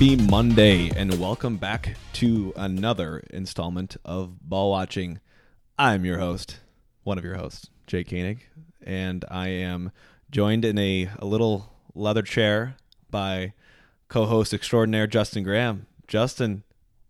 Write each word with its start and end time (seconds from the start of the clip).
Happy 0.00 0.16
Monday, 0.16 0.88
and 0.96 1.20
welcome 1.20 1.58
back 1.58 1.94
to 2.14 2.54
another 2.56 3.18
installment 3.28 3.98
of 4.02 4.40
Ball 4.40 4.70
Watching. 4.70 5.20
I'm 5.78 6.06
your 6.06 6.16
host, 6.18 6.58
one 7.02 7.18
of 7.18 7.24
your 7.24 7.34
hosts, 7.34 7.68
Jake 7.86 8.08
Koenig, 8.08 8.46
and 8.82 9.26
I 9.30 9.48
am 9.48 9.92
joined 10.30 10.64
in 10.64 10.78
a, 10.78 11.10
a 11.18 11.26
little 11.26 11.70
leather 11.94 12.22
chair 12.22 12.76
by 13.10 13.52
co-host 14.08 14.54
extraordinaire 14.54 15.06
Justin 15.06 15.42
Graham. 15.42 15.86
Justin, 16.08 16.62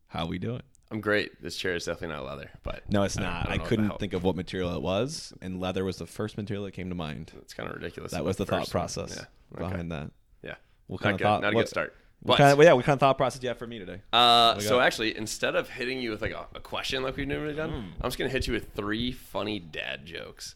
how 0.09 0.27
we 0.27 0.41
doing? 0.41 0.63
I'm 0.91 1.01
great. 1.01 1.41
This 1.41 1.57
chair 1.57 1.77
is 1.77 1.85
definitely 1.85 2.17
not 2.17 2.25
leather, 2.25 2.51
but 2.65 2.83
No, 2.91 3.05
it's 3.05 3.17
not. 3.17 3.49
I 3.49 3.53
I, 3.53 3.57
don't 3.57 3.59
know 3.59 3.61
if 3.61 3.61
that 3.61 3.69
couldn't 3.69 3.99
think 4.01 4.15
of 4.15 4.25
what 4.25 4.35
material 4.35 4.75
it 4.75 4.83
was, 4.83 5.33
and 5.41 5.61
leather 5.61 5.85
was 5.85 5.99
the 5.99 6.07
first 6.07 6.37
material 6.37 6.65
that 6.65 6.73
came 6.73 6.89
to 6.89 6.97
mind. 6.97 7.31
it's 7.41 7.55
kind 7.55 7.69
of 7.69 7.77
ridiculous. 7.77 8.11
That 8.11 8.25
was 8.25 8.37
the 8.37 8.47
thought 8.47 8.69
process 8.69 9.15
Yeah. 9.17 9.25
Okay. 9.63 9.71
behind 9.71 9.93
that. 9.93 10.11
Yeah. 10.43 10.57
What 10.89 11.01
Not 11.01 11.05
kind 11.05 11.15
of 11.15 11.19
good. 11.19 11.25
thought? 11.25 11.43
Not 11.43 11.53
a 11.53 11.55
what, 11.55 11.63
good 11.63 11.69
start. 11.69 11.95
What 12.23 12.37
kind 12.39 12.53
of, 12.53 12.59
well, 12.59 12.67
yeah, 12.67 12.73
what 12.75 12.85
kind 12.85 12.95
of 12.95 13.01
thought 13.01 13.17
process 13.17 13.41
do 13.41 13.47
you 13.47 13.49
have 13.49 13.57
for 13.59 13.67
me 13.67 13.79
today? 13.79 14.03
uh, 14.13 14.59
so 14.59 14.77
got? 14.77 14.87
actually, 14.87 15.17
instead 15.17 15.57
of 15.57 15.71
hitting 15.71 16.01
you 16.01 16.11
with 16.11 16.21
like 16.21 16.33
a, 16.33 16.47
a 16.55 16.61
question 16.61 17.03
like 17.03 17.17
we've 17.17 17.27
normally 17.27 17.55
done, 17.55 17.71
Hmm. 17.71 17.77
I'm 18.01 18.09
just 18.09 18.19
gonna 18.19 18.29
hit 18.31 18.47
you 18.47 18.53
with 18.53 18.73
three 18.75 19.11
funny 19.13 19.59
dad 19.59 20.05
jokes. 20.07 20.55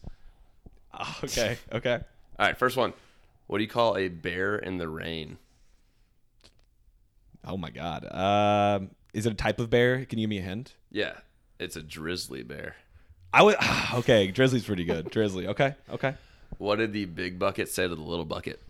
Okay, 1.23 1.57
okay. 1.73 1.99
All 2.39 2.45
right, 2.47 2.57
first 2.57 2.77
one. 2.77 2.93
What 3.47 3.57
do 3.57 3.63
you 3.63 3.69
call 3.69 3.97
a 3.97 4.07
bear 4.07 4.55
in 4.57 4.77
the 4.77 4.87
rain? 4.87 5.37
Oh 7.43 7.57
my 7.57 7.69
god. 7.69 8.05
Um, 8.11 8.91
is 9.13 9.25
it 9.25 9.31
a 9.33 9.35
type 9.35 9.59
of 9.59 9.69
bear? 9.69 10.05
Can 10.05 10.19
you 10.19 10.23
give 10.23 10.29
me 10.29 10.37
a 10.37 10.41
hint? 10.41 10.73
Yeah, 10.91 11.13
it's 11.59 11.75
a 11.75 11.81
drizzly 11.81 12.43
bear. 12.43 12.75
I 13.33 13.43
would. 13.43 13.55
Okay, 13.95 14.27
Drizzly's 14.31 14.63
pretty 14.65 14.83
good. 14.85 15.09
Drizzly. 15.11 15.47
Okay, 15.47 15.75
okay. 15.89 16.15
What 16.57 16.77
did 16.77 16.93
the 16.93 17.05
big 17.05 17.37
bucket 17.39 17.69
say 17.69 17.87
to 17.87 17.95
the 17.95 18.01
little 18.01 18.25
bucket? 18.25 18.61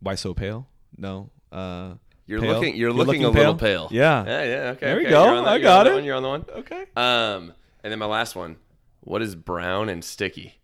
Why 0.00 0.14
so 0.14 0.34
pale? 0.34 0.66
No. 0.98 1.30
Uh, 1.50 1.94
You're 2.26 2.40
pale? 2.40 2.54
looking. 2.54 2.76
You're, 2.76 2.92
looking, 2.92 3.24
a 3.24 3.30
pale? 3.30 3.32
little 3.32 3.54
pale. 3.54 3.88
Yeah. 3.90 4.24
Yeah. 4.26 4.42
Yeah. 4.44 4.56
Okay. 4.72 4.86
There 4.86 4.96
we 4.96 5.02
okay. 5.02 5.10
go. 5.10 5.24
You're 5.24 5.34
that- 5.36 5.48
I 5.48 5.52
you're 5.54 5.62
got 5.62 5.86
it. 5.86 5.94
one, 5.94 6.04
You're 6.04 6.16
on 6.16 6.22
the 6.22 6.28
one. 6.28 6.44
Okay. 6.56 6.84
Um, 6.96 7.52
and 7.82 7.90
then 7.92 7.98
my 7.98 8.06
last 8.06 8.36
one. 8.36 8.56
What 9.00 9.22
is 9.22 9.34
brown 9.34 9.88
and 9.88 10.04
sticky? 10.04 10.56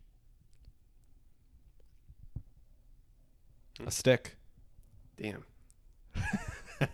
A 3.86 3.90
stick. 3.90 4.36
Damn. 5.20 5.44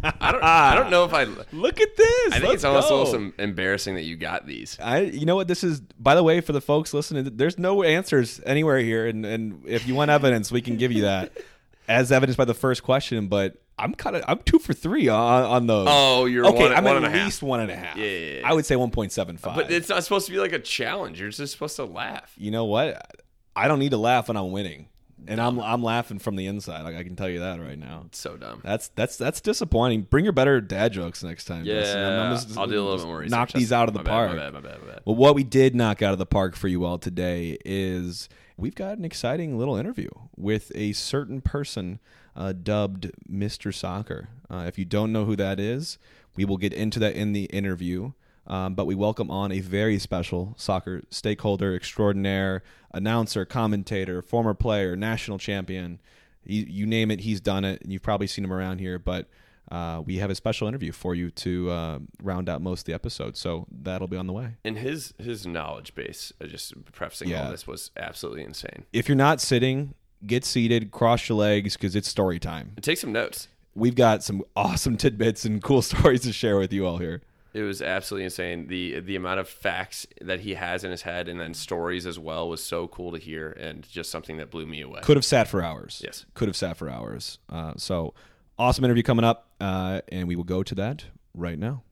I 0.05 0.33
don't. 0.33 0.43
I 0.45 0.75
don't 0.77 0.91
know 0.91 1.05
if 1.05 1.13
I. 1.15 1.25
Look 1.53 1.81
at 1.81 1.97
this. 1.97 2.33
I 2.33 2.39
think 2.39 2.55
it's 2.55 2.65
almost 2.65 2.89
go. 2.89 2.95
almost 2.99 3.15
em- 3.15 3.35
embarrassing 3.39 3.95
that 3.97 4.03
you 4.03 4.17
got 4.17 4.47
these. 4.47 4.79
I, 4.81 5.01
you 5.01 5.27
know 5.27 5.35
what 5.37 5.49
this 5.49 5.65
is. 5.65 5.81
By 5.81 6.15
the 6.15 6.23
way, 6.23 6.41
for 6.41 6.53
the 6.53 6.61
folks 6.61 6.95
listening, 6.95 7.37
there's 7.37 7.59
no 7.59 7.83
answers 7.83 8.41
anywhere 8.47 8.79
here, 8.79 9.07
and 9.07 9.25
and 9.27 9.63
if 9.67 9.89
you 9.89 9.95
want 9.95 10.11
evidence, 10.11 10.53
we 10.53 10.61
can 10.61 10.77
give 10.77 10.93
you 10.93 11.03
that 11.03 11.33
as 11.91 12.11
evidenced 12.13 12.39
by 12.39 12.45
the 12.47 12.55
first 12.55 12.83
question. 12.83 13.27
But 13.29 13.61
I'm 13.79 13.95
kind 13.95 14.17
of 14.17 14.25
I'm 14.29 14.39
two 14.39 14.59
for 14.59 14.73
three 14.73 15.09
on 15.09 15.45
on 15.45 15.67
those. 15.67 15.89
Oh, 15.91 16.25
you're 16.27 16.47
okay. 16.47 16.63
one, 16.63 16.73
I'm 16.73 16.85
one 16.85 16.97
at 16.97 17.05
and 17.05 17.07
a 17.07 17.11
half. 17.11 17.25
least 17.27 17.43
one 17.43 17.61
and 17.61 17.71
a 17.71 17.77
half. 17.77 17.97
Yeah, 17.97 18.05
yeah, 18.07 18.39
yeah. 18.41 18.49
I 18.49 18.53
would 18.55 18.65
say 18.67 18.77
one 18.77 18.91
point 18.91 19.13
seven 19.13 19.37
five. 19.37 19.57
But 19.57 19.71
it's 19.71 19.89
not 19.89 20.03
supposed 20.05 20.27
to 20.27 20.33
be 20.33 20.39
like 20.39 20.53
a 20.53 20.59
challenge. 20.59 21.21
You're 21.21 21.31
just 21.31 21.53
supposed 21.53 21.77
to 21.77 21.85
laugh. 21.85 22.33
you 22.37 22.51
know 22.51 22.65
what? 22.65 23.21
I 23.57 23.69
don't 23.69 23.79
need 23.81 23.91
to 23.91 23.97
laugh 23.99 24.29
when 24.29 24.37
I'm 24.37 24.53
winning, 24.53 24.87
and 25.27 25.41
I'm 25.41 25.59
I'm 25.59 25.83
laughing 25.83 26.19
from 26.21 26.37
the 26.37 26.47
inside. 26.47 26.83
Like 26.83 26.95
I 26.95 27.03
can 27.03 27.17
tell 27.17 27.29
you 27.29 27.41
that 27.41 27.61
right 27.61 27.79
now. 27.79 28.05
It's 28.07 28.19
so 28.19 28.37
dumb. 28.37 28.61
That's 28.63 28.89
that's 28.95 29.17
that's 29.17 29.41
disappointing. 29.41 30.03
Bring 30.03 30.25
your 30.25 30.33
better 30.33 30.61
dad 30.61 30.93
jokes 30.93 31.25
next 31.25 31.47
time. 31.47 31.65
Yeah, 31.65 31.81
I'm- 31.81 32.21
I'm 32.33 32.37
just- 32.37 32.57
I'll 32.57 32.67
do 32.69 32.81
a 32.81 32.85
little 32.85 32.99
bit 32.99 33.07
more 33.07 33.19
research. 33.19 33.31
Knock 33.33 33.53
these 33.53 33.73
out 33.73 33.89
of 33.89 33.95
the 33.95 34.01
my 34.01 34.05
bad, 34.05 34.11
park. 34.11 34.31
My 34.31 34.37
bad. 34.37 34.53
My 34.55 34.61
bad. 34.61 34.81
My 34.83 34.87
bad. 34.93 35.01
Well, 35.05 35.17
what 35.17 35.35
we 35.35 35.43
did 35.43 35.75
knock 35.75 36.01
out 36.01 36.13
of 36.13 36.19
the 36.19 36.27
park 36.27 36.55
for 36.55 36.69
you 36.69 36.85
all 36.85 36.99
today 36.99 37.59
is 37.65 38.29
we've 38.61 38.75
got 38.75 38.99
an 38.99 39.05
exciting 39.05 39.59
little 39.59 39.77
interview 39.77 40.11
with 40.37 40.71
a 40.75 40.93
certain 40.93 41.41
person 41.41 41.99
uh, 42.37 42.53
dubbed 42.53 43.11
Mr. 43.31 43.75
Soccer. 43.75 44.29
Uh, 44.51 44.65
if 44.69 44.79
you 44.79 44.85
don't 44.85 45.13
know 45.13 45.25
who 45.25 45.35
that 45.37 45.59
is, 45.59 45.99
we 46.37 46.45
will 46.45 46.59
get 46.59 46.73
into 46.73 46.99
that 46.99 47.15
in 47.15 47.33
the 47.33 47.45
interview. 47.45 48.13
Um, 48.47 48.75
but 48.75 48.87
we 48.87 48.95
welcome 48.95 49.31
on 49.31 49.53
a 49.53 49.61
very 49.61 49.99
special 49.99 50.55
soccer 50.57 51.03
stakeholder 51.11 51.75
extraordinaire, 51.75 52.63
announcer, 52.93 53.45
commentator, 53.45 54.23
former 54.23 54.55
player, 54.55 54.97
national 54.97 55.39
champion. 55.39 56.01
You, 56.45 56.65
you 56.69 56.87
name 56.87 57.11
it, 57.11 57.21
he's 57.21 57.41
done 57.41 57.65
it. 57.65 57.81
And 57.83 57.93
you've 57.93 58.03
probably 58.03 58.27
seen 58.27 58.45
him 58.45 58.53
around 58.53 58.79
here. 58.79 58.99
But 58.99 59.29
uh, 59.71 60.03
we 60.05 60.19
have 60.19 60.31
a 60.31 60.35
special 60.35 60.67
interview 60.69 60.93
for 60.93 61.15
you 61.15 61.31
to 61.31 61.71
uh, 61.71 61.99
round 62.23 62.49
out 62.49 62.61
most 62.61 62.81
of 62.81 62.85
the 62.87 62.93
episode. 62.95 63.37
So 63.37 63.67
that'll 63.71 64.09
be 64.09 64.17
on 64.17 64.27
the 64.27 64.33
way. 64.33 64.57
And 64.65 64.79
his 64.79 65.15
his 65.19 65.47
knowledge 65.47 65.95
base, 65.95 66.33
uh, 66.41 66.47
just 66.47 66.75
prefacing 66.93 67.29
Yeah. 67.29 67.45
all 67.47 67.51
this, 67.51 67.67
was 67.67 67.91
absolutely 67.97 68.43
insane. 68.45 68.85
if 68.93 69.09
you're 69.09 69.17
not 69.17 69.41
sitting, 69.41 69.95
get 70.27 70.45
seated, 70.45 70.91
cross 70.91 71.29
your 71.29 71.39
legs 71.39 71.77
because 71.77 71.95
it's 71.95 72.09
story 72.09 72.39
time. 72.39 72.73
Take 72.81 72.99
some 72.99 73.13
notes. 73.13 73.49
We've 73.75 73.95
got 73.95 74.25
some 74.25 74.43
awesome 74.57 74.97
tidbits 75.05 75.45
and 75.45 75.63
cool 75.63 75.83
stories 75.93 76.23
to 76.23 76.33
share 76.33 76.59
with 76.59 76.73
you 76.73 76.87
all 76.87 76.99
here. 76.99 77.23
It 77.53 77.63
was 77.63 77.83
absolutely 77.83 78.25
insane. 78.25 78.69
the 78.69 79.01
The 79.01 79.17
amount 79.17 79.41
of 79.41 79.49
facts 79.49 80.07
that 80.21 80.41
he 80.41 80.55
has 80.55 80.85
in 80.85 80.91
his 80.93 81.03
head, 81.03 81.29
and 81.29 81.41
then 81.41 81.53
stories 81.55 82.07
as 82.07 82.17
well, 82.19 82.49
was 82.49 82.63
so 82.63 82.87
cool 82.89 83.11
to 83.13 83.19
hear, 83.19 83.51
and 83.51 83.85
just 83.89 84.11
something 84.11 84.37
that 84.37 84.51
blew 84.53 84.67
me 84.67 84.81
away. 84.83 85.01
Could 85.03 85.17
have 85.17 85.25
sat 85.25 85.49
for 85.49 85.61
hours. 85.63 86.01
Yes. 86.05 86.27
Could 86.35 86.47
have 86.49 86.57
sat 86.57 86.77
for 86.77 86.89
hours. 86.89 87.39
Uh, 87.49 87.73
so 87.77 88.15
awesome 88.61 88.85
interview 88.85 89.03
coming 89.03 89.25
up, 89.25 89.49
uh, 89.59 90.03
and 90.09 90.29
we 90.29 90.37
will 90.37 90.45
go 90.45 90.63
to 90.63 90.75
that 90.75 91.07
right 91.35 91.59
now. 91.59 91.83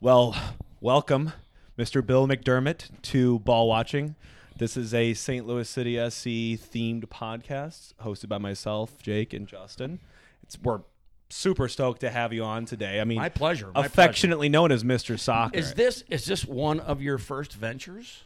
Well, 0.00 0.34
welcome, 0.80 1.32
Mr. 1.78 2.04
Bill 2.04 2.26
McDermott, 2.26 2.88
to 3.02 3.40
Ball 3.40 3.68
Watching. 3.68 4.16
This 4.56 4.74
is 4.76 4.94
a 4.94 5.12
St. 5.12 5.46
Louis 5.46 5.68
City 5.68 5.96
SC 5.96 6.56
themed 6.58 7.04
podcast 7.08 7.92
hosted 8.02 8.30
by 8.30 8.38
myself, 8.38 9.02
Jake, 9.02 9.34
and 9.34 9.46
Justin. 9.46 10.00
It's 10.42 10.58
we're 10.58 10.80
super 11.28 11.68
stoked 11.68 12.00
to 12.00 12.10
have 12.10 12.32
you 12.32 12.42
on 12.42 12.64
today. 12.64 13.00
I 13.00 13.04
mean, 13.04 13.18
My 13.18 13.28
pleasure. 13.28 13.70
My 13.74 13.84
affectionately 13.84 14.48
known 14.48 14.72
as 14.72 14.82
Mr. 14.82 15.18
Soccer. 15.20 15.58
Is 15.58 15.74
this 15.74 16.04
is 16.08 16.24
this 16.24 16.42
one 16.46 16.80
of 16.80 17.02
your 17.02 17.18
first 17.18 17.52
ventures? 17.52 18.22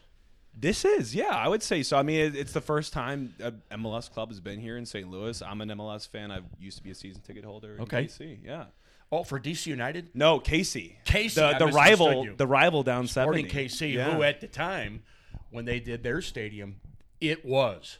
This 0.54 0.84
is, 0.84 1.14
yeah, 1.14 1.30
I 1.30 1.48
would 1.48 1.62
say 1.62 1.82
so. 1.82 1.96
I 1.96 2.02
mean, 2.02 2.20
it, 2.20 2.36
it's 2.36 2.52
the 2.52 2.60
first 2.60 2.92
time 2.92 3.34
a 3.42 3.52
MLS 3.76 4.10
club 4.10 4.28
has 4.28 4.38
been 4.40 4.60
here 4.60 4.76
in 4.76 4.84
St. 4.84 5.10
Louis. 5.10 5.40
I'm 5.42 5.60
an 5.62 5.70
MLS 5.70 6.06
fan. 6.06 6.30
I 6.30 6.40
used 6.60 6.76
to 6.76 6.82
be 6.82 6.90
a 6.90 6.94
season 6.94 7.22
ticket 7.22 7.44
holder. 7.44 7.76
In 7.76 7.80
Okay. 7.82 8.04
KC, 8.04 8.38
yeah. 8.44 8.64
Oh, 9.10 9.24
for 9.24 9.38
DC 9.40 9.66
United, 9.66 10.10
No, 10.14 10.40
KC. 10.40 10.96
KC, 11.06 11.34
the, 11.34 11.66
the 11.66 11.72
rival, 11.72 12.24
you. 12.24 12.34
the 12.36 12.46
rival 12.46 12.82
down 12.82 13.06
Sporting 13.06 13.46
seventy. 13.48 13.68
KC, 13.68 13.94
Yeah. 13.94 14.14
who 14.14 14.22
at 14.22 14.40
the 14.40 14.46
time 14.46 15.02
when 15.50 15.64
they 15.64 15.80
did 15.80 16.02
their 16.02 16.20
stadium, 16.22 16.76
it 17.20 17.44
was, 17.44 17.98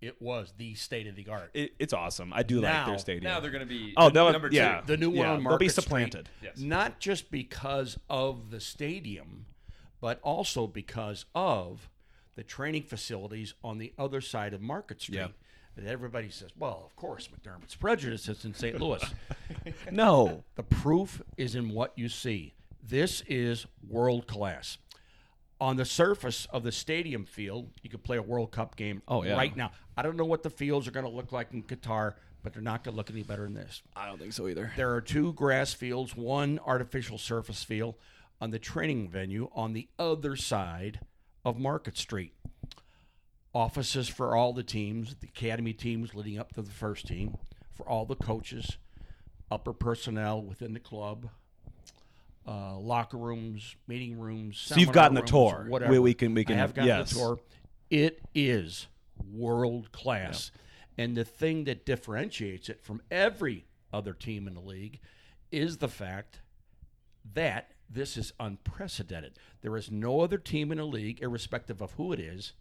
it 0.00 0.20
was 0.22 0.52
the 0.56 0.74
state 0.74 1.06
of 1.08 1.14
the 1.16 1.28
art. 1.28 1.50
It, 1.54 1.72
it's 1.78 1.92
awesome. 1.92 2.32
I 2.32 2.42
do 2.44 2.60
like 2.60 2.86
their 2.86 2.98
stadium. 2.98 3.24
Now 3.24 3.40
they're 3.40 3.50
going 3.52 3.66
to 3.66 3.68
be 3.68 3.92
Oh, 3.96 4.08
the 4.08 4.14
they'll- 4.14 4.32
number 4.32 4.48
yeah. 4.52 4.80
two. 4.80 4.86
The 4.88 4.96
new 4.96 5.10
one 5.10 5.16
Yeah, 5.18 5.32
on 5.32 5.44
they'll 5.44 5.58
be 5.58 5.68
supplanted. 5.68 6.28
Yes. 6.42 6.58
Not 6.58 7.00
just 7.00 7.30
because 7.30 7.98
of 8.10 8.50
the 8.50 8.60
stadium, 8.60 9.46
but 10.00 10.20
also 10.22 10.66
because 10.66 11.24
of 11.34 11.88
the 12.36 12.42
training 12.44 12.82
facilities 12.84 13.54
on 13.64 13.78
the 13.78 13.92
other 13.98 14.20
side 14.20 14.54
of 14.54 14.60
Market 14.60 15.00
Street. 15.02 15.16
Yeah. 15.18 15.28
That 15.76 15.86
everybody 15.86 16.28
says, 16.28 16.50
well, 16.58 16.82
of 16.84 16.96
course, 16.96 17.28
McDermott's 17.28 17.76
prejudice 17.76 18.28
is 18.28 18.44
in 18.44 18.52
St. 18.52 18.80
Louis. 18.80 19.00
no, 19.92 20.42
The 20.56 20.64
proof 20.64 21.22
is 21.36 21.54
in 21.54 21.68
what 21.70 21.92
you 21.96 22.08
see. 22.08 22.54
This 22.82 23.22
is 23.28 23.64
world 23.88 24.26
class. 24.26 24.78
On 25.60 25.76
the 25.76 25.84
surface 25.84 26.46
of 26.52 26.64
the 26.64 26.72
stadium 26.72 27.24
field, 27.24 27.70
you 27.82 27.90
could 27.90 28.02
play 28.02 28.16
a 28.16 28.22
World 28.22 28.50
Cup 28.50 28.74
game 28.74 29.02
Oh, 29.06 29.22
yeah. 29.22 29.36
right 29.36 29.56
now. 29.56 29.70
I 29.96 30.02
don't 30.02 30.16
know 30.16 30.24
what 30.24 30.42
the 30.42 30.50
fields 30.50 30.88
are 30.88 30.92
going 30.92 31.06
to 31.06 31.12
look 31.12 31.30
like 31.30 31.52
in 31.52 31.62
Qatar, 31.62 32.14
but 32.42 32.52
they're 32.52 32.62
not 32.62 32.82
going 32.82 32.94
to 32.94 32.96
look 32.96 33.10
any 33.10 33.22
better 33.22 33.42
than 33.44 33.54
this. 33.54 33.82
I 33.94 34.06
don't 34.06 34.18
think 34.18 34.32
so 34.32 34.48
either. 34.48 34.72
There 34.76 34.94
are 34.94 35.00
two 35.00 35.32
grass 35.34 35.72
fields, 35.72 36.16
one 36.16 36.58
artificial 36.66 37.18
surface 37.18 37.62
field 37.62 37.94
on 38.40 38.50
the 38.50 38.58
training 38.58 39.08
venue 39.08 39.50
on 39.54 39.72
the 39.72 39.88
other 39.98 40.36
side 40.36 41.00
of 41.44 41.58
Market 41.58 41.96
Street. 41.96 42.34
Offices 43.54 44.08
for 44.08 44.36
all 44.36 44.52
the 44.52 44.62
teams, 44.62 45.16
the 45.20 45.26
academy 45.28 45.72
teams 45.72 46.14
leading 46.14 46.38
up 46.38 46.52
to 46.52 46.62
the 46.62 46.70
first 46.70 47.06
team, 47.06 47.36
for 47.74 47.88
all 47.88 48.04
the 48.04 48.14
coaches, 48.14 48.76
upper 49.50 49.72
personnel 49.72 50.42
within 50.42 50.74
the 50.74 50.80
club, 50.80 51.28
uh, 52.46 52.76
locker 52.78 53.16
rooms, 53.16 53.74
meeting 53.86 54.18
rooms. 54.18 54.58
So 54.58 54.76
you've 54.76 54.92
gotten 54.92 55.14
the 55.14 55.22
tour. 55.22 55.66
Whatever. 55.68 55.92
We- 55.92 55.98
we 55.98 56.14
can- 56.14 56.34
we 56.34 56.44
can- 56.44 56.56
I 56.56 56.58
have 56.58 56.74
gotten 56.74 56.88
yes. 56.88 57.10
the 57.10 57.16
tour. 57.18 57.40
It 57.90 58.20
is 58.34 58.86
world 59.32 59.90
class. 59.92 60.52
And 60.96 61.16
the 61.16 61.24
thing 61.24 61.64
that 61.64 61.86
differentiates 61.86 62.68
it 62.68 62.82
from 62.82 63.00
every 63.10 63.66
other 63.92 64.12
team 64.12 64.46
in 64.46 64.54
the 64.54 64.60
league 64.60 65.00
is 65.50 65.78
the 65.78 65.88
fact 65.88 66.40
that 67.34 67.72
this 67.88 68.16
is 68.16 68.32
unprecedented. 68.38 69.38
There 69.62 69.76
is 69.76 69.90
no 69.90 70.20
other 70.20 70.38
team 70.38 70.70
in 70.72 70.78
the 70.78 70.84
league, 70.84 71.22
irrespective 71.22 71.80
of 71.80 71.92
who 71.92 72.12
it 72.12 72.20
is, 72.20 72.52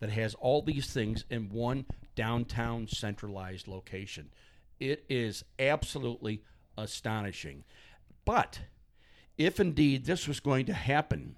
that 0.00 0.10
has 0.10 0.34
all 0.34 0.62
these 0.62 0.90
things 0.92 1.24
in 1.30 1.48
one 1.48 1.86
downtown 2.14 2.86
centralized 2.86 3.66
location. 3.66 4.30
It 4.78 5.04
is 5.08 5.44
absolutely 5.58 6.42
astonishing. 6.76 7.64
But 8.24 8.60
if 9.36 9.58
indeed 9.58 10.04
this 10.04 10.28
was 10.28 10.40
going 10.40 10.66
to 10.66 10.74
happen 10.74 11.36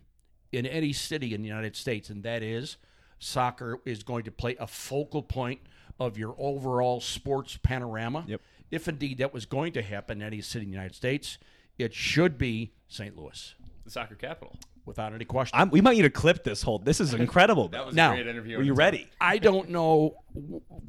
in 0.53 0.67
any 0.67 0.93
city 0.93 1.32
in 1.35 1.43
the 1.43 1.49
United 1.49 1.77
States, 1.77 2.11
and 2.11 2.23
that 2.25 2.43
is 2.43 2.77
soccer 3.19 3.79
is 3.85 4.03
going 4.03 4.25
to 4.25 4.31
play 4.32 4.56
a 4.59 4.67
focal 4.67 5.23
point 5.23 5.61
of 5.99 6.19
your 6.19 6.35
overall 6.38 7.00
sports 7.00 7.59
panorama, 7.62 8.25
Yep. 8.27 8.41
if 8.71 8.88
indeed 8.88 9.19
that 9.19 9.32
was 9.32 9.47
going 9.47 9.73
to 9.75 9.82
happen 9.82 10.21
in 10.21 10.27
any 10.27 10.41
city 10.41 10.65
in 10.65 10.71
the 10.71 10.77
United 10.77 10.94
States, 10.94 11.38
it 11.81 11.94
should 11.94 12.38
be 12.38 12.73
St. 12.88 13.17
Louis, 13.17 13.55
The 13.85 13.91
soccer 13.91 14.15
capital. 14.15 14.56
without 14.85 15.12
any 15.12 15.25
question. 15.25 15.59
I'm, 15.59 15.71
we 15.71 15.81
might 15.81 15.97
need 15.97 16.03
to 16.03 16.11
clip 16.11 16.43
this 16.44 16.62
whole. 16.62 16.79
This 16.79 17.00
is 17.00 17.15
incredible. 17.27 17.69
That 17.69 17.87
was 17.87 17.94
Now, 17.94 18.12
a 18.12 18.17
great 18.17 18.27
interview. 18.27 18.59
Are 18.59 18.62
you 18.62 18.75
ready? 18.75 19.09
I 19.21 19.38
don't 19.38 19.71
know 19.71 20.17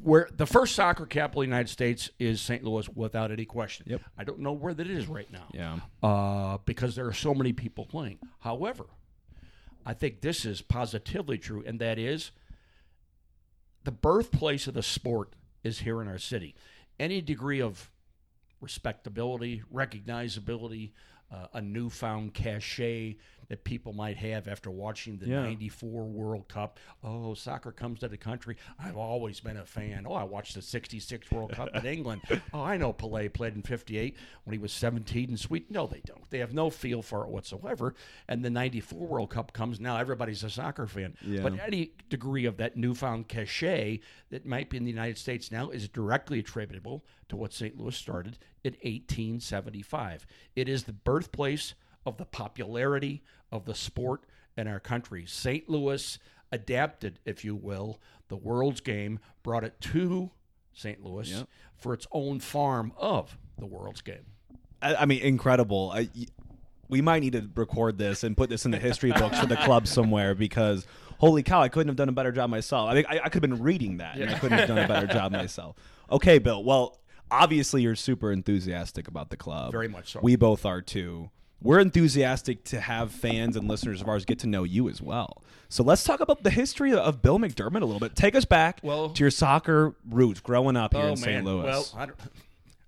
where 0.02 0.28
the 0.36 0.46
first 0.46 0.74
soccer 0.74 1.06
capital 1.06 1.42
of 1.42 1.46
the 1.46 1.50
United 1.50 1.68
States 1.70 2.10
is 2.18 2.40
St. 2.40 2.62
Louis 2.64 2.88
without 2.90 3.30
any 3.30 3.44
question. 3.44 3.86
Yep. 3.88 4.00
I 4.18 4.24
don't 4.24 4.40
know 4.40 4.52
where 4.52 4.74
that 4.74 4.88
is 4.88 5.06
right 5.06 5.30
now. 5.30 5.46
Yeah. 5.52 5.78
Uh, 6.02 6.58
because 6.64 6.94
there 6.96 7.06
are 7.06 7.12
so 7.12 7.34
many 7.34 7.52
people 7.52 7.86
playing. 7.86 8.18
However, 8.40 8.86
I 9.86 9.94
think 9.94 10.20
this 10.20 10.44
is 10.44 10.62
positively 10.62 11.38
true, 11.38 11.62
and 11.66 11.80
that 11.80 11.98
is 11.98 12.30
the 13.84 13.90
birthplace 13.92 14.66
of 14.68 14.74
the 14.74 14.82
sport 14.82 15.34
is 15.64 15.80
here 15.80 16.00
in 16.02 16.08
our 16.08 16.18
city. 16.18 16.54
Any 17.00 17.20
degree 17.20 17.60
of 17.60 17.90
respectability, 18.62 19.62
recognizability, 19.74 20.92
uh, 21.30 21.46
a 21.54 21.60
newfound 21.62 22.34
cachet 22.34 23.16
that 23.48 23.64
people 23.64 23.92
might 23.92 24.16
have 24.16 24.48
after 24.48 24.70
watching 24.70 25.18
the 25.18 25.26
Yeah. 25.28 25.42
94 25.42 26.04
World 26.04 26.48
Cup. 26.48 26.78
Oh, 27.02 27.34
soccer 27.34 27.72
comes 27.72 28.00
to 28.00 28.08
the 28.08 28.16
country. 28.16 28.56
I've 28.78 28.96
always 28.96 29.40
been 29.40 29.56
a 29.58 29.64
fan. 29.66 30.06
Oh, 30.06 30.12
I 30.14 30.24
watched 30.24 30.54
the 30.54 30.62
66 30.62 31.30
World 31.30 31.52
Cup 31.52 31.68
in 31.74 31.84
England. 31.84 32.22
Oh, 32.54 32.62
I 32.62 32.76
know 32.76 32.92
Pelé 32.92 33.32
played 33.32 33.54
in 33.54 33.62
58 33.62 34.16
when 34.44 34.52
he 34.52 34.58
was 34.58 34.72
17 34.72 35.30
in 35.30 35.36
Sweden. 35.36 35.66
No, 35.70 35.86
they 35.86 36.00
don't. 36.04 36.28
They 36.30 36.38
have 36.38 36.52
no 36.54 36.70
feel 36.70 37.02
for 37.02 37.24
it 37.24 37.30
whatsoever. 37.30 37.94
And 38.28 38.44
the 38.44 38.50
94 38.50 39.06
World 39.06 39.30
Cup 39.30 39.52
comes 39.52 39.80
now, 39.80 39.96
everybody's 39.96 40.44
a 40.44 40.50
soccer 40.50 40.86
fan. 40.86 41.16
Yeah. 41.22 41.42
But 41.42 41.58
any 41.60 41.92
degree 42.10 42.44
of 42.46 42.56
that 42.58 42.76
newfound 42.76 43.28
cachet 43.28 44.00
that 44.30 44.46
might 44.46 44.70
be 44.70 44.76
in 44.76 44.84
the 44.84 44.90
United 44.90 45.18
States 45.18 45.50
now 45.50 45.70
is 45.70 45.88
directly 45.88 46.38
attributable 46.38 47.04
to 47.28 47.36
what 47.36 47.52
St. 47.52 47.78
Louis 47.78 47.96
started 47.96 48.38
in 48.64 48.72
1875. 48.74 50.26
It 50.56 50.68
is 50.68 50.84
the 50.84 50.92
birthplace 50.92 51.74
of 52.04 52.16
the 52.16 52.24
popularity 52.24 53.22
of 53.50 53.64
the 53.64 53.74
sport 53.74 54.22
in 54.56 54.66
our 54.68 54.80
country. 54.80 55.24
St. 55.26 55.68
Louis 55.68 56.18
adapted, 56.50 57.18
if 57.24 57.44
you 57.44 57.54
will, 57.54 58.00
the 58.28 58.36
world's 58.36 58.80
game, 58.80 59.18
brought 59.42 59.64
it 59.64 59.80
to 59.80 60.30
St. 60.72 61.02
Louis 61.04 61.30
Yep. 61.30 61.48
for 61.76 61.94
its 61.94 62.06
own 62.12 62.40
farm 62.40 62.92
of 62.96 63.38
the 63.58 63.66
world's 63.66 64.00
game. 64.02 64.26
I, 64.80 64.94
I 64.96 65.06
mean, 65.06 65.22
incredible. 65.22 65.92
I, 65.94 66.08
we 66.88 67.00
might 67.00 67.20
need 67.20 67.32
to 67.32 67.48
record 67.54 67.98
this 67.98 68.24
and 68.24 68.36
put 68.36 68.50
this 68.50 68.64
in 68.64 68.70
the 68.70 68.78
history 68.78 69.12
books 69.12 69.38
for 69.38 69.46
the 69.46 69.56
club 69.56 69.86
somewhere 69.86 70.34
because 70.34 70.86
holy 71.18 71.42
cow, 71.42 71.62
I 71.62 71.68
couldn't 71.68 71.88
have 71.88 71.96
done 71.96 72.08
a 72.08 72.12
better 72.12 72.32
job 72.32 72.50
myself. 72.50 72.90
I 72.90 72.94
think 72.94 73.06
I, 73.08 73.20
I 73.24 73.28
could 73.28 73.42
have 73.42 73.50
been 73.50 73.62
reading 73.62 73.98
that 73.98 74.16
and 74.18 74.30
I 74.30 74.38
couldn't 74.38 74.58
have 74.58 74.68
done 74.68 74.78
a 74.78 74.88
better 74.88 75.06
job 75.06 75.32
myself. 75.32 75.76
Okay, 76.10 76.38
Bill. 76.38 76.62
Well, 76.62 76.98
obviously 77.32 77.82
you're 77.82 77.96
super 77.96 78.30
enthusiastic 78.30 79.08
about 79.08 79.30
the 79.30 79.36
club. 79.36 79.72
Very 79.72 79.88
much 79.88 80.12
so. 80.12 80.20
We 80.22 80.36
both 80.36 80.64
are 80.64 80.82
too. 80.82 81.30
We're 81.60 81.80
enthusiastic 81.80 82.64
to 82.64 82.80
have 82.80 83.12
fans 83.12 83.56
and 83.56 83.68
listeners 83.68 84.00
of 84.00 84.08
ours 84.08 84.24
get 84.24 84.40
to 84.40 84.46
know 84.48 84.64
you 84.64 84.88
as 84.88 85.00
well. 85.00 85.42
So 85.68 85.82
let's 85.82 86.04
talk 86.04 86.20
about 86.20 86.42
the 86.42 86.50
history 86.50 86.92
of 86.92 87.22
Bill 87.22 87.38
McDermott 87.38 87.82
a 87.82 87.84
little 87.84 88.00
bit. 88.00 88.14
Take 88.14 88.34
us 88.34 88.44
back 88.44 88.80
Well- 88.82 89.10
to 89.10 89.24
your 89.24 89.30
soccer 89.30 89.94
roots 90.08 90.40
growing 90.40 90.76
up 90.76 90.92
here 90.92 91.04
Oh 91.04 91.10
in 91.10 91.16
St. 91.16 91.44
Louis. 91.44 91.64
Well, 91.64 91.88
I 91.96 92.06
don't, 92.06 92.18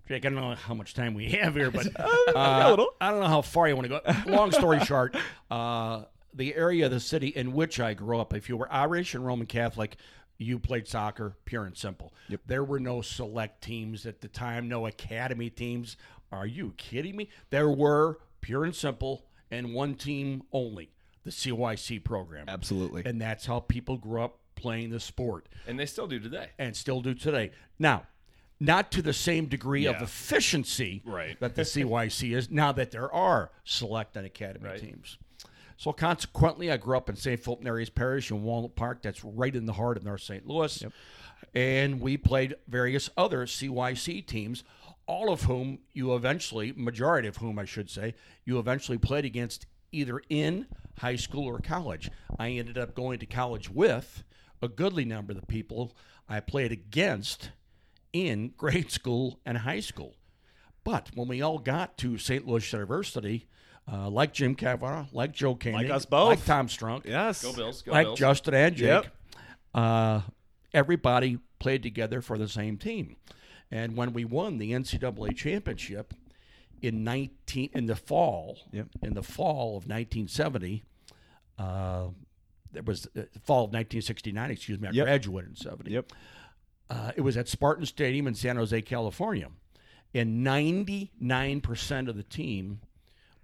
Jake, 0.09 0.27
I 0.27 0.29
don't 0.29 0.35
know 0.35 0.55
how 0.55 0.75
much 0.75 0.93
time 0.93 1.15
we 1.15 1.31
have 1.31 1.55
here, 1.55 1.71
but 1.71 1.87
a 1.97 2.39
uh, 2.39 2.71
little. 2.71 2.91
I 3.01 3.11
don't 3.11 3.21
know 3.21 3.29
how 3.29 3.41
far 3.43 3.69
you 3.69 3.77
want 3.77 3.89
to 3.89 4.03
go. 4.05 4.31
Long 4.31 4.53
story 4.53 4.81
short, 4.85 5.17
uh, 5.51 6.03
the 6.35 6.55
area 6.55 6.87
of 6.87 6.91
the 6.91 7.01
city 7.01 7.29
in 7.29 7.53
which 7.53 7.81
I 7.81 7.95
grew 7.95 8.19
up, 8.19 8.35
if 8.35 8.49
you 8.49 8.57
were 8.57 8.71
Irish 8.71 9.15
and 9.15 9.25
Roman 9.25 9.47
Catholic, 9.47 9.97
you 10.39 10.59
played 10.59 10.89
soccer, 10.89 11.37
pure 11.45 11.65
and 11.65 11.77
simple. 11.77 12.13
There 12.47 12.65
were 12.65 12.81
no 12.81 13.01
select 13.03 13.63
teams 13.63 14.07
at 14.07 14.21
the 14.21 14.29
time, 14.29 14.69
no 14.69 14.87
academy 14.87 15.51
teams. 15.51 15.97
Are 16.33 16.47
you 16.47 16.75
kidding 16.77 17.17
me? 17.17 17.29
There 17.51 17.71
were 17.71 18.19
pure 18.41 18.65
and 18.65 18.75
simple, 18.75 19.27
and 19.51 19.73
one 19.73 19.95
team 19.95 20.43
only, 20.53 20.91
the 21.23 21.31
CYC 21.31 22.03
program. 22.03 22.47
Absolutely. 22.49 23.03
And 23.07 23.21
that's 23.21 23.47
how 23.47 23.61
people 23.61 23.97
grew 23.97 24.23
up 24.23 24.39
playing 24.57 24.91
the 24.91 25.01
sport 25.01 25.49
And 25.67 25.79
they 25.79 25.87
still 25.87 26.07
do 26.07 26.19
today. 26.19 26.51
and 26.59 26.77
still 26.77 27.01
do 27.01 27.15
today. 27.15 27.51
Now, 27.79 28.07
not 28.61 28.91
to 28.93 29.03
the 29.03 29.13
same 29.13 29.47
degree 29.47 29.85
of 29.87 30.01
efficiency 30.01 31.03
Right. 31.05 31.39
that 31.41 31.55
the 31.57 31.63
CYC 31.65 32.35
is 32.35 32.51
now 32.51 32.73
that 32.73 32.91
there 32.93 33.13
are 33.13 33.51
select 33.65 34.17
and 34.17 34.25
academy 34.25 34.67
Right. 34.69 34.81
teams. 34.81 35.19
So 35.77 35.93
consequently, 35.93 36.71
I 36.71 36.77
grew 36.77 36.97
up 36.97 37.09
in 37.09 37.17
St. 37.17 37.41
Philip 37.41 37.63
Nery's 37.63 37.91
Parish 37.91 38.31
in 38.31 38.43
Walnut 38.43 38.77
Park. 38.77 39.03
That's 39.03 39.25
right 39.25 39.55
in 39.55 39.67
the 39.67 39.73
heart 39.73 39.97
of 39.97 40.05
North 40.05 40.23
St. 40.23 40.47
Louis. 40.47 40.85
And 41.55 42.01
we 42.01 42.17
played 42.17 42.55
various 42.69 43.11
other 43.17 43.47
CYC 43.47 44.27
teams, 44.27 44.65
all 45.07 45.33
of 45.33 45.43
whom 45.43 45.81
you 45.93 46.15
eventually, 46.15 46.73
majority 46.77 47.29
of 47.29 47.37
whom 47.37 47.59
I 47.59 47.65
should 47.65 47.91
say, 47.91 48.15
you 48.45 48.59
eventually 48.59 48.99
played 48.99 49.25
against 49.25 49.67
either 49.93 50.21
in 50.29 50.67
high 50.99 51.17
school 51.17 51.45
or 51.47 51.59
college. 51.59 52.11
I 52.39 52.51
ended 52.51 52.79
up 52.79 52.95
going 52.95 53.19
to 53.21 53.27
college 53.27 53.71
with 53.71 54.25
a 54.63 54.69
goodly 54.69 55.05
number 55.05 55.33
of 55.33 55.41
the 55.41 55.47
people 55.47 55.97
I 56.29 56.41
played 56.41 56.73
against 56.73 57.51
in 58.13 58.55
grade 58.57 58.91
school 58.91 59.41
and 59.45 59.59
high 59.59 59.81
school. 59.81 60.15
But 60.83 61.11
when 61.15 61.29
we 61.29 61.41
all 61.41 61.59
got 61.59 61.97
to 61.99 62.19
St. 62.19 62.47
Louis 62.47 62.73
University, 62.73 63.47
uh, 63.91 64.09
like 64.09 64.33
Jim 64.33 64.55
Cavara, 64.57 65.07
like 65.13 65.33
Joe 65.33 65.55
Koenig, 65.55 65.75
Like 65.89 65.91
us 65.91 66.05
both. 66.07 66.29
like 66.29 66.45
Tom 66.45 66.69
Strunk, 66.69 67.05
yes. 67.05 67.43
Go 67.43 67.53
Bills. 67.53 67.83
Go 67.83 67.93
like 67.93 68.07
Bills. 68.07 68.19
Justin 68.19 68.55
and 68.55 68.75
Jake, 68.77 68.87
Yep. 68.89 69.07
uh, 69.75 70.21
everybody 70.73 71.39
played 71.59 71.83
together 71.83 72.21
for 72.23 72.39
the 72.39 72.49
same 72.49 72.77
team. 72.79 73.17
And 73.71 73.97
when 73.97 74.13
we 74.13 74.25
won 74.25 74.59
the 74.59 74.73
NCAA 74.73 75.37
championship 75.37 76.15
in 76.83 77.03
19 77.05 77.71
in 77.75 77.87
the 77.87 77.97
fall, 77.97 78.59
Yep. 78.73 78.89
in 79.03 79.15
the 79.15 79.23
fall 79.23 79.77
of 79.77 79.87
1970, 79.87 80.83
uh, 81.59 82.09
it 82.75 82.85
was 82.87 83.03
the 83.15 83.29
fall 83.45 83.65
of 83.65 83.71
1969. 83.73 84.51
Excuse 84.51 84.79
me, 84.81 84.89
I 84.89 84.93
Yep. 84.93 85.05
graduated 85.07 85.51
in 85.51 85.57
70. 85.57 85.93
Yep. 85.93 86.13
Uh, 86.91 87.13
it 87.17 87.21
was 87.23 87.37
at 87.37 87.49
Spartan 87.49 87.87
Stadium 87.87 88.27
in 88.27 88.35
San 88.35 88.57
Jose, 88.57 88.81
California. 88.83 89.49
And 90.13 90.45
99% 90.47 92.09
of 92.09 92.17
the 92.17 92.23
team 92.23 92.81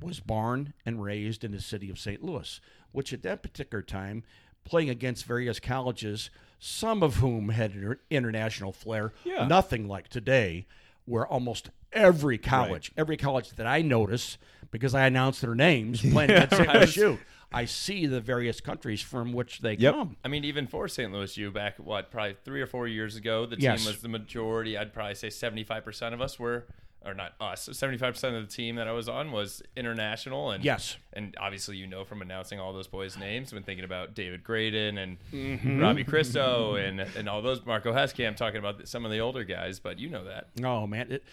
was 0.00 0.20
born 0.20 0.72
and 0.86 1.02
raised 1.02 1.44
in 1.44 1.52
the 1.52 1.60
city 1.60 1.90
of 1.90 1.98
St. 1.98 2.22
Louis, 2.22 2.60
which 2.92 3.12
at 3.12 3.22
that 3.22 3.42
particular 3.42 3.82
time, 3.82 4.22
playing 4.64 4.90
against 4.90 5.24
various 5.24 5.58
colleges, 5.60 6.30
some 6.58 7.02
of 7.02 7.16
whom 7.16 7.48
had 7.50 7.72
inter- 7.72 8.00
international 8.10 8.72
flair, 8.72 9.12
Yeah. 9.24 9.46
nothing 9.46 9.88
like 9.88 10.08
today, 10.08 10.66
where 11.06 11.26
almost 11.26 11.70
every 11.92 12.38
college, 12.38 12.92
every 12.96 13.16
college 13.16 13.50
that 13.50 13.66
I 13.66 13.82
notice, 13.82 14.38
because 14.70 14.94
I 14.94 15.06
announce 15.06 15.40
their 15.40 15.54
names 15.54 16.00
playing 16.12 16.30
against 16.30 16.56
St. 16.56 16.72
Louis 16.74 16.96
U, 16.98 17.18
I 17.52 17.64
see 17.64 18.06
the 18.06 18.20
various 18.20 18.60
countries 18.60 19.00
from 19.02 19.32
which 19.32 19.58
they 19.60 19.74
Yep. 19.74 19.94
come. 19.94 20.16
I 20.24 20.28
mean, 20.28 20.44
even 20.44 20.66
for 20.68 20.86
St. 20.86 21.12
Louis 21.12 21.36
U 21.38 21.50
back, 21.50 21.78
what, 21.78 22.10
probably 22.10 22.36
three 22.44 22.60
or 22.60 22.66
four 22.66 22.86
years 22.86 23.16
ago, 23.16 23.46
the 23.46 23.58
Yes. 23.58 23.80
team 23.80 23.88
was 23.92 24.02
the 24.02 24.08
majority. 24.08 24.76
I'd 24.78 24.92
probably 24.92 25.16
say 25.16 25.28
75% 25.30 26.12
of 26.14 26.20
us 26.20 26.38
were, 26.38 26.66
or 27.04 27.14
not 27.14 27.32
us, 27.40 27.66
75% 27.66 28.36
of 28.36 28.46
the 28.46 28.54
team 28.54 28.76
that 28.76 28.86
I 28.86 28.92
was 28.92 29.08
on 29.08 29.32
was 29.32 29.62
international. 29.76 30.50
And 30.50 30.62
Yes. 30.62 30.96
And 31.14 31.34
obviously, 31.40 31.76
you 31.76 31.86
know 31.86 32.04
from 32.04 32.20
announcing 32.20 32.60
all 32.60 32.72
those 32.72 32.88
boys' 32.88 33.16
names, 33.16 33.52
when 33.52 33.62
thinking 33.62 33.84
about 33.84 34.14
David 34.14 34.44
Graydon 34.44 34.98
and 34.98 35.16
Mm-hmm. 35.32 35.80
Robbie 35.80 36.04
Christo 36.04 36.74
and, 36.74 37.00
and 37.00 37.28
all 37.28 37.40
those, 37.42 37.64
Marco 37.64 37.92
Heskamp, 37.92 38.36
talking 38.36 38.58
about 38.58 38.86
some 38.86 39.04
of 39.04 39.10
the 39.10 39.18
older 39.20 39.44
guys, 39.44 39.80
but 39.80 39.98
you 39.98 40.08
know 40.10 40.24
that. 40.24 40.48
Oh 40.62 40.86
man, 40.86 41.10
it, 41.12 41.24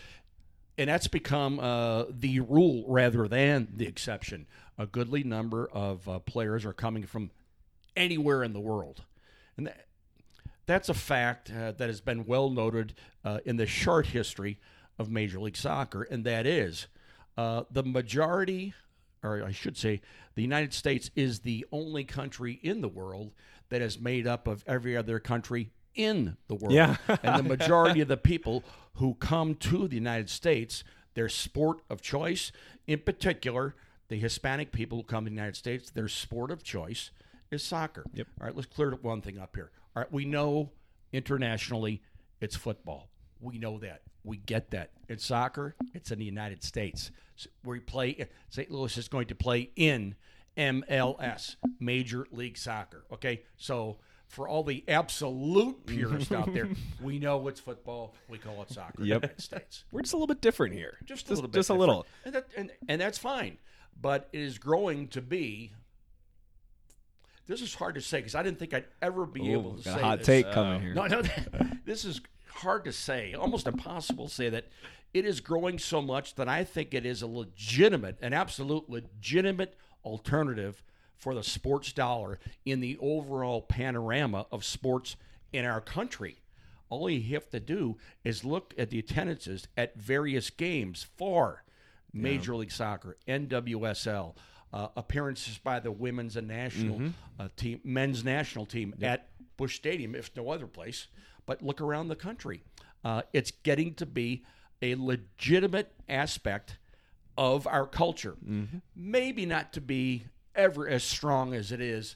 and 0.77 0.89
that's 0.89 1.07
become 1.07 1.59
uh, 1.59 2.05
the 2.09 2.39
rule 2.39 2.85
rather 2.87 3.27
than 3.27 3.67
the 3.75 3.87
exception. 3.87 4.45
A 4.77 4.85
goodly 4.85 5.23
number 5.23 5.67
of 5.73 6.07
uh, 6.07 6.19
players 6.19 6.63
are 6.65 6.73
coming 6.73 7.03
from 7.05 7.31
anywhere 7.95 8.43
in 8.43 8.53
the 8.53 8.59
world, 8.59 9.03
and 9.57 9.67
that, 9.67 9.87
that's 10.65 10.87
a 10.87 10.93
fact 10.93 11.49
uh, 11.51 11.71
that 11.73 11.87
has 11.89 11.99
been 11.99 12.25
well 12.25 12.49
noted 12.49 12.93
uh, 13.25 13.39
in 13.45 13.57
the 13.57 13.65
short 13.65 14.07
history 14.07 14.59
of 14.97 15.09
Major 15.09 15.39
League 15.39 15.57
Soccer, 15.57 16.03
and 16.03 16.23
that 16.25 16.45
is 16.45 16.87
uh, 17.37 17.63
the 17.71 17.83
majority, 17.83 18.73
or 19.23 19.43
I 19.43 19.51
should 19.51 19.77
say, 19.77 20.01
the 20.35 20.41
United 20.41 20.73
States 20.73 21.09
is 21.15 21.39
the 21.39 21.65
only 21.71 22.03
country 22.03 22.59
in 22.61 22.81
the 22.81 22.87
world 22.87 23.31
that 23.69 23.81
is 23.81 23.99
made 23.99 24.27
up 24.27 24.47
of 24.47 24.63
every 24.67 24.95
other 24.95 25.19
country 25.19 25.71
in 25.93 26.37
the 26.47 26.55
world. 26.55 26.73
Yeah. 26.73 26.97
and 27.23 27.37
the 27.37 27.49
majority 27.57 28.01
of 28.01 28.07
the 28.07 28.17
people 28.17 28.63
who 28.93 29.15
come 29.15 29.55
to 29.55 29.87
the 29.87 29.95
United 29.95 30.29
States, 30.29 30.83
their 31.13 31.29
sport 31.29 31.81
of 31.89 32.01
choice, 32.01 32.51
in 32.85 32.99
particular, 32.99 33.75
the 34.07 34.17
Hispanic 34.17 34.71
people 34.71 34.99
who 34.99 35.03
come 35.03 35.25
to 35.25 35.29
the 35.29 35.35
United 35.35 35.55
States, 35.55 35.89
their 35.89 36.07
sport 36.07 36.51
of 36.51 36.63
choice 36.63 37.11
is 37.51 37.63
soccer. 37.63 38.05
Yep. 38.13 38.27
All 38.39 38.47
right, 38.47 38.55
let's 38.55 38.67
clear 38.67 38.91
one 39.01 39.21
thing 39.21 39.37
up 39.37 39.55
here. 39.55 39.71
All 39.95 40.03
right, 40.03 40.11
we 40.11 40.25
know 40.25 40.71
internationally 41.11 42.01
it's 42.39 42.55
football. 42.55 43.09
We 43.39 43.57
know 43.57 43.77
that. 43.79 44.01
We 44.23 44.37
get 44.37 44.71
that. 44.71 44.91
In 45.09 45.19
soccer, 45.19 45.75
it's 45.93 46.11
in 46.11 46.19
the 46.19 46.25
United 46.25 46.63
States. 46.63 47.11
So 47.35 47.49
we 47.63 47.79
play. 47.79 48.15
Eh, 48.19 48.25
St. 48.49 48.69
Louis 48.69 48.97
is 48.97 49.07
going 49.07 49.27
to 49.27 49.35
play 49.35 49.71
in 49.75 50.15
MLS, 50.57 51.55
Major 51.79 52.27
League 52.31 52.57
Soccer. 52.57 53.05
Okay, 53.13 53.43
so 53.55 53.99
for 54.27 54.47
all 54.47 54.63
the 54.63 54.83
absolute 54.87 55.85
purists 55.85 56.31
out 56.31 56.53
there, 56.53 56.69
we 57.01 57.19
know 57.19 57.47
it's 57.47 57.59
football. 57.59 58.15
We 58.27 58.37
call 58.37 58.61
it 58.63 58.71
soccer. 58.71 59.03
Yep. 59.03 59.15
In 59.15 59.21
the 59.21 59.27
United 59.27 59.41
States. 59.41 59.85
We're 59.91 60.01
just 60.01 60.13
a 60.13 60.17
little 60.17 60.27
bit 60.27 60.41
different 60.41 60.73
here. 60.73 60.97
Just 61.05 61.27
a 61.27 61.33
little 61.33 61.47
bit. 61.47 61.59
Just 61.59 61.69
a 61.69 61.73
little. 61.73 62.05
And, 62.25 62.35
that, 62.35 62.47
and, 62.57 62.71
and 62.89 62.99
that's 62.99 63.17
fine. 63.17 63.57
But 63.99 64.29
it 64.33 64.41
is 64.41 64.57
growing 64.57 65.07
to 65.09 65.21
be. 65.21 65.73
This 67.47 67.61
is 67.61 67.73
hard 67.73 67.95
to 67.95 68.01
say 68.01 68.19
because 68.19 68.35
I 68.35 68.43
didn't 68.43 68.59
think 68.59 68.73
I'd 68.73 68.85
ever 69.01 69.25
be 69.25 69.53
able 69.53 69.75
to 69.75 69.83
got 69.83 69.95
say 69.95 70.01
a 70.01 70.03
hot 70.03 70.17
this. 70.17 70.27
take 70.27 70.51
coming 70.51 70.73
uh, 70.73 70.79
here. 70.79 70.93
No, 70.93 71.07
no, 71.07 71.21
this 71.85 72.03
is 72.03 72.19
hard 72.57 72.85
to 72.85 72.91
say, 72.91 73.33
almost 73.33 73.67
impossible 73.67 74.27
to 74.27 74.33
say 74.33 74.49
that 74.49 74.67
it 75.13 75.25
is 75.25 75.39
growing 75.39 75.79
so 75.79 76.01
much 76.01 76.35
that 76.35 76.47
I 76.47 76.63
think 76.63 76.93
it 76.93 77.05
is 77.05 77.21
a 77.21 77.27
legitimate, 77.27 78.17
an 78.21 78.33
absolute 78.33 78.89
legitimate 78.89 79.75
alternative 80.03 80.83
for 81.15 81.33
the 81.33 81.43
sports 81.43 81.91
dollar 81.93 82.39
in 82.65 82.79
the 82.79 82.97
overall 83.01 83.61
panorama 83.61 84.45
of 84.51 84.63
sports 84.63 85.15
in 85.51 85.65
our 85.65 85.81
country. 85.81 86.37
All 86.89 87.09
you 87.09 87.33
have 87.35 87.49
to 87.49 87.59
do 87.59 87.97
is 88.23 88.45
look 88.45 88.73
at 88.77 88.89
the 88.89 88.99
attendances 88.99 89.67
at 89.75 89.99
various 89.99 90.49
games 90.49 91.05
for 91.17 91.63
Major 92.13 92.55
League 92.55 92.71
Soccer, 92.71 93.17
NWSL, 93.27 94.35
uh, 94.73 94.87
appearances 94.95 95.57
by 95.57 95.79
the 95.79 95.91
women's 95.91 96.35
and 96.35 96.47
national 96.47 96.97
uh, 97.39 97.47
team, 97.55 97.79
men's 97.83 98.23
national 98.23 98.65
team 98.65 98.93
at 99.01 99.29
Busch 99.57 99.75
Stadium, 99.75 100.15
if 100.15 100.35
no 100.35 100.49
other 100.49 100.67
place. 100.67 101.07
But 101.47 101.63
look 101.63 101.81
around 101.81 102.09
the 102.09 102.15
country. 102.15 102.61
Uh, 103.03 103.23
it's 103.33 103.49
getting 103.49 103.95
to 103.95 104.05
be 104.05 104.43
a 104.83 104.93
legitimate 104.93 105.91
aspect 106.07 106.77
of 107.35 107.65
our 107.65 107.87
culture. 107.87 108.35
Maybe 108.95 109.45
not 109.47 109.73
to 109.73 109.81
be 109.81 110.25
ever 110.53 110.87
as 110.87 111.03
strong 111.03 111.53
as 111.55 111.71
it 111.71 111.81
is 111.81 112.15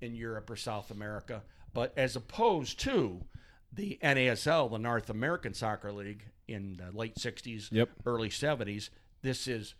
in 0.00 0.14
Europe 0.14 0.48
or 0.50 0.56
South 0.56 0.90
America, 0.92 1.42
but 1.72 1.92
as 1.96 2.14
opposed 2.14 2.78
to 2.80 3.24
the 3.72 3.98
NASL, 4.02 4.70
the 4.70 4.78
North 4.78 5.10
American 5.10 5.54
Soccer 5.54 5.90
League 5.92 6.24
in 6.46 6.76
the 6.76 6.96
late 6.96 7.16
60s, 7.16 7.70
Yep. 7.72 7.90
early 8.06 8.28
70s, 8.30 8.90
this 9.22 9.46
is 9.48 9.74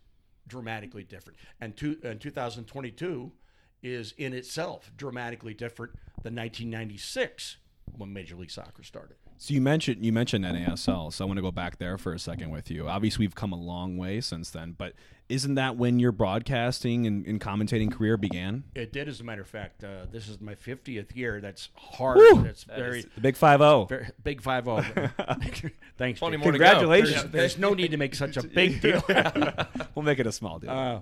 dramatically 0.46 1.04
different. 1.04 1.38
And, 1.60 1.76
two, 1.76 1.98
and 2.02 2.20
2022 2.20 3.32
is 3.82 4.12
in 4.18 4.32
itself 4.34 4.90
dramatically 4.96 5.54
different 5.54 5.92
than 6.22 6.34
1996 6.34 7.58
when 7.96 8.12
Major 8.12 8.36
League 8.36 8.50
Soccer 8.50 8.82
started. 8.82 9.16
So 9.38 9.54
you 9.54 9.60
mentioned 9.60 10.04
you 10.04 10.12
mentioned 10.12 10.44
NASL, 10.44 11.12
so 11.12 11.24
I 11.24 11.26
want 11.26 11.38
to 11.38 11.42
go 11.42 11.52
back 11.52 11.78
there 11.78 11.96
for 11.96 12.12
a 12.12 12.18
second 12.18 12.50
with 12.50 12.70
you. 12.70 12.88
Obviously, 12.88 13.24
we've 13.24 13.34
come 13.34 13.52
a 13.52 13.58
long 13.58 13.96
way 13.96 14.20
since 14.20 14.50
then, 14.50 14.74
but 14.76 14.94
isn't 15.28 15.56
that 15.56 15.76
when 15.76 16.00
your 16.00 16.10
broadcasting 16.10 17.06
and, 17.06 17.26
and 17.26 17.40
commentating 17.40 17.92
career 17.92 18.16
began? 18.16 18.64
It 18.74 18.92
did, 18.92 19.08
as 19.08 19.20
a 19.20 19.24
matter 19.24 19.42
of 19.42 19.46
fact. 19.46 19.84
Uh, 19.84 20.06
this 20.10 20.26
is 20.28 20.40
my 20.40 20.54
50th 20.54 21.14
year. 21.14 21.40
That's 21.40 21.68
hard. 21.74 22.16
Woo! 22.16 22.42
That's 22.42 22.64
very, 22.64 23.02
The 23.02 23.20
Big 23.20 23.36
Five 23.36 23.60
Zero. 23.60 23.86
big 24.24 24.40
five 24.42 24.64
zero. 24.64 24.82
Thanks. 25.98 26.18
Plenty 26.18 26.36
Jake. 26.36 26.44
more 26.44 26.52
to 26.52 26.58
go. 26.58 26.64
Congratulations. 26.64 27.22
There's, 27.22 27.32
there's 27.32 27.58
no 27.58 27.74
need 27.74 27.90
to 27.90 27.96
make 27.96 28.14
such 28.14 28.36
a 28.36 28.42
big 28.42 28.80
deal. 28.82 29.02
We'll 29.94 30.04
make 30.04 30.18
it 30.18 30.26
a 30.26 30.32
small 30.32 30.58
deal. 30.58 30.70
Uh, 30.70 31.00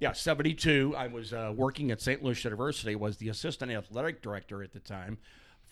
yeah, 0.00 0.12
72. 0.12 0.94
I 0.96 1.06
was 1.06 1.32
uh, 1.32 1.52
working 1.54 1.90
at 1.90 2.00
St. 2.00 2.22
Louis 2.22 2.42
University, 2.44 2.96
was 2.96 3.18
the 3.18 3.28
assistant 3.28 3.70
athletic 3.72 4.22
director 4.22 4.62
at 4.62 4.72
the 4.72 4.80
time 4.80 5.18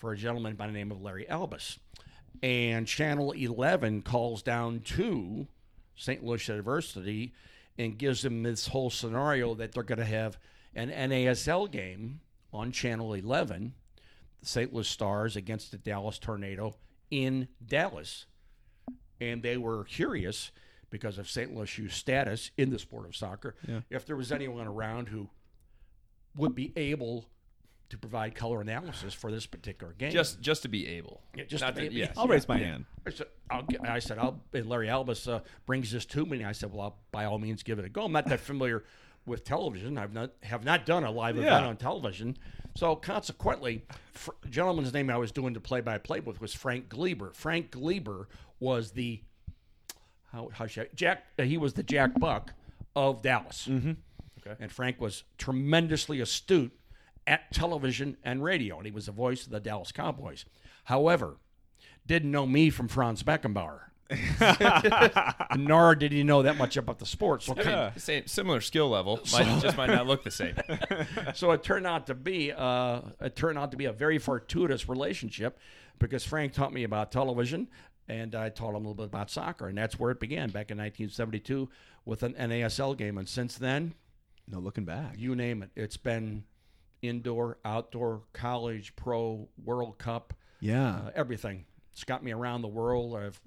for 0.04 0.12
a 0.12 0.16
gentleman 0.18 0.54
by 0.54 0.66
the 0.66 0.72
name 0.74 0.92
of 0.92 1.00
Larry 1.00 1.26
Albus. 1.30 1.78
And 2.42 2.86
Channel 2.86 3.32
11 3.32 4.02
calls 4.02 4.42
down 4.42 4.80
to 4.80 5.46
St. 5.96 6.22
Louis 6.22 6.46
University 6.46 7.32
and 7.78 7.96
gives 7.96 8.20
them 8.20 8.42
this 8.42 8.68
whole 8.68 8.90
scenario 8.90 9.54
that 9.54 9.72
they're 9.72 9.82
going 9.82 9.98
to 9.98 10.04
have 10.04 10.36
an 10.74 10.90
NASL 10.90 11.70
game 11.70 12.20
on 12.52 12.70
Channel 12.70 13.14
11, 13.14 13.72
the 14.40 14.46
St. 14.46 14.74
Louis 14.74 14.86
Stars 14.86 15.36
against 15.36 15.70
the 15.70 15.78
Dallas 15.78 16.18
Tornado 16.18 16.76
in 17.10 17.48
Dallas 17.66 18.26
and 19.22 19.42
they 19.42 19.56
were 19.56 19.84
curious 19.84 20.50
because 20.90 21.16
of 21.16 21.30
St. 21.30 21.54
Louis 21.54 21.78
U's 21.78 21.94
status 21.94 22.50
in 22.58 22.68
the 22.68 22.78
sport 22.78 23.06
of 23.06 23.16
soccer. 23.16 23.54
If 23.88 24.04
there 24.04 24.16
was 24.16 24.32
anyone 24.32 24.66
around 24.66 25.08
who 25.08 25.30
would 26.36 26.54
be 26.54 26.74
able 26.76 27.24
to 27.90 27.98
provide 27.98 28.34
color 28.34 28.60
analysis 28.60 29.14
for 29.14 29.30
this 29.30 29.46
particular 29.46 29.92
game, 29.92 30.10
Just 30.10 30.40
just 30.40 30.62
to 30.62 30.68
be 30.68 30.86
able. 30.86 31.20
Yeah, 31.36 31.44
just 31.44 31.62
Not 31.62 31.76
to 31.76 31.88
be- 31.88 31.94
yes. 31.94 32.14
I'll 32.16 32.26
raise 32.26 32.48
my 32.48 32.58
hand. 32.58 32.86
I 33.06 33.10
said, 33.10 33.26
I'll 33.50 33.62
get, 33.62 33.86
I 33.88 33.98
said, 33.98 34.18
I'll, 34.18 34.40
and 34.52 34.66
Larry 34.66 34.88
Albus 34.88 35.28
uh, 35.28 35.40
brings 35.66 35.92
this 35.92 36.06
to 36.06 36.24
me. 36.24 36.38
And 36.38 36.46
I 36.46 36.52
said, 36.52 36.72
well, 36.72 36.80
I'll 36.80 36.98
by 37.12 37.26
all 37.26 37.38
means 37.38 37.62
give 37.62 37.78
it 37.78 37.84
a 37.84 37.88
go. 37.88 38.04
I'm 38.04 38.12
not 38.12 38.26
that 38.28 38.40
familiar 38.40 38.84
with 39.26 39.44
television. 39.44 39.98
I've 39.98 40.12
not 40.12 40.30
have 40.42 40.64
not 40.64 40.86
done 40.86 41.04
a 41.04 41.10
live 41.10 41.36
event 41.36 41.64
on 41.66 41.76
television. 41.76 42.36
So 42.76 42.96
consequently, 42.96 43.84
fr- 44.12 44.32
gentleman's 44.50 44.92
name 44.92 45.08
I 45.10 45.16
was 45.16 45.30
doing 45.30 45.52
the 45.52 45.60
play-by-play 45.60 46.20
with 46.20 46.40
was 46.40 46.52
Frank 46.54 46.88
Glieber. 46.88 47.34
Frank 47.34 47.70
Glieber 47.70 48.26
was 48.58 48.90
the 48.92 49.20
how, 50.32 50.50
how 50.52 50.66
should 50.66 50.86
I, 50.86 50.88
Jack? 50.94 51.24
Uh, 51.38 51.42
he 51.44 51.56
was 51.58 51.74
the 51.74 51.82
Jack 51.84 52.18
Buck 52.18 52.52
of 52.96 53.22
Dallas. 53.22 53.68
Mm-hmm. 53.70 53.92
Okay. 54.46 54.56
And 54.60 54.72
Frank 54.72 55.00
was 55.00 55.22
tremendously 55.38 56.20
astute 56.20 56.72
at 57.26 57.52
television 57.52 58.16
and 58.22 58.42
radio, 58.42 58.76
and 58.76 58.86
he 58.86 58.92
was 58.92 59.06
the 59.06 59.12
voice 59.12 59.44
of 59.44 59.50
the 59.52 59.60
Dallas 59.60 59.92
Cowboys. 59.92 60.44
However, 60.84 61.36
didn't 62.06 62.30
know 62.30 62.46
me 62.46 62.70
from 62.70 62.88
Franz 62.88 63.22
Beckenbauer. 63.22 63.80
Nor 65.56 65.94
did 65.94 66.12
he 66.12 66.22
know 66.22 66.42
that 66.42 66.56
much 66.56 66.76
about 66.76 66.98
the 66.98 67.06
sports. 67.06 67.46
So, 67.46 67.54
I 67.56 67.64
mean, 67.64 67.92
same 67.96 68.26
similar 68.26 68.60
skill 68.60 68.90
level. 68.90 69.18
Might, 69.32 69.60
just 69.62 69.76
might 69.76 69.90
not 69.90 70.06
look 70.06 70.24
the 70.24 70.30
same. 70.30 70.54
so 71.34 71.52
it 71.52 71.62
turned 71.62 71.86
out 71.86 72.06
to 72.08 72.14
be 72.14 72.52
uh, 72.52 73.00
it 73.20 73.34
turned 73.34 73.58
out 73.58 73.70
to 73.70 73.76
be 73.76 73.86
a 73.86 73.92
very 73.92 74.18
fortuitous 74.18 74.88
relationship 74.88 75.58
because 75.98 76.24
Frank 76.24 76.52
taught 76.52 76.72
me 76.72 76.84
about 76.84 77.12
television 77.12 77.68
and 78.08 78.34
I 78.34 78.50
taught 78.50 78.70
him 78.70 78.74
a 78.74 78.78
little 78.78 78.94
bit 78.94 79.06
about 79.06 79.30
soccer, 79.30 79.68
and 79.68 79.78
that's 79.78 79.98
where 79.98 80.10
it 80.10 80.20
began 80.20 80.50
back 80.50 80.70
in 80.70 80.76
1972 80.76 81.70
with 82.04 82.22
an 82.22 82.34
NASL 82.34 82.96
game. 82.98 83.16
And 83.16 83.26
since 83.26 83.56
then, 83.56 83.94
No 84.46 84.58
looking 84.58 84.84
back. 84.84 85.14
you 85.16 85.34
name 85.34 85.62
it, 85.62 85.70
it's 85.74 85.96
been 85.96 86.44
indoor, 87.08 87.58
outdoor, 87.64 88.22
college, 88.32 88.94
pro, 88.96 89.48
World 89.62 89.98
Cup, 89.98 90.34
Yeah. 90.60 90.96
uh, 90.96 91.10
everything. 91.14 91.64
It's 91.92 92.04
got 92.04 92.24
me 92.24 92.32
around 92.32 92.62
the 92.62 92.68
world. 92.68 93.14
I 93.16 93.22
have 93.24 93.40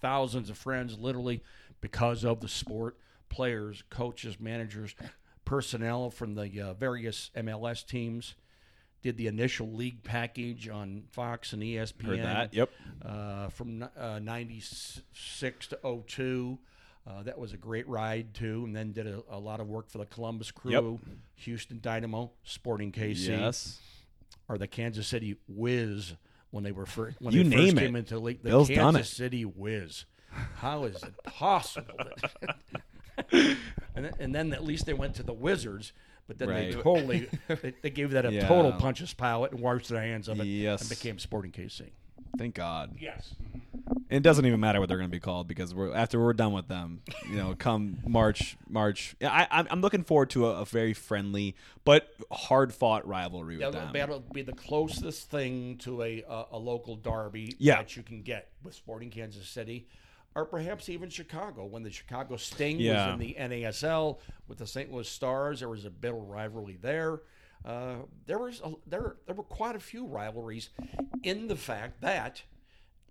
thousands 0.00 0.50
of 0.50 0.58
friends, 0.58 0.98
literally, 0.98 1.42
because 1.80 2.24
of 2.24 2.40
the 2.40 2.48
sport. 2.48 2.96
Players, 3.28 3.84
coaches, 3.90 4.40
managers, 4.40 4.94
personnel 5.44 6.10
from 6.10 6.34
the 6.34 6.60
uh, 6.60 6.74
various 6.74 7.30
MLS 7.36 7.86
teams. 7.86 8.34
Did 9.02 9.16
the 9.16 9.28
initial 9.28 9.72
league 9.72 10.02
package 10.02 10.68
on 10.68 11.04
Fox 11.10 11.52
and 11.52 11.62
ESPN. 11.62 12.04
Heard 12.06 12.18
that. 12.22 12.52
Yep. 12.54 12.70
Uh, 13.02 13.48
from 13.48 13.88
uh, 13.96 14.18
96 14.18 15.66
to 15.68 15.78
02. 16.06 16.58
Uh, 17.10 17.22
that 17.24 17.38
was 17.38 17.52
a 17.52 17.56
great 17.56 17.88
ride, 17.88 18.32
too. 18.34 18.62
And 18.64 18.74
then 18.76 18.92
did 18.92 19.06
a, 19.06 19.22
a 19.30 19.38
lot 19.38 19.58
of 19.60 19.66
work 19.68 19.90
for 19.90 19.98
the 19.98 20.06
Columbus 20.06 20.50
Crew, 20.52 21.00
Houston 21.36 21.80
Dynamo, 21.80 22.30
Sporting 22.44 22.92
KC 22.92 23.28
Yes. 23.28 23.80
or 24.48 24.58
the 24.58 24.68
Kansas 24.68 25.06
City 25.08 25.36
Wiz 25.48 26.14
when 26.50 26.62
they 26.64 26.72
were 26.72 26.86
first 26.86 27.20
when 27.20 27.34
You 27.34 27.42
they 27.42 27.48
name 27.50 27.58
first 27.58 27.76
it. 27.76 27.80
came 27.80 27.96
into 27.96 28.14
the 28.14 28.20
league. 28.20 28.42
The 28.42 28.50
Bill's 28.50 28.68
Kansas. 28.68 29.10
City 29.10 29.44
Wiz. 29.44 30.04
How 30.56 30.84
is 30.84 31.02
it 31.02 31.14
possible? 31.24 31.94
that- 31.98 32.56
and, 33.94 34.04
then, 34.04 34.12
and 34.20 34.34
then 34.34 34.52
at 34.52 34.64
least 34.64 34.86
they 34.86 34.94
went 34.94 35.14
to 35.16 35.22
the 35.24 35.32
Wizards, 35.32 35.92
but 36.28 36.38
then 36.38 36.48
they 36.48 36.72
totally 36.72 37.28
they, 37.48 37.74
they 37.82 37.90
gave 37.90 38.12
that 38.12 38.24
a 38.24 38.32
Yeah. 38.32 38.46
total 38.46 38.72
punches 38.72 39.12
palette 39.14 39.50
and 39.52 39.60
washed 39.60 39.88
their 39.88 40.00
hands 40.00 40.28
of 40.28 40.38
it 40.40 40.44
Yes. 40.44 40.80
and 40.82 40.90
became 40.90 41.18
Sporting 41.18 41.50
KC. 41.52 41.90
Thank 42.38 42.54
God. 42.54 42.96
Yes. 43.00 43.34
It 44.10 44.22
doesn't 44.24 44.44
even 44.44 44.58
matter 44.60 44.80
what 44.80 44.88
they're 44.88 44.98
going 44.98 45.08
to 45.08 45.16
be 45.16 45.20
called 45.20 45.46
because 45.46 45.72
we're 45.74 45.94
after 45.94 46.18
we're 46.20 46.32
done 46.32 46.52
with 46.52 46.66
them. 46.68 47.02
You 47.28 47.36
know, 47.36 47.54
come 47.56 47.98
March, 48.06 48.56
March. 48.68 49.14
I, 49.22 49.46
I'm- 49.50 49.68
I'm 49.70 49.80
looking 49.80 50.02
forward 50.02 50.30
to 50.30 50.46
a, 50.48 50.62
a 50.62 50.64
very 50.64 50.92
friendly 50.94 51.54
but 51.84 52.12
hard 52.32 52.74
fought 52.74 53.06
rivalry 53.06 53.56
with 53.56 53.72
That'll, 53.72 53.80
them. 53.80 53.92
that'll 53.92 54.20
be 54.20 54.42
the 54.42 54.52
closest 54.52 55.30
thing 55.30 55.78
to 55.78 56.02
a 56.02 56.22
a, 56.28 56.44
a 56.52 56.58
local 56.58 56.96
derby 56.96 57.54
Yeah. 57.58 57.76
that 57.76 57.96
you 57.96 58.02
can 58.02 58.22
get 58.22 58.48
with 58.64 58.74
Sporting 58.74 59.10
Kansas 59.10 59.48
City, 59.48 59.86
or 60.34 60.44
perhaps 60.44 60.88
even 60.88 61.08
Chicago. 61.08 61.64
When 61.64 61.82
the 61.84 61.90
Chicago 61.90 62.36
Sting 62.36 62.80
Yeah. 62.80 63.06
was 63.06 63.14
in 63.14 63.20
the 63.20 63.36
NASL 63.38 64.18
with 64.48 64.58
the 64.58 64.66
St. 64.66 64.92
Louis 64.92 65.08
Stars, 65.08 65.60
there 65.60 65.68
was 65.68 65.84
a 65.84 65.90
bit 65.90 66.10
of 66.12 66.18
rivalry 66.28 66.78
there. 66.82 67.20
Uh, 67.64 67.96
there 68.26 68.38
was 68.38 68.60
a, 68.64 68.72
there 68.86 69.16
there 69.26 69.34
were 69.36 69.42
quite 69.44 69.76
a 69.76 69.80
few 69.80 70.06
rivalries 70.06 70.70
in 71.22 71.46
the 71.46 71.56
fact 71.56 72.00
that 72.00 72.42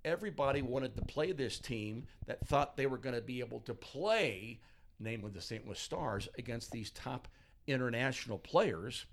everybody 0.10 0.62
wanted 0.62 0.96
to 0.96 1.04
play 1.04 1.32
this 1.32 1.60
team 1.60 2.08
that 2.26 2.46
thought 2.48 2.76
they 2.76 2.88
were 2.88 2.98
going 2.98 3.16
to 3.16 3.22
be 3.22 3.40
able 3.40 3.60
to 3.62 3.74
play, 3.74 4.60
namely 5.00 5.32
the 5.32 5.42
St. 5.42 5.66
Louis 5.66 5.80
Stars, 5.80 6.28
against 6.38 6.72
these 6.72 6.90
top 6.90 7.28
international 7.68 8.40
players 8.40 9.06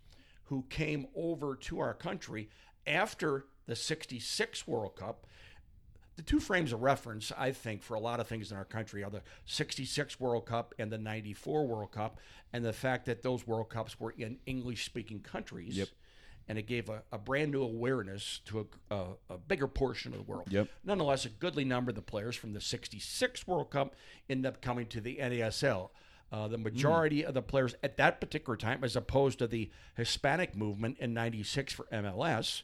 who 0.44 0.64
came 0.70 1.06
over 1.14 1.54
to 1.56 1.80
our 1.80 1.92
country 1.92 2.48
after 2.86 3.46
the 3.66 3.76
66 3.76 4.66
World 4.66 4.96
Cup. 4.96 5.26
The 6.16 6.22
two 6.22 6.40
frames 6.40 6.72
of 6.72 6.80
reference, 6.80 7.30
I 7.36 7.52
think, 7.52 7.82
for 7.82 7.94
a 7.94 8.00
lot 8.00 8.20
of 8.20 8.26
things 8.26 8.50
in 8.50 8.56
our 8.56 8.64
country 8.64 9.04
are 9.04 9.10
the 9.10 9.22
66 9.44 10.18
World 10.18 10.46
Cup 10.46 10.72
and 10.78 10.90
the 10.90 10.96
94 10.96 11.66
World 11.66 11.92
Cup, 11.92 12.18
and 12.54 12.64
the 12.64 12.72
fact 12.72 13.04
that 13.04 13.22
those 13.22 13.46
World 13.46 13.68
Cups 13.68 14.00
were 14.00 14.14
in 14.16 14.38
English 14.46 14.86
speaking 14.86 15.20
countries. 15.20 15.76
Yep. 15.76 15.88
And 16.48 16.58
it 16.58 16.66
gave 16.66 16.88
a, 16.88 17.02
a 17.12 17.18
brand 17.18 17.52
new 17.52 17.62
awareness 17.62 18.40
to 18.46 18.66
a, 18.90 18.94
a, 18.94 19.04
a 19.30 19.38
bigger 19.38 19.66
portion 19.66 20.12
of 20.12 20.18
the 20.18 20.30
world. 20.30 20.46
Yep. 20.50 20.68
Nonetheless, 20.84 21.24
a 21.24 21.28
goodly 21.28 21.64
number 21.64 21.90
of 21.90 21.96
the 21.96 22.02
players 22.02 22.36
from 22.36 22.52
the 22.52 22.60
66 22.60 23.46
World 23.46 23.70
Cup 23.70 23.94
ended 24.28 24.46
up 24.46 24.62
coming 24.62 24.86
to 24.86 25.00
the 25.00 25.16
NASL. 25.16 25.90
Uh, 26.32 26.48
the 26.48 26.58
majority 26.58 27.24
of 27.24 27.34
the 27.34 27.42
players 27.42 27.74
at 27.84 27.96
that 27.98 28.20
particular 28.20 28.56
time, 28.56 28.82
as 28.82 28.96
opposed 28.96 29.38
to 29.38 29.46
the 29.46 29.70
Hispanic 29.96 30.56
movement 30.56 30.98
in 30.98 31.14
96 31.14 31.72
for 31.72 31.84
MLS, 31.92 32.62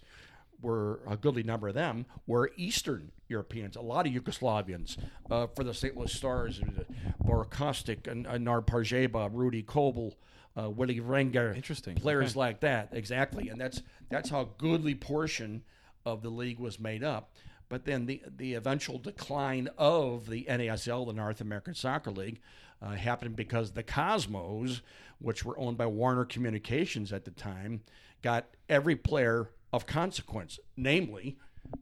were 0.61 1.01
a 1.09 1.17
goodly 1.17 1.43
number 1.43 1.69
of 1.69 1.75
them 1.75 2.07
were 2.27 2.51
Eastern 2.57 3.11
Europeans, 3.29 3.77
a 3.77 3.81
lot 3.81 4.07
of 4.07 4.13
Yugoslavians. 4.13 4.97
Uh, 5.31 5.47
for 5.55 5.65
the 5.65 5.75
St. 5.75 5.97
Louis 5.97 6.13
Stars, 6.13 6.61
uh, 6.61 6.83
Bora 7.21 7.47
Kostic, 7.47 8.07
and 8.07 8.27
uh, 8.27 8.39
Nar 8.39 8.63
Parjeba, 8.63 9.29
Rudy 9.33 9.63
Kobel, 9.63 10.15
uh, 10.59 10.69
Willie 10.71 11.01
Renger. 11.01 11.55
Interesting. 11.57 11.95
Players 11.97 12.31
Okay. 12.33 12.39
like 12.39 12.61
that, 12.61 12.91
exactly. 12.93 13.49
And 13.49 13.61
that's 13.61 13.83
that's 14.11 14.29
how 14.31 14.43
a 14.43 14.49
goodly 14.59 14.95
portion 14.95 15.63
of 16.05 16.23
the 16.23 16.29
league 16.31 16.59
was 16.59 16.79
made 16.79 17.03
up. 17.05 17.33
But 17.69 17.85
then 17.85 18.07
the 18.07 18.23
the 18.37 18.55
eventual 18.55 18.99
decline 18.99 19.69
of 19.79 20.29
the 20.29 20.45
NASL, 20.49 21.07
the 21.07 21.13
North 21.15 21.41
American 21.41 21.75
Soccer 21.75 22.11
League, 22.11 22.41
uh, 22.83 22.91
happened 22.91 23.35
because 23.37 23.71
the 23.73 23.83
Cosmos, 23.83 24.83
which 25.19 25.45
were 25.45 25.59
owned 25.59 25.79
by 25.79 25.87
Warner 25.87 26.25
Communications 26.27 27.13
at 27.13 27.25
the 27.25 27.31
time, 27.31 27.83
got 28.23 28.47
every 28.69 28.97
player 28.97 29.49
of 29.73 29.87
consequence, 29.87 30.59
namely 30.77 31.39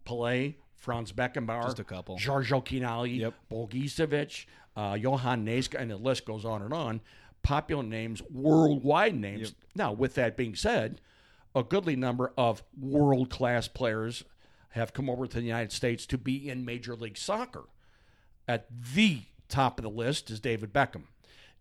Pelé, 0.06 0.54
Franz 0.76 1.10
Beckenbauer, 1.12 1.64
Just 1.64 1.80
a 1.80 1.84
couple. 1.84 2.16
Giorgio 2.16 2.60
Chinaglia, 2.60 3.18
Yep. 3.18 3.34
Uh, 4.76 4.94
Johan 5.00 5.44
Neeskens, 5.44 5.80
and 5.80 5.90
the 5.90 5.96
list 5.96 6.24
goes 6.24 6.44
on 6.44 6.62
and 6.62 6.72
on. 6.72 7.00
Popular 7.42 7.82
names, 7.82 8.22
worldwide 8.30 9.14
names. 9.14 9.54
Now, 9.74 9.92
with 9.92 10.14
that 10.14 10.36
being 10.36 10.54
said, 10.54 11.00
a 11.54 11.62
goodly 11.62 11.96
number 11.96 12.32
of 12.36 12.62
world 12.78 13.30
class 13.30 13.66
players 13.68 14.24
have 14.70 14.92
come 14.92 15.08
over 15.10 15.26
to 15.26 15.36
the 15.38 15.44
United 15.44 15.72
States 15.72 16.06
to 16.06 16.18
be 16.18 16.48
in 16.48 16.64
Major 16.64 16.94
League 16.94 17.16
Soccer. 17.18 17.64
At 18.46 18.66
the 18.94 19.22
top 19.48 19.78
of 19.78 19.82
the 19.84 19.90
list 19.90 20.30
is 20.30 20.38
David 20.38 20.72
Beckham. 20.72 21.04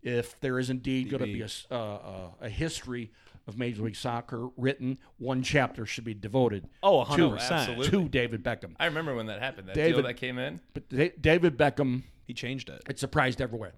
If 0.02 0.38
there 0.40 0.58
is 0.58 0.70
indeed 0.70 1.10
going 1.10 1.20
to 1.20 1.26
be 1.32 1.42
a, 1.42 1.48
uh, 1.70 1.74
uh, 1.74 2.28
a 2.42 2.48
history 2.48 3.10
of 3.46 3.58
Major 3.58 3.82
League 3.82 3.96
Soccer 3.96 4.48
written, 4.56 4.98
one 5.18 5.42
chapter 5.42 5.84
should 5.86 6.04
be 6.04 6.14
devoted 6.14 6.68
Oh, 6.82 7.04
to, 7.04 7.30
100%. 7.30 7.50
absolutely. 7.50 7.90
to 7.90 8.08
David 8.08 8.42
Beckham. 8.44 8.74
I 8.78 8.86
remember 8.86 9.14
when 9.14 9.26
that 9.26 9.40
happened. 9.40 9.68
That 9.68 9.74
David- 9.74 9.94
deal 9.96 10.02
that 10.04 10.14
came 10.14 10.38
in. 10.38 10.60
But 10.72 10.88
David 11.20 11.56
Beckham 11.58 12.02
He 12.26 12.32
changed 12.34 12.68
it. 12.70 12.82
it 12.88 12.98
surprised 12.98 13.40
everywhere. 13.40 13.72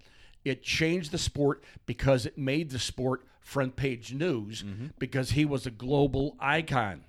It 0.45 0.63
changed 0.63 1.11
the 1.11 1.17
sport 1.17 1.63
because 1.85 2.25
it 2.25 2.37
made 2.37 2.69
the 2.69 2.79
sport 2.79 3.25
front 3.39 3.75
page 3.75 4.13
news 4.13 4.63
because 4.99 5.31
he 5.31 5.45
was 5.45 5.65
a 5.65 5.71
global 5.71 6.35
icon. 6.39 7.03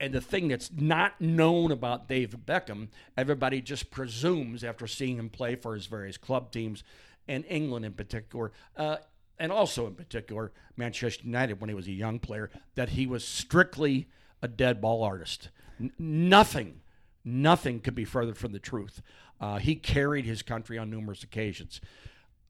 And 0.00 0.14
the 0.14 0.20
thing 0.20 0.48
that's 0.48 0.70
not 0.72 1.20
known 1.20 1.72
about 1.72 2.08
David 2.08 2.46
Beckham, 2.46 2.88
everybody 3.16 3.60
just 3.60 3.90
presumes 3.90 4.62
after 4.62 4.86
seeing 4.86 5.18
him 5.18 5.28
play 5.28 5.56
for 5.56 5.74
his 5.74 5.86
various 5.86 6.16
club 6.16 6.52
teams 6.52 6.84
and 7.26 7.44
England 7.48 7.84
in 7.84 7.92
particular, 7.92 8.52
uh, 8.76 8.98
and 9.38 9.50
also 9.52 9.86
in 9.86 9.94
particular 9.94 10.52
Manchester 10.76 11.24
United 11.24 11.60
when 11.60 11.68
he 11.68 11.74
was 11.74 11.88
a 11.88 11.92
young 11.92 12.18
player, 12.18 12.50
that 12.74 12.90
he 12.90 13.06
was 13.06 13.24
strictly 13.24 14.08
a 14.40 14.48
dead 14.48 14.80
ball 14.80 15.02
artist. 15.02 15.48
N- 15.80 15.92
nothing 15.98 16.80
Nothing 17.24 17.80
could 17.80 17.94
be 17.94 18.04
further 18.04 18.34
from 18.34 18.52
the 18.52 18.58
truth. 18.58 19.02
Uh, 19.40 19.58
he 19.58 19.74
carried 19.74 20.24
his 20.24 20.42
country 20.42 20.78
on 20.78 20.90
numerous 20.90 21.22
occasions. 21.22 21.80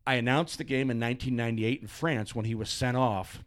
I 0.07 0.15
announced 0.15 0.57
the 0.59 0.65
game 0.65 0.91
in 0.91 0.99
1998 0.99 1.83
in 1.83 1.87
France 1.89 2.35
when 2.35 2.45
he 2.47 2.55
was 2.55 2.71
sent 2.71 2.97
off 2.97 3.45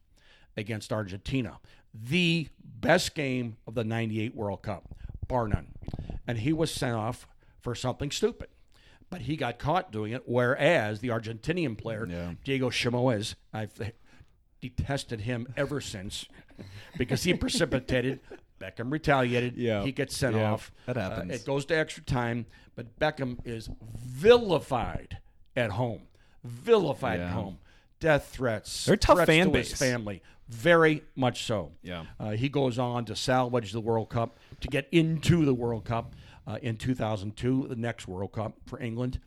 against 0.55 0.93
Argentina. 0.93 1.57
The 1.93 2.49
best 2.63 3.15
game 3.15 3.57
of 3.65 3.73
the 3.73 3.83
98 3.83 4.35
World 4.35 4.61
Cup, 4.61 4.93
bar 5.27 5.47
none. 5.47 5.69
And 6.27 6.37
he 6.39 6.53
was 6.53 6.71
sent 6.71 6.95
off 6.95 7.27
for 7.59 7.73
something 7.75 8.11
stupid. 8.11 8.49
But 9.09 9.21
he 9.21 9.35
got 9.35 9.59
caught 9.59 9.91
doing 9.91 10.13
it, 10.13 10.23
whereas 10.25 10.99
the 10.99 11.09
Argentinian 11.09 11.77
player, 11.77 12.07
Yeah. 12.09 12.33
Diego 12.43 12.69
Simeone, 12.69 13.35
I've 13.53 13.91
detested 14.61 15.21
him 15.21 15.51
ever 15.57 15.81
since 15.81 16.25
because 16.97 17.23
he 17.23 17.33
precipitated. 17.33 18.19
Beckham 18.61 18.91
retaliated. 18.91 19.57
Yeah. 19.57 19.83
He 19.83 19.91
gets 19.91 20.15
sent 20.15 20.35
Yeah. 20.35 20.51
off. 20.53 20.71
That 20.85 20.97
Uh, 20.97 21.09
happens. 21.09 21.31
it 21.35 21.45
goes 21.45 21.65
to 21.65 21.75
extra 21.77 22.03
time, 22.03 22.45
but 22.75 22.97
Beckham 22.99 23.39
is 23.45 23.69
vilified 24.21 25.17
at 25.55 25.71
home. 25.71 26.03
Vilified 26.43 27.19
at 27.19 27.31
home. 27.31 27.59
Death 27.99 28.27
threats. 28.31 28.85
They're 28.85 28.95
a 28.95 28.97
tough 28.97 29.17
threats 29.17 29.27
fan 29.29 29.51
to 29.51 29.57
his 29.57 29.69
base. 29.69 29.79
family. 29.79 30.21
Very 30.47 31.03
much 31.15 31.43
so. 31.45 31.71
Yeah. 31.81 32.05
Uh, 32.19 32.31
he 32.31 32.49
goes 32.49 32.77
on 32.79 33.05
to 33.05 33.15
salvage 33.15 33.71
the 33.71 33.79
World 33.81 34.09
Cup, 34.09 34.37
to 34.59 34.67
get 34.67 34.87
into 34.91 35.45
the 35.45 35.53
World 35.53 35.85
Cup 35.85 36.13
uh, 36.47 36.57
in 36.61 36.77
2002, 36.77 37.67
the 37.69 37.75
next 37.75 38.07
World 38.07 38.31
Cup 38.33 38.53
for 38.65 38.79
England, 38.81 39.19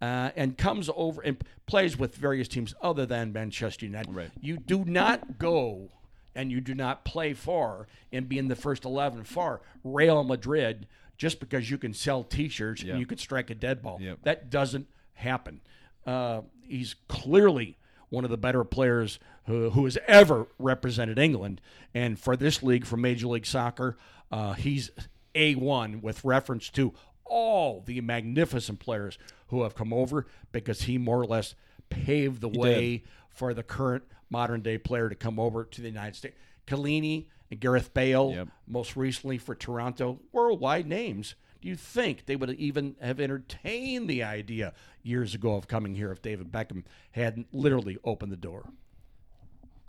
uh, 0.00 0.30
and 0.34 0.56
comes 0.58 0.90
over 0.96 1.20
and 1.22 1.36
plays 1.66 1.96
with 1.98 2.16
various 2.16 2.48
teams 2.48 2.74
other 2.82 3.06
than 3.06 3.32
Manchester 3.32 3.86
United. 3.86 4.12
Right. 4.14 4.30
You 4.40 4.56
do 4.56 4.84
not 4.84 5.38
go 5.38 5.90
and 6.34 6.50
you 6.50 6.60
do 6.60 6.74
not 6.74 7.04
play 7.04 7.32
far 7.34 7.86
and 8.12 8.28
be 8.28 8.38
in 8.38 8.48
the 8.48 8.56
first 8.56 8.84
11 8.84 9.24
far, 9.24 9.60
Real 9.84 10.24
Madrid 10.24 10.86
just 11.18 11.38
because 11.40 11.70
you 11.70 11.78
can 11.78 11.92
sell 11.94 12.24
T-shirts 12.24 12.82
Yeah. 12.82 12.92
and 12.92 13.00
you 13.00 13.06
can 13.06 13.18
strike 13.18 13.48
a 13.50 13.54
dead 13.54 13.80
ball. 13.82 13.98
Yep. 14.00 14.18
That 14.22 14.50
doesn't 14.50 14.88
happen. 15.14 15.60
Uh, 16.04 16.40
he's 16.66 16.96
clearly 17.06 17.76
one 18.08 18.24
of 18.24 18.30
the 18.30 18.36
better 18.36 18.64
players 18.64 19.20
who, 19.46 19.70
who 19.70 19.84
has 19.84 19.96
ever 20.08 20.46
represented 20.58 21.18
England. 21.18 21.60
And 21.94 22.18
for 22.18 22.36
this 22.36 22.62
league, 22.62 22.84
for 22.86 22.96
Major 22.96 23.28
League 23.28 23.46
Soccer, 23.46 23.96
uh, 24.32 24.54
he's 24.54 24.90
A1 25.34 26.02
with 26.02 26.24
reference 26.24 26.68
to 26.70 26.92
all 27.24 27.82
the 27.86 28.00
magnificent 28.00 28.80
players 28.80 29.16
who 29.48 29.62
have 29.62 29.74
come 29.74 29.92
over 29.92 30.26
because 30.50 30.82
he 30.82 30.98
more 30.98 31.20
or 31.20 31.24
less 31.24 31.54
paved 31.88 32.40
the 32.40 32.48
way 32.48 33.04
for 33.28 33.54
the 33.54 33.62
current 33.62 34.02
modern 34.32 34.62
day 34.62 34.78
player 34.78 35.08
to 35.08 35.14
come 35.14 35.38
over 35.38 35.62
to 35.64 35.80
the 35.80 35.88
United 35.88 36.16
States. 36.16 36.36
Kalini 36.66 37.26
and 37.50 37.60
Gareth 37.60 37.92
Bale, 37.94 38.32
Yep. 38.34 38.48
most 38.66 38.96
recently 38.96 39.38
for 39.38 39.54
Toronto, 39.54 40.18
worldwide 40.32 40.86
names. 40.88 41.34
Do 41.60 41.68
you 41.68 41.76
think 41.76 42.26
they 42.26 42.34
would 42.34 42.50
even 42.50 42.96
have 43.00 43.20
entertained 43.20 44.08
the 44.08 44.24
idea 44.24 44.72
years 45.04 45.34
ago 45.34 45.54
of 45.54 45.68
coming 45.68 45.94
here 45.94 46.10
if 46.10 46.20
David 46.22 46.50
Beckham 46.50 46.82
hadn't 47.12 47.46
literally 47.52 47.98
opened 48.04 48.32
the 48.32 48.36
door? 48.36 48.70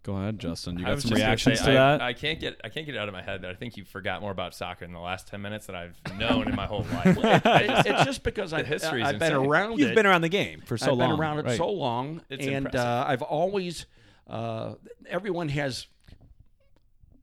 Go 0.04 0.18
ahead, 0.18 0.38
Justin. 0.38 0.78
You 0.78 0.86
got 0.86 1.02
some 1.02 1.12
reactions 1.12 1.60
say, 1.60 1.66
to 1.68 1.72
I, 1.72 1.74
that? 1.76 2.02
I 2.02 2.12
can't 2.12 2.38
get 2.38 2.60
I 2.62 2.68
can't 2.68 2.86
get 2.86 2.96
it 2.96 2.98
out 2.98 3.08
of 3.08 3.14
my 3.14 3.22
head 3.24 3.42
that 3.44 3.50
I 3.52 3.54
think 3.54 3.78
you 3.78 3.86
forgot 3.86 4.22
more 4.22 4.32
about 4.32 4.54
soccer 4.54 4.84
in 4.84 4.92
the 4.92 5.00
last 5.00 5.28
ten 5.30 5.42
minutes 5.42 5.68
than 5.68 5.76
I've 5.78 5.96
known 6.20 6.50
in 6.50 6.56
my 6.56 6.66
whole 6.66 6.86
life. 6.94 7.18
I 7.46 7.66
just- 7.68 7.88
it's 7.88 8.04
just 8.04 8.24
because 8.24 8.52
I, 8.52 8.60
I've 8.60 9.18
been 9.18 9.32
around 9.32 9.80
You've 9.80 9.92
it. 9.92 9.96
been 9.96 10.06
around 10.06 10.22
the 10.22 10.30
game 10.30 10.62
for 10.66 10.78
so 10.78 10.92
I've 10.92 10.98
long. 10.98 11.12
been 11.12 11.20
around 11.22 11.40
it 11.40 11.46
right. 11.46 11.58
so 11.58 11.70
long, 11.72 12.22
It's 12.30 12.46
and 12.46 12.76
uh, 12.76 13.06
I've 13.08 13.22
always. 13.22 13.86
Uh, 14.28 14.76
everyone 15.08 15.50
has. 15.50 15.88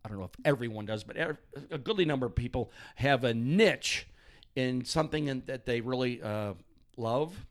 I 0.04 0.08
don't 0.08 0.18
know 0.18 0.24
if 0.24 0.30
everyone 0.44 0.86
does, 0.86 1.04
but 1.04 1.16
a 1.70 1.78
goodly 1.78 2.06
number 2.06 2.24
of 2.26 2.34
people 2.34 2.70
have 2.94 3.22
a 3.24 3.34
niche 3.34 4.06
in 4.56 4.84
something 4.84 5.28
in, 5.28 5.42
that 5.46 5.66
they 5.66 5.82
really 5.82 6.22
uh, 6.22 6.54
love, 6.96 7.46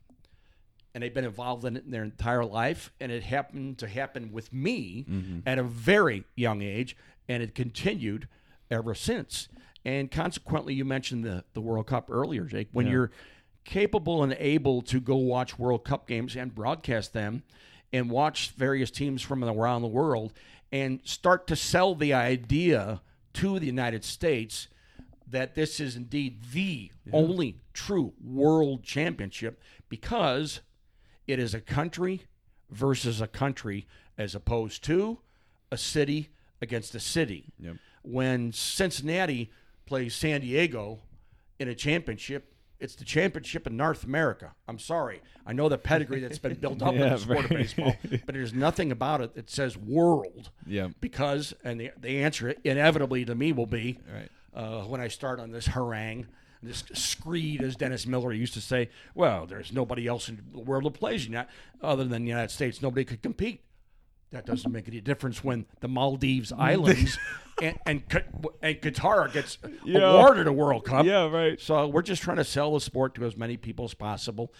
and 0.92 1.02
they've 1.02 1.14
been 1.14 1.24
involved 1.24 1.64
in 1.64 1.76
it 1.76 1.84
in 1.84 1.92
their 1.92 2.02
entire 2.02 2.44
life. 2.44 2.92
And 3.00 3.12
it 3.12 3.22
happened 3.22 3.78
to 3.78 3.88
happen 3.88 4.32
with 4.32 4.52
me 4.52 5.06
at 5.46 5.58
a 5.58 5.62
very 5.62 6.24
young 6.34 6.60
age, 6.60 6.96
and 7.28 7.40
it 7.42 7.54
continued 7.54 8.26
ever 8.68 8.94
since. 8.94 9.48
And 9.84 10.10
consequently, 10.10 10.74
you 10.74 10.84
mentioned 10.84 11.24
the, 11.24 11.44
the 11.54 11.60
World 11.60 11.86
Cup 11.86 12.10
earlier, 12.10 12.44
Jake. 12.44 12.68
When 12.72 12.86
you're 12.92 13.10
capable 13.64 14.22
and 14.24 14.36
able 14.38 14.82
to 14.82 15.00
go 15.00 15.16
watch 15.16 15.58
World 15.58 15.84
Cup 15.84 16.08
games 16.08 16.34
and 16.34 16.52
broadcast 16.54 17.12
them 17.12 17.44
and 17.92 18.10
watch 18.10 18.50
various 18.50 18.90
teams 18.90 19.22
from 19.22 19.42
around 19.42 19.82
the 19.82 19.88
world 19.88 20.32
and 20.72 21.00
start 21.04 21.46
to 21.48 21.56
sell 21.56 21.94
the 21.94 22.12
idea 22.12 23.00
to 23.34 23.58
the 23.58 23.66
United 23.66 24.04
States 24.04 24.68
that 25.26 25.54
this 25.54 25.80
is 25.80 25.96
indeed 25.96 26.38
the 26.52 26.90
only 27.12 27.56
true 27.72 28.12
world 28.22 28.82
championship 28.82 29.60
because 29.88 30.60
it 31.26 31.38
is 31.38 31.54
a 31.54 31.60
country 31.60 32.22
versus 32.70 33.20
a 33.20 33.26
country 33.26 33.86
as 34.18 34.34
opposed 34.34 34.82
to 34.84 35.18
a 35.70 35.76
city 35.76 36.30
against 36.60 36.94
a 36.94 37.00
city. 37.00 37.52
Yep. 37.58 37.76
When 38.02 38.52
Cincinnati 38.52 39.50
plays 39.86 40.14
San 40.14 40.40
Diego 40.40 41.00
in 41.58 41.68
a 41.68 41.74
championship, 41.74 42.54
it's 42.80 42.94
the 42.94 43.04
championship 43.04 43.66
in 43.66 43.76
North 43.76 44.04
America. 44.04 44.52
I'm 44.66 44.78
sorry. 44.78 45.20
I 45.46 45.52
know 45.52 45.68
the 45.68 45.78
pedigree 45.78 46.20
that's 46.20 46.38
been 46.38 46.54
built 46.54 46.82
up 46.82 46.94
in 46.94 47.00
the 47.00 47.16
sport 47.18 47.44
of 47.44 47.50
baseball, 47.50 47.96
but 48.10 48.34
there's 48.34 48.52
nothing 48.54 48.90
about 48.92 49.20
it 49.20 49.34
that 49.34 49.50
says 49.50 49.76
world. 49.76 50.50
Yeah. 50.66 50.88
Because, 51.00 51.54
and 51.64 51.80
the, 51.80 51.90
the 52.00 52.22
answer 52.22 52.54
inevitably 52.64 53.24
to 53.26 53.34
me 53.34 53.52
will 53.52 53.66
be 53.66 53.98
Right. 54.12 54.28
uh, 54.54 54.82
when 54.84 55.00
I 55.00 55.08
start 55.08 55.40
on 55.40 55.50
this 55.50 55.66
harangue, 55.66 56.26
this 56.62 56.84
screed, 56.92 57.62
as 57.62 57.74
Dennis 57.76 58.06
Miller 58.06 58.32
used 58.32 58.54
to 58.54 58.60
say, 58.60 58.90
well, 59.14 59.46
there's 59.46 59.72
nobody 59.72 60.06
else 60.06 60.28
in 60.28 60.42
the 60.52 60.58
world 60.60 60.84
that 60.84 60.92
plays 60.92 61.24
United, 61.24 61.48
other 61.82 62.04
than 62.04 62.22
the 62.24 62.28
United 62.28 62.50
States. 62.50 62.82
Nobody 62.82 63.04
could 63.04 63.22
compete. 63.22 63.62
That 64.30 64.46
doesn't 64.46 64.70
make 64.70 64.86
any 64.86 65.00
difference 65.00 65.42
when 65.42 65.66
the 65.80 65.88
Maldives 65.88 66.52
Islands 66.56 67.18
and 67.60 67.78
and, 67.84 68.08
Qa- 68.08 68.24
and 68.62 68.76
Qatar 68.76 69.32
gets 69.32 69.58
awarded 69.86 70.46
a 70.46 70.52
World 70.52 70.84
Cup. 70.84 71.04
Yeah, 71.04 71.28
right. 71.28 71.60
So 71.60 71.88
we're 71.88 72.02
just 72.02 72.22
trying 72.22 72.36
to 72.36 72.44
sell 72.44 72.74
the 72.74 72.80
sport 72.80 73.14
to 73.16 73.24
as 73.24 73.36
many 73.36 73.56
people 73.56 73.84
as 73.84 73.94
possible 73.94 74.52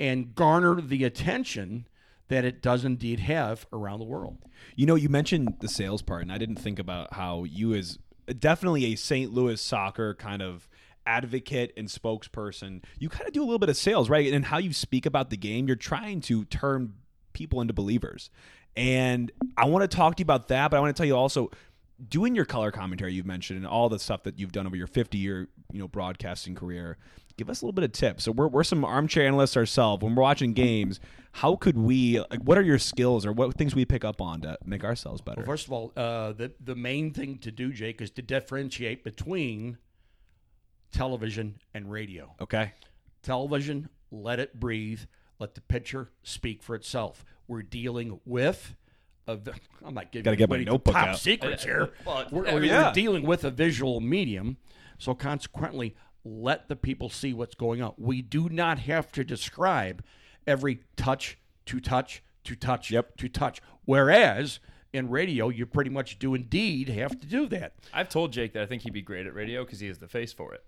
and 0.00 0.34
garner 0.34 0.80
the 0.80 1.04
attention 1.04 1.86
that 2.28 2.44
it 2.44 2.62
does 2.62 2.84
indeed 2.84 3.20
have 3.20 3.66
around 3.72 4.00
the 4.00 4.04
world. 4.04 4.38
You 4.76 4.86
know, 4.86 4.94
you 4.94 5.08
mentioned 5.08 5.54
the 5.60 5.68
sales 5.68 6.02
part, 6.02 6.22
and 6.22 6.32
I 6.32 6.38
didn't 6.38 6.56
think 6.56 6.78
about 6.78 7.14
how 7.14 7.44
you, 7.44 7.74
as 7.74 7.98
definitely 8.38 8.86
a 8.86 8.96
St. 8.96 9.32
Louis 9.32 9.60
soccer 9.60 10.14
kind 10.14 10.42
of 10.42 10.68
advocate 11.06 11.72
and 11.76 11.88
spokesperson, 11.88 12.84
you 12.98 13.08
kind 13.08 13.26
of 13.26 13.32
do 13.32 13.40
a 13.40 13.46
little 13.46 13.58
bit 13.58 13.70
of 13.70 13.76
sales, 13.76 14.10
right? 14.10 14.30
And 14.32 14.44
how 14.44 14.58
you 14.58 14.74
speak 14.74 15.06
about 15.06 15.30
the 15.30 15.38
game, 15.38 15.66
you're 15.66 15.76
trying 15.76 16.20
to 16.22 16.44
turn 16.44 16.94
people 17.32 17.60
into 17.60 17.72
believers. 17.72 18.30
And 18.78 19.32
I 19.56 19.66
want 19.66 19.88
to 19.88 19.96
talk 19.96 20.16
to 20.16 20.20
you 20.20 20.24
about 20.24 20.48
that, 20.48 20.70
but 20.70 20.76
I 20.76 20.80
want 20.80 20.94
to 20.94 21.00
tell 21.00 21.06
you 21.06 21.16
also 21.16 21.50
doing 22.08 22.34
your 22.34 22.44
color 22.44 22.70
commentary 22.70 23.12
you've 23.12 23.26
mentioned 23.26 23.56
and 23.56 23.66
all 23.66 23.88
the 23.88 23.98
stuff 23.98 24.22
that 24.22 24.38
you've 24.38 24.52
done 24.52 24.66
over 24.66 24.76
your 24.76 24.86
50 24.86 25.18
year 25.18 25.48
you 25.72 25.80
know 25.80 25.88
broadcasting 25.88 26.54
career 26.54 26.96
give 27.36 27.50
us 27.50 27.60
a 27.60 27.64
little 27.64 27.72
bit 27.72 27.84
of 27.84 27.90
tips. 27.90 28.24
So 28.24 28.32
we're, 28.32 28.46
we're 28.46 28.64
some 28.64 28.84
armchair 28.84 29.26
analysts 29.26 29.56
ourselves. 29.56 30.02
When 30.02 30.14
we're 30.14 30.22
watching 30.22 30.52
games 30.52 31.00
how 31.32 31.56
could 31.56 31.76
we 31.76 32.20
like 32.20 32.40
what 32.42 32.56
are 32.56 32.62
your 32.62 32.78
skills 32.78 33.26
or 33.26 33.32
what 33.32 33.56
things 33.56 33.74
we 33.74 33.84
pick 33.84 34.04
up 34.04 34.20
on 34.20 34.40
to 34.42 34.56
make 34.64 34.84
ourselves 34.84 35.20
better? 35.20 35.40
Well, 35.40 35.46
first 35.46 35.66
of 35.66 35.72
all, 35.72 35.92
uh, 35.96 36.32
the 36.32 36.52
the 36.60 36.76
main 36.76 37.12
thing 37.12 37.38
to 37.38 37.50
do, 37.50 37.72
Jake, 37.72 38.00
is 38.00 38.10
to 38.12 38.22
differentiate 38.22 39.04
between 39.04 39.78
television 40.92 41.60
and 41.74 41.90
radio. 41.90 42.34
okay. 42.40 42.72
Television, 43.22 43.88
let 44.10 44.38
it 44.38 44.58
breathe, 44.58 45.00
let 45.38 45.54
the 45.54 45.60
picture 45.60 46.10
speak 46.22 46.62
for 46.62 46.74
itself. 46.74 47.24
We're 47.46 47.62
dealing 47.62 48.20
with. 48.24 48.74
A, 49.26 49.36
vi- 49.36 49.52
I'm 49.84 49.92
not 49.94 50.10
giving 50.10 50.24
Gotta 50.24 50.36
get 50.36 50.48
my 50.48 50.56
anybody 50.56 50.70
notebook 50.72 50.94
top 50.94 51.08
out. 51.08 51.18
secrets 51.18 51.62
here. 51.64 51.90
Well, 52.06 52.26
we're, 52.30 52.46
I 52.46 52.54
we're- 52.54 52.60
mean, 52.62 52.70
we're 52.70 52.80
yeah. 52.80 52.92
dealing 52.92 53.24
with 53.26 53.44
a 53.44 53.50
visual 53.50 54.00
medium, 54.00 54.56
so 54.98 55.14
consequently, 55.14 55.94
let 56.24 56.68
the 56.68 56.76
people 56.76 57.08
see 57.10 57.32
what's 57.34 57.54
going 57.54 57.82
on. 57.82 57.92
We 57.98 58.22
do 58.22 58.48
not 58.48 58.78
have 58.80 59.12
to 59.12 59.24
describe 59.24 60.02
every 60.46 60.80
touch 60.96 61.38
to 61.66 61.78
touch 61.80 62.22
to 62.44 62.56
touch 62.56 62.90
Yep. 62.90 63.16
to 63.18 63.28
touch. 63.28 63.60
Whereas 63.84 64.60
in 64.98 65.08
radio, 65.08 65.48
you 65.48 65.64
pretty 65.64 65.88
much 65.90 66.18
do 66.18 66.34
indeed 66.34 66.88
have 66.90 67.18
to 67.18 67.26
do 67.26 67.46
that. 67.48 67.72
I've 67.94 68.08
told 68.10 68.32
Jake 68.32 68.52
that 68.52 68.62
I 68.62 68.66
think 68.66 68.82
he'd 68.82 68.92
be 68.92 69.00
great 69.02 69.26
at 69.26 69.34
radio 69.34 69.64
because 69.64 69.80
he 69.80 69.86
has 69.86 69.98
the 69.98 70.08
face 70.08 70.32
for 70.32 70.54
it. 70.54 70.62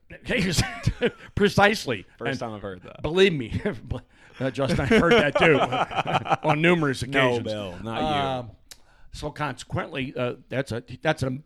Precisely. 1.34 2.06
first 2.18 2.30
And 2.30 2.38
time 2.40 2.52
i've 2.54 2.62
heard 2.62 2.82
that 2.82 3.02
Believe 3.02 3.32
me, 3.32 3.60
uh, 4.40 4.50
Justin, 4.50 4.80
I've 4.80 4.88
heard 4.88 5.12
that 5.12 5.36
too 5.38 5.58
on 6.48 6.62
numerous 6.62 7.02
occasions. 7.02 7.44
No, 7.44 7.72
bill 7.72 7.78
not 7.82 8.00
you 8.00 8.06
Um, 8.06 8.50
so 9.12 9.30
consequently, 9.30 10.14
uh, 10.16 10.34
that's 10.48 10.72
a 10.72 10.82
that's 11.02 11.22
a 11.22 11.38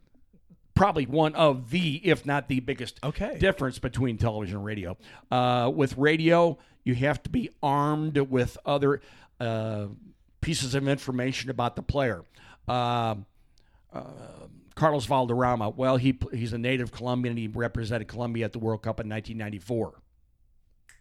probably 0.75 1.07
one 1.07 1.35
of 1.35 1.71
the, 1.71 1.97
if 2.05 2.27
not 2.27 2.49
the 2.49 2.61
biggest, 2.61 2.99
Okay. 3.05 3.39
difference 3.39 3.79
between 3.79 4.19
television 4.19 4.57
and 4.57 4.65
radio. 4.67 4.97
Uh, 5.31 5.71
with 5.75 5.97
radio, 5.97 6.59
you 6.83 6.95
have 6.97 7.23
to 7.23 7.31
be 7.31 7.49
armed 7.63 8.19
with 8.19 8.59
other 8.67 9.01
uh, 9.41 9.87
pieces 10.41 10.75
of 10.75 10.87
information 10.89 11.49
about 11.49 11.77
the 11.77 11.83
player. 11.83 12.25
Um 12.69 13.27
Carlos 14.75 15.07
Valderrama, 15.07 15.71
well, 15.71 15.97
he 15.97 16.19
he's 16.33 16.53
a 16.53 16.59
native 16.59 16.91
Colombian. 16.91 17.33
and 17.33 17.39
He 17.39 17.47
represented 17.47 18.09
Colombia 18.09 18.47
at 18.47 18.53
the 18.53 18.59
World 18.59 18.83
Cup 18.83 18.99
in 19.01 19.09
1994 19.09 20.01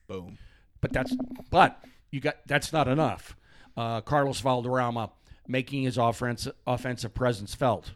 boom 0.05 0.37
but 0.83 0.91
that's 0.91 1.15
but 1.49 1.79
you 2.11 2.19
got 2.19 2.35
that's 2.45 2.73
not 2.73 2.89
enough. 2.89 3.37
Uh, 3.75 4.01
Carlos 4.01 4.41
Valderrama 4.41 5.11
making 5.47 5.83
his 5.83 5.97
offensive 5.97 6.53
offensive 6.67 7.13
presence 7.13 7.55
felt. 7.55 7.93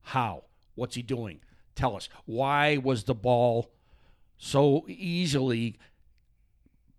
How? 0.00 0.44
What's 0.74 0.94
he 0.94 1.02
doing? 1.02 1.40
Tell 1.74 1.94
us. 1.94 2.08
Why 2.24 2.78
was 2.78 3.04
the 3.04 3.14
ball 3.14 3.70
so 4.38 4.86
easily 4.88 5.78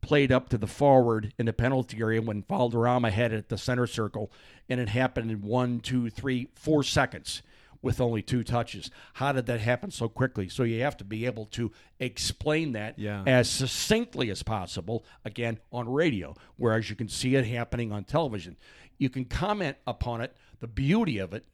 played 0.03 0.31
up 0.31 0.49
to 0.49 0.57
the 0.59 0.67
forward 0.67 1.33
in 1.39 1.47
the 1.47 1.53
penalty 1.53 1.97
area 1.99 2.21
when 2.21 2.43
Valderrama 2.43 3.09
had 3.09 3.33
it 3.33 3.37
at 3.37 3.49
the 3.49 3.57
center 3.57 3.87
circle, 3.87 4.31
and 4.69 4.79
it 4.79 4.89
happened 4.89 5.31
in 5.31 5.41
one, 5.41 5.79
two, 5.79 6.09
three, 6.11 6.49
four 6.53 6.83
seconds 6.83 7.41
with 7.81 7.99
only 7.99 8.21
two 8.21 8.43
touches. 8.43 8.91
How 9.13 9.31
did 9.31 9.45
that 9.47 9.59
happen 9.59 9.91
so 9.91 10.07
quickly? 10.07 10.47
So 10.49 10.63
you 10.63 10.81
have 10.81 10.95
to 10.97 11.03
be 11.03 11.25
able 11.25 11.45
to 11.47 11.71
explain 11.99 12.73
that 12.73 12.99
Yeah. 12.99 13.23
as 13.25 13.49
succinctly 13.49 14.29
as 14.29 14.43
possible, 14.43 15.03
again, 15.25 15.59
on 15.71 15.89
radio, 15.89 16.35
whereas 16.57 16.89
you 16.89 16.95
can 16.95 17.09
see 17.09 17.35
it 17.35 17.45
happening 17.45 17.91
on 17.91 18.03
television. 18.03 18.55
You 18.97 19.09
can 19.09 19.25
comment 19.25 19.77
upon 19.87 20.21
it, 20.21 20.35
the 20.59 20.67
beauty 20.67 21.17
of 21.17 21.33
it, 21.33 21.45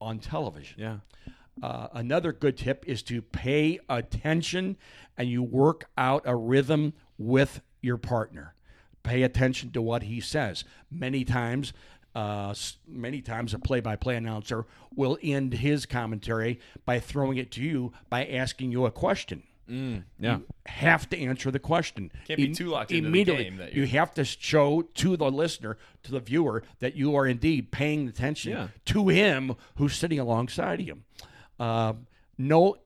on 0.00 0.18
television. 0.18 0.78
yeah 0.80 0.98
Uh, 1.62 1.88
another 1.94 2.32
good 2.34 2.54
tip 2.58 2.84
is 2.86 3.02
to 3.04 3.22
pay 3.22 3.78
attention 3.88 4.76
and 5.16 5.28
you 5.30 5.42
work 5.42 5.88
out 5.96 6.22
a 6.26 6.36
rhythm 6.36 6.92
with 7.16 7.62
your 7.86 7.96
partner. 7.96 8.54
Pay 9.02 9.22
attention 9.22 9.70
to 9.70 9.80
what 9.80 10.02
he 10.02 10.20
says. 10.20 10.64
Many 10.90 11.24
times, 11.24 11.72
uh, 12.14 12.52
many 12.86 13.22
times 13.22 13.54
a 13.54 13.58
play-by-play 13.58 14.16
announcer 14.16 14.66
will 14.94 15.16
end 15.22 15.54
his 15.54 15.86
commentary 15.86 16.58
by 16.84 16.98
throwing 16.98 17.38
it 17.38 17.50
to 17.52 17.62
you 17.62 17.92
by 18.10 18.26
asking 18.26 18.72
you 18.72 18.84
a 18.84 18.90
question. 18.90 19.44
yeah 19.68 20.38
Have 20.66 21.08
to 21.10 21.18
answer 21.18 21.50
the 21.50 21.58
question. 21.58 22.10
Can't 22.26 22.36
be 22.36 22.52
too 22.54 22.66
locked 22.68 22.90
into 22.92 23.10
the 23.10 23.24
game 23.24 23.56
that 23.58 23.74
you 23.74 23.86
have 23.86 24.12
to 24.14 24.24
show 24.24 24.82
to 24.82 25.16
the 25.16 25.30
listener, 25.30 25.76
to 26.04 26.10
the 26.12 26.20
viewer, 26.20 26.62
that 26.80 26.94
you 26.96 27.14
are 27.16 27.26
indeed 27.26 27.70
paying 27.70 28.08
attention 28.08 28.52
Yeah. 28.52 28.68
to 28.86 29.08
him 29.08 29.54
who's 29.76 29.94
sitting 29.94 30.18
alongside 30.18 30.80
him. 30.80 31.04
Uh, 31.60 31.94
know 32.38 32.76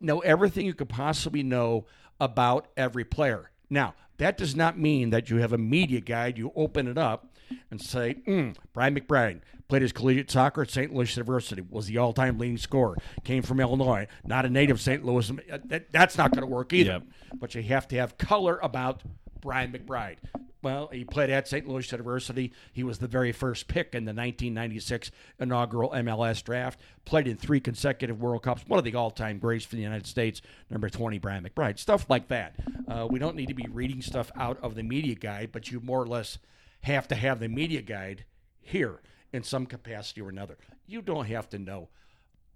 know 0.00 0.20
everything 0.20 0.64
you 0.66 0.74
could 0.74 0.88
possibly 0.88 1.42
know 1.42 1.86
about 2.20 2.68
every 2.76 3.04
player. 3.04 3.50
Now, 3.68 3.94
that 4.18 4.36
does 4.36 4.54
not 4.54 4.78
mean 4.78 5.10
that 5.10 5.30
you 5.30 5.36
have 5.38 5.52
a 5.52 5.58
media 5.58 6.00
guide. 6.00 6.38
You 6.38 6.52
open 6.54 6.86
it 6.86 6.98
up 6.98 7.32
and 7.70 7.80
say, 7.80 8.16
mm, 8.26 8.54
Brian 8.72 8.94
McBride 8.94 9.40
played 9.68 9.82
his 9.82 9.92
collegiate 9.92 10.30
soccer 10.30 10.62
at 10.62 10.70
St. 10.70 10.92
Louis 10.94 11.14
University, 11.16 11.62
was 11.68 11.86
the 11.86 11.98
all-time 11.98 12.38
leading 12.38 12.56
scorer, 12.58 12.96
came 13.24 13.42
from 13.42 13.60
Illinois, 13.60 14.06
not 14.24 14.44
a 14.46 14.48
native 14.50 14.80
St. 14.80 15.04
Louis. 15.04 15.30
Uh, 15.30 15.58
That, 15.66 15.90
that's 15.92 16.16
not 16.18 16.30
going 16.32 16.40
to 16.42 16.46
work 16.46 16.72
either. 16.72 16.92
Yep. 16.92 17.02
But 17.38 17.54
you 17.54 17.62
have 17.62 17.86
to 17.88 17.96
have 17.96 18.16
color 18.18 18.58
about 18.62 19.02
Brian 19.40 19.72
McBride. 19.72 20.16
Well, 20.60 20.88
he 20.88 21.04
played 21.04 21.30
at 21.30 21.46
St. 21.46 21.68
Louis 21.68 21.90
University. 21.92 22.52
He 22.72 22.82
was 22.82 22.98
the 22.98 23.06
very 23.06 23.30
first 23.30 23.68
pick 23.68 23.94
in 23.94 24.04
the 24.04 24.10
1996 24.10 25.10
inaugural 25.38 25.90
MLS 25.90 26.42
draft. 26.42 26.80
Played 27.04 27.28
in 27.28 27.36
three 27.36 27.60
consecutive 27.60 28.20
World 28.20 28.42
Cups. 28.42 28.64
One 28.66 28.78
of 28.78 28.84
the 28.84 28.94
all-time 28.96 29.38
greats 29.38 29.64
for 29.64 29.76
the 29.76 29.82
United 29.82 30.06
States. 30.06 30.42
Number 30.68 30.88
20, 30.88 31.18
Brian 31.18 31.44
McBride. 31.44 31.78
Stuff 31.78 32.10
like 32.10 32.26
that. 32.28 32.56
Uh, 32.88 33.06
we 33.08 33.18
don't 33.20 33.36
need 33.36 33.48
to 33.48 33.54
be 33.54 33.66
reading 33.70 34.02
stuff 34.02 34.32
out 34.36 34.58
of 34.60 34.74
the 34.74 34.82
media 34.82 35.14
guide, 35.14 35.50
but 35.52 35.70
you 35.70 35.78
more 35.80 36.02
or 36.02 36.06
less 36.06 36.38
have 36.82 37.06
to 37.08 37.14
have 37.14 37.38
the 37.38 37.48
media 37.48 37.82
guide 37.82 38.24
here 38.60 39.00
in 39.32 39.42
some 39.44 39.64
capacity 39.64 40.20
or 40.20 40.28
another. 40.28 40.58
You 40.86 41.02
don't 41.02 41.26
have 41.26 41.48
to 41.50 41.58
know 41.58 41.88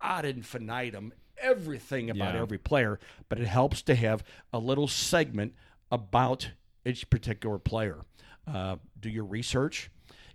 ad 0.00 0.24
infinitum 0.24 1.12
everything 1.38 2.10
about 2.10 2.34
Yeah. 2.34 2.42
every 2.42 2.58
player, 2.58 2.98
but 3.28 3.38
it 3.40 3.46
helps 3.46 3.80
to 3.82 3.94
have 3.94 4.24
a 4.52 4.58
little 4.58 4.88
segment 4.88 5.54
about 5.90 6.50
each 6.84 7.08
particular 7.10 7.58
player. 7.58 7.98
Uh, 8.46 8.76
do 9.00 9.08
your 9.08 9.24
research. 9.24 9.90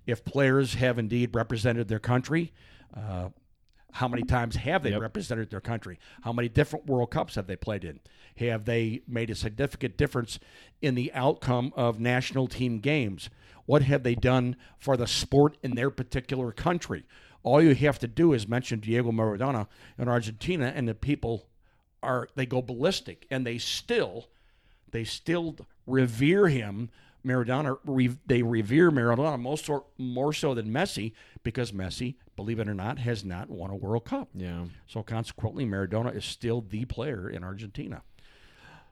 If 0.06 0.24
players 0.24 0.76
have 0.76 0.98
indeed 0.98 1.36
represented 1.36 1.88
their 1.88 2.00
country, 2.00 2.54
uh, 2.94 3.30
how 3.92 4.08
many 4.08 4.24
times 4.24 4.56
have 4.58 4.84
they 4.84 4.92
Yep. 4.92 5.02
represented 5.02 5.50
their 5.50 5.62
country? 5.62 5.98
How 6.22 6.32
many 6.32 6.50
different 6.50 6.86
World 6.86 7.12
Cups 7.12 7.36
have 7.36 7.48
they 7.48 7.56
played 7.56 7.84
in? 7.84 8.00
Have 8.38 8.66
they 8.66 9.02
made 9.08 9.30
a 9.30 9.36
significant 9.36 9.98
difference 9.98 10.40
in 10.82 10.96
the 10.96 11.12
outcome 11.14 11.74
of 11.76 12.00
national 12.00 12.48
team 12.48 12.80
games? 12.80 13.30
What 13.66 13.82
have 13.82 14.04
they 14.04 14.16
done 14.16 14.56
for 14.78 14.96
the 14.96 15.08
sport 15.08 15.58
in 15.64 15.76
their 15.76 15.90
particular 15.90 16.52
country? 16.52 17.06
All 17.44 17.62
you 17.62 17.76
have 17.76 18.00
to 18.00 18.08
do 18.08 18.34
is 18.34 18.48
mention 18.48 18.80
Diego 18.80 19.12
Maradona 19.12 19.68
in 19.98 20.08
Argentina, 20.08 20.72
and 20.76 20.88
the 20.88 20.96
people 20.96 21.50
are 22.04 22.30
they 22.36 22.46
go 22.46 22.62
ballistic, 22.62 23.26
and 23.30 23.46
they 23.46 23.58
still 23.58 24.30
they 24.92 25.04
still 25.04 25.56
revere 25.86 26.48
him. 26.48 26.90
Maradona, 27.26 27.78
re, 27.86 28.16
they 28.26 28.42
revere 28.42 28.90
Maradona 28.90 29.38
most 29.38 29.66
so, 29.66 29.88
more 29.98 30.32
so 30.32 30.54
than 30.54 30.70
Messi 30.70 31.12
because 31.44 31.74
Messi, 31.74 32.16
believe 32.38 32.60
it 32.60 32.70
or 32.70 32.74
not, 32.74 33.00
has 33.00 33.26
not 33.26 33.50
won 33.50 33.70
a 33.70 33.76
World 33.76 34.06
Cup. 34.06 34.30
yeah 34.34 34.66
So 34.88 35.04
consequently, 35.04 35.66
Maradona 35.66 36.16
is 36.16 36.24
still 36.24 36.62
the 36.62 36.86
player 36.86 37.30
in 37.30 37.44
Argentina. 37.44 38.04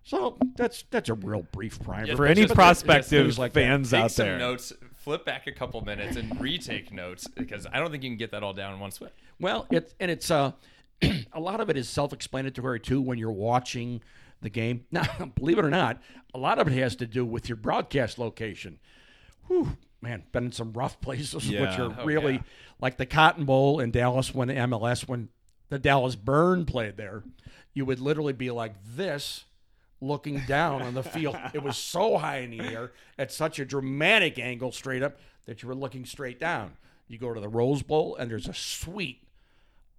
So 0.05 0.37
that's 0.55 0.83
that's 0.91 1.09
a 1.09 1.15
real 1.15 1.47
brief 1.51 1.81
primer. 1.81 2.05
Yeah, 2.05 2.15
for 2.15 2.27
any 2.27 2.45
prospective 2.45 3.25
things 3.25 3.39
like 3.39 3.53
that. 3.53 3.59
fans 3.59 3.89
Take 3.89 4.03
out 4.03 4.11
some 4.11 4.27
there 4.27 4.37
notes, 4.37 4.71
flip 4.93 5.25
back 5.25 5.47
a 5.47 5.51
couple 5.51 5.81
minutes, 5.81 6.15
and 6.15 6.39
retake 6.39 6.93
notes 6.93 7.27
because 7.27 7.65
I 7.73 7.79
don't 7.79 7.89
think 7.89 8.03
you 8.03 8.11
can 8.11 8.17
get 8.17 8.29
that 8.31 8.43
all 8.43 8.53
down 8.53 8.75
in 8.75 8.79
one 8.79 8.91
swim. 8.91 9.09
Well, 9.39 9.65
it's 9.71 9.95
and 9.99 10.11
it's 10.11 10.29
uh, 10.29 10.51
a 11.33 11.39
lot 11.39 11.59
of 11.59 11.71
it 11.71 11.77
is 11.77 11.89
self-explanatory 11.89 12.81
too 12.81 13.01
when 13.01 13.17
you're 13.17 13.31
watching 13.31 14.01
the 14.41 14.49
game. 14.49 14.85
Now, 14.91 15.03
believe 15.35 15.57
it 15.57 15.65
or 15.65 15.69
not, 15.69 16.01
a 16.33 16.37
lot 16.37 16.59
of 16.59 16.67
it 16.67 16.73
has 16.73 16.95
to 16.97 17.07
do 17.07 17.25
with 17.25 17.47
your 17.49 17.55
broadcast 17.55 18.17
location. 18.19 18.79
Whew, 19.47 19.77
man, 20.01 20.23
been 20.31 20.45
in 20.45 20.51
some 20.51 20.73
rough 20.73 20.99
places, 21.01 21.49
yeah. 21.49 21.61
which 21.61 21.79
are 21.79 21.95
Oh, 22.01 22.05
really 22.05 22.33
yeah. 22.35 22.41
like 22.81 22.97
the 22.97 23.05
Cotton 23.05 23.45
Bowl 23.45 23.79
in 23.79 23.91
Dallas 23.91 24.33
when 24.33 24.47
the 24.49 24.53
MLS 24.55 25.07
when 25.07 25.29
the 25.69 25.79
Dallas 25.79 26.15
Burn 26.15 26.65
played 26.65 26.97
there. 26.97 27.23
You 27.73 27.85
would 27.85 27.99
literally 27.99 28.33
be 28.33 28.51
like 28.51 28.73
this, 28.95 29.43
looking 29.99 30.41
down 30.47 30.81
on 30.81 30.93
the 30.93 31.03
field. 31.03 31.35
It 31.53 31.61
was 31.63 31.77
so 31.77 32.17
high 32.17 32.37
in 32.39 32.51
the 32.51 32.61
air 32.61 32.91
at 33.17 33.31
such 33.31 33.59
a 33.59 33.65
dramatic 33.65 34.39
angle 34.39 34.71
straight 34.71 35.03
up 35.03 35.17
that 35.45 35.61
you 35.61 35.67
were 35.67 35.75
looking 35.75 36.05
straight 36.05 36.39
down. 36.39 36.73
You 37.07 37.17
go 37.17 37.33
to 37.33 37.39
the 37.41 37.49
Rose 37.49 37.83
Bowl 37.83 38.15
and 38.15 38.31
there's 38.31 38.47
a 38.47 38.53
suite 38.53 39.23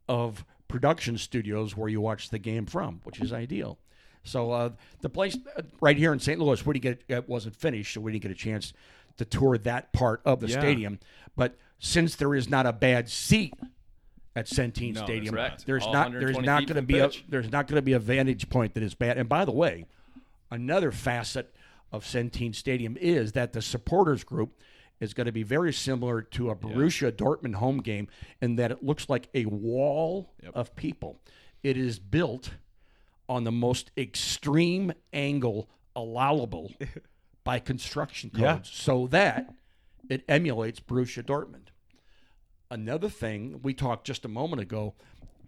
of 0.09 0.45
production 0.69 1.19
studios 1.19 1.77
where 1.77 1.89
you 1.89 2.01
watch 2.01 2.31
the 2.31 2.39
game 2.39 2.67
from, 2.67 3.01
which 3.05 3.21
is 3.21 3.33
ideal. 3.33 3.79
So 4.27 4.51
uh, 4.51 4.71
the 5.01 5.09
place 5.09 5.37
uh, 5.57 5.63
right 5.81 5.97
here 5.97 6.13
in 6.13 6.19
St. 6.19 6.39
Louis, 6.39 6.65
we 6.67 6.79
didn't 6.79 7.07
get 7.09 7.17
it 7.19 7.29
wasn't 7.29 7.57
finished, 7.57 7.95
so 7.95 8.01
we 8.01 8.13
didn't 8.13 8.23
get 8.23 8.31
a 8.33 8.35
chance 8.35 8.73
to 9.17 9.25
tour 9.25 9.57
that 9.59 9.93
part 9.93 10.21
of 10.25 10.41
the 10.41 10.49
Yeah. 10.49 10.61
stadium. 10.61 10.99
But 11.37 11.57
since 11.79 12.17
there 12.17 12.35
is 12.35 12.49
not 12.49 12.67
a 12.67 12.73
bad 12.73 13.09
seat 13.09 13.55
at 14.35 14.47
Centene 14.47 14.95
No, 14.95 15.05
Stadium, 15.05 15.35
there's 15.65 15.85
All 15.85 15.93
not 15.93 16.13
there's 16.13 16.37
not 16.39 16.67
going 16.67 16.77
to 16.77 16.83
be 16.83 16.99
a 16.99 17.11
there's 17.29 17.51
not 17.51 17.67
going 17.67 17.77
to 17.77 17.83
be 17.83 17.95
a 17.95 17.99
vantage 17.99 18.49
point 18.51 18.75
that 18.75 18.83
is 18.83 18.95
bad. 18.95 19.17
And 19.17 19.29
by 19.29 19.45
the 19.45 19.53
way, 19.53 19.87
another 20.51 20.93
facet 20.93 21.55
of 21.93 22.05
Centene 22.05 22.55
Stadium 22.55 22.97
is 23.01 23.33
that 23.33 23.53
the 23.53 23.63
supporters 23.63 24.25
group 24.25 24.61
is 25.01 25.15
going 25.15 25.27
to 25.27 25.33
be 25.33 25.43
very 25.43 25.73
similar 25.73 26.23
to 26.23 26.51
a 26.51 26.57
Borussia 26.57 27.13
Dortmund 27.13 27.55
home 27.57 27.79
game 27.79 28.09
in 28.41 28.57
that 28.57 28.71
it 28.71 28.83
looks 28.83 29.09
like 29.09 29.29
a 29.35 29.45
wall 29.47 30.33
of 30.55 30.75
people. 30.75 31.21
It 31.63 31.77
is 31.77 31.99
built 31.99 32.51
on 33.29 33.45
the 33.45 33.53
most 33.53 33.91
extreme 33.97 34.93
angle 35.13 35.69
allowable 35.95 36.73
by 37.45 37.59
construction 37.59 38.31
codes 38.31 38.41
Yeah. 38.41 38.61
so 38.63 39.07
that 39.09 39.53
it 40.09 40.25
emulates 40.29 40.81
Borussia 40.81 41.23
Dortmund. 41.23 41.69
Another 42.71 43.09
thing 43.09 43.61
we 43.63 43.75
talked 43.75 44.07
just 44.07 44.25
a 44.25 44.29
moment 44.29 44.61
ago 44.63 44.95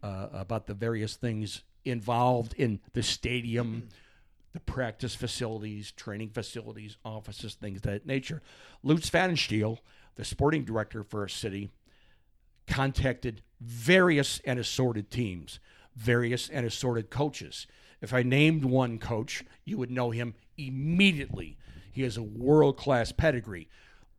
uh, 0.02 0.28
about 0.32 0.66
the 0.66 0.74
various 0.74 1.16
things 1.16 1.62
involved 1.84 2.54
in 2.54 2.80
the 2.92 3.02
stadium, 3.02 3.88
the 4.52 4.60
practice 4.60 5.14
facilities, 5.14 5.90
training 5.92 6.30
facilities, 6.30 6.96
offices, 7.04 7.54
things 7.54 7.76
of 7.78 7.82
that 7.82 8.06
nature. 8.06 8.42
Lutz 8.82 9.10
Pfannenstiel, 9.10 9.78
the 10.14 10.24
sporting 10.24 10.64
director 10.64 11.02
for 11.02 11.24
a 11.24 11.30
city, 11.30 11.70
contacted 12.66 13.42
various 13.60 14.40
and 14.44 14.58
assorted 14.58 15.10
teams, 15.10 15.58
various 15.96 16.48
and 16.48 16.64
assorted 16.66 17.10
coaches. 17.10 17.66
If 18.00 18.14
I 18.14 18.22
named 18.22 18.64
one 18.64 18.98
coach, 18.98 19.44
you 19.64 19.76
would 19.78 19.90
know 19.90 20.10
him 20.10 20.34
immediately. 20.56 21.56
He 21.90 22.02
has 22.02 22.16
a 22.16 22.22
world 22.22 22.76
class 22.76 23.12
pedigree. 23.12 23.68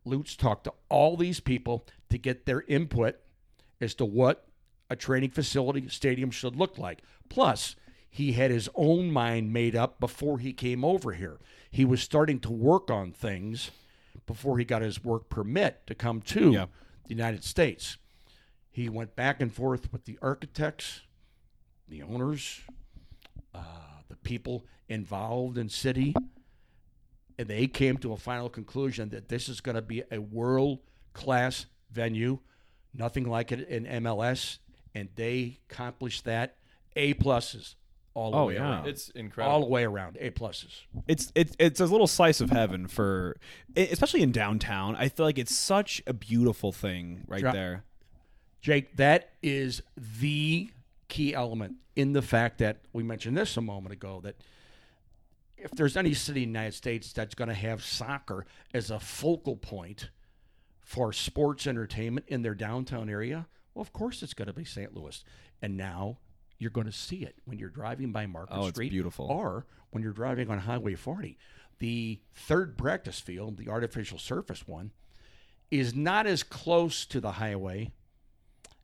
Lutz 0.04 0.36
talked 0.36 0.64
to 0.64 0.74
all 0.88 1.16
these 1.16 1.40
people 1.40 1.86
to 2.10 2.18
get 2.18 2.44
their 2.46 2.62
input 2.62 3.16
as 3.80 3.94
to 3.94 4.04
what 4.04 4.46
a 4.90 4.96
training 4.96 5.30
facility 5.30 5.88
stadium 5.88 6.30
should 6.30 6.56
look 6.56 6.76
like. 6.78 7.00
Plus, 7.28 7.76
he 8.10 8.32
had 8.32 8.50
his 8.50 8.68
own 8.74 9.10
mind 9.10 9.52
made 9.52 9.76
up 9.76 10.00
before 10.00 10.38
he 10.38 10.52
came 10.52 10.84
over 10.84 11.12
here. 11.12 11.38
He 11.70 11.84
was 11.84 12.02
starting 12.02 12.40
to 12.40 12.50
work 12.50 12.90
on 12.90 13.12
things 13.12 13.70
before 14.26 14.58
he 14.58 14.64
got 14.64 14.82
his 14.82 15.04
work 15.04 15.28
permit 15.28 15.86
to 15.86 15.94
come 15.94 16.20
to 16.22 16.52
Yeah. 16.52 16.66
the 17.04 17.10
United 17.10 17.44
States. 17.44 17.96
He 18.70 18.88
went 18.88 19.16
back 19.16 19.40
and 19.40 19.52
forth 19.52 19.92
with 19.92 20.04
the 20.04 20.18
architects, 20.20 21.02
the 21.90 22.02
owners, 22.02 22.60
uh, 23.54 23.58
the 24.08 24.16
people 24.16 24.64
involved 24.88 25.58
in 25.58 25.68
city, 25.68 26.14
and 27.38 27.48
they 27.48 27.66
came 27.66 27.96
to 27.98 28.12
a 28.12 28.16
final 28.16 28.48
conclusion 28.48 29.08
that 29.10 29.28
this 29.28 29.48
is 29.48 29.60
going 29.60 29.74
to 29.76 29.82
be 29.82 30.02
a 30.10 30.18
world 30.20 30.78
class 31.12 31.66
venue, 31.92 32.38
nothing 32.94 33.24
like 33.28 33.50
it 33.52 33.68
in 33.68 33.84
MLS, 34.02 34.58
and 34.94 35.08
they 35.16 35.58
accomplished 35.70 36.24
that. 36.24 36.56
A 36.96 37.14
pluses 37.14 37.74
all 38.14 38.32
the 38.32 38.36
Oh, 38.36 38.46
way 38.46 38.54
yeah. 38.54 38.62
around. 38.62 38.88
It's 38.88 39.10
incredible. 39.10 39.52
all 39.54 39.60
the 39.60 39.66
way 39.66 39.84
around. 39.84 40.16
A 40.20 40.30
pluses. 40.30 40.80
it's 41.06 41.30
it's 41.36 41.54
it's 41.60 41.78
a 41.80 41.86
little 41.86 42.08
slice 42.08 42.40
of 42.40 42.50
heaven 42.50 42.88
for 42.88 43.36
especially 43.76 44.22
in 44.22 44.32
downtown. 44.32 44.96
I 44.96 45.08
feel 45.08 45.24
like 45.24 45.38
it's 45.38 45.54
such 45.54 46.02
a 46.08 46.12
beautiful 46.12 46.72
thing 46.72 47.24
right 47.28 47.40
Dra- 47.42 47.52
there. 47.52 47.84
Jake, 48.60 48.96
that 48.96 49.30
is 49.42 49.82
the 49.96 50.70
key 51.10 51.34
element 51.34 51.74
in 51.96 52.14
the 52.14 52.22
fact 52.22 52.56
that 52.58 52.78
we 52.94 53.02
mentioned 53.02 53.36
this 53.36 53.56
a 53.58 53.60
moment 53.60 53.92
ago 53.92 54.20
that 54.22 54.36
if 55.58 55.70
there's 55.72 55.96
any 55.96 56.14
city 56.14 56.42
in 56.44 56.52
the 56.52 56.58
United 56.58 56.74
States 56.74 57.12
that's 57.12 57.34
going 57.34 57.48
to 57.48 57.54
have 57.54 57.84
soccer 57.84 58.46
as 58.72 58.90
a 58.90 58.98
focal 58.98 59.56
point 59.56 60.08
for 60.80 61.12
sports 61.12 61.66
entertainment 61.66 62.26
in 62.28 62.40
their 62.42 62.54
downtown 62.54 63.10
area, 63.10 63.46
well, 63.74 63.82
of 63.82 63.92
course 63.92 64.22
it's 64.22 64.32
going 64.32 64.46
to 64.48 64.54
be 64.54 64.64
St. 64.64 64.94
Louis. 64.94 65.22
And 65.60 65.76
now 65.76 66.16
you're 66.58 66.70
going 66.70 66.86
to 66.86 66.92
see 66.92 67.16
it 67.24 67.34
when 67.44 67.58
you're 67.58 67.68
driving 67.68 68.10
by 68.12 68.24
Market 68.26 68.54
Oh, 68.56 68.70
Street 68.70 68.90
beautiful. 68.90 69.26
or 69.26 69.66
when 69.90 70.02
you're 70.02 70.12
driving 70.12 70.48
on 70.50 70.58
Highway 70.60 70.94
40. 70.94 71.36
The 71.78 72.20
third 72.34 72.78
practice 72.78 73.20
field, 73.20 73.58
the 73.58 73.68
artificial 73.68 74.18
surface 74.18 74.66
one, 74.66 74.92
is 75.70 75.94
not 75.94 76.26
as 76.26 76.42
close 76.42 77.04
to 77.06 77.20
the 77.20 77.32
highway 77.32 77.90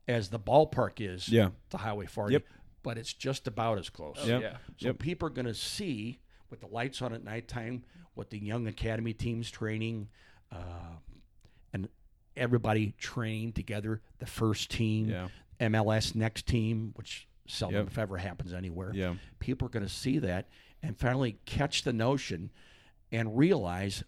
as 0.08 0.28
the 0.30 0.38
ballpark 0.38 1.00
is 1.00 1.28
Yeah. 1.28 1.50
to 1.70 1.76
Highway 1.78 2.06
40, 2.06 2.34
Yep. 2.34 2.44
but 2.82 2.98
it's 2.98 3.12
just 3.12 3.46
about 3.46 3.78
as 3.78 3.90
close. 3.90 4.24
Yep. 4.26 4.42
yeah. 4.42 4.56
So 4.78 4.92
people 4.92 5.26
are 5.26 5.30
going 5.32 5.46
to 5.46 5.54
see 5.54 6.20
with 6.50 6.60
the 6.60 6.66
lights 6.68 7.02
on 7.02 7.12
at 7.12 7.24
nighttime, 7.24 7.84
what 8.14 8.30
the 8.30 8.38
young 8.38 8.66
academy 8.68 9.12
teams 9.12 9.50
training, 9.50 10.08
uh, 10.52 10.96
and 11.72 11.88
everybody 12.36 12.92
trained 12.98 13.54
together. 13.56 14.00
The 14.18 14.26
first 14.26 14.70
team, 14.70 15.08
Yeah. 15.08 15.28
MLS 15.60 16.14
next 16.14 16.46
team, 16.46 16.92
which 16.94 17.26
seldom 17.48 17.78
Yep. 17.80 17.86
if 17.88 17.98
ever 17.98 18.16
happens 18.18 18.52
anywhere. 18.52 18.92
Yeah. 18.94 19.16
People 19.40 19.66
are 19.66 19.70
going 19.70 19.82
to 19.86 19.92
see 19.92 20.18
that 20.20 20.48
and 20.82 20.96
finally 20.98 21.38
catch 21.46 21.82
the 21.82 21.92
notion 21.92 22.50
and 23.10 23.36
realize, 23.36 24.04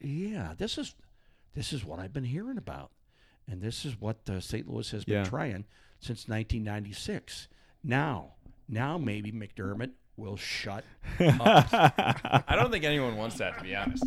yeah, 0.00 0.54
this 0.56 0.78
is 0.78 0.94
this 1.54 1.72
is 1.72 1.84
what 1.84 1.98
I've 1.98 2.12
been 2.12 2.24
hearing 2.24 2.56
about, 2.58 2.92
and 3.50 3.60
this 3.62 3.84
is 3.84 4.00
what 4.00 4.18
uh, 4.28 4.40
St. 4.40 4.68
Louis 4.68 4.90
has 4.90 5.04
been 5.04 5.14
Yeah. 5.16 5.24
trying 5.24 5.64
since 6.00 6.28
1996. 6.28 7.48
Now, 7.82 8.32
now 8.68 8.98
maybe 8.98 9.32
McDermott 9.32 9.90
will 10.16 10.36
shut 10.36 10.84
up. 11.20 11.66
I 12.48 12.54
don't 12.56 12.70
think 12.70 12.84
anyone 12.84 13.16
wants 13.16 13.38
that, 13.38 13.56
to 13.58 13.64
be 13.64 13.74
honest. 13.74 14.04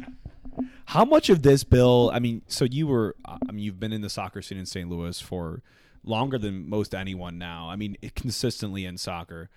How 0.85 1.05
much 1.05 1.29
of 1.29 1.41
this, 1.41 1.63
Bill? 1.63 2.11
I 2.13 2.19
mean, 2.19 2.41
so 2.47 2.65
you 2.65 2.87
were, 2.87 3.15
I 3.25 3.51
mean, 3.51 3.59
you've 3.63 3.79
been 3.79 3.93
in 3.93 4.01
the 4.01 4.09
soccer 4.09 4.41
scene 4.41 4.57
in 4.57 4.65
St. 4.65 4.89
Louis 4.89 5.19
for 5.21 5.63
longer 6.03 6.37
than 6.37 6.69
most 6.69 6.93
anyone 6.93 7.37
now. 7.37 7.69
I 7.69 7.75
mean, 7.77 7.95
consistently 8.15 8.85
in 8.85 8.97
soccer. 8.97 9.49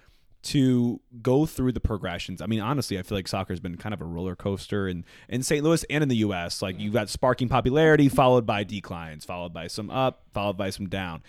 To 0.45 1.01
go 1.23 1.47
through 1.47 1.73
the 1.73 1.81
progressions, 1.81 2.43
I 2.43 2.47
mean, 2.47 2.61
honestly, 2.61 2.99
I 2.99 3.03
feel 3.03 3.17
like 3.17 3.27
soccer 3.27 3.55
has 3.55 3.61
been 3.61 3.77
kind 3.77 3.95
of 3.95 4.03
a 4.03 4.05
roller 4.05 4.37
coaster 4.37 4.87
in, 4.87 5.07
in 5.27 5.43
St. 5.43 5.65
Louis 5.65 5.85
and 5.89 6.03
in 6.03 6.09
the 6.11 6.17
U.S. 6.17 6.61
Like, 6.61 6.79
you've 6.79 6.93
got 6.93 7.09
sparking 7.09 7.49
popularity, 7.49 8.11
followed 8.11 8.45
by 8.45 8.63
declines, 8.63 9.25
followed 9.25 9.55
by 9.55 9.69
some 9.69 9.89
up, 9.89 10.25
followed 10.35 10.59
by 10.59 10.69
some 10.69 10.87
down. 10.87 11.23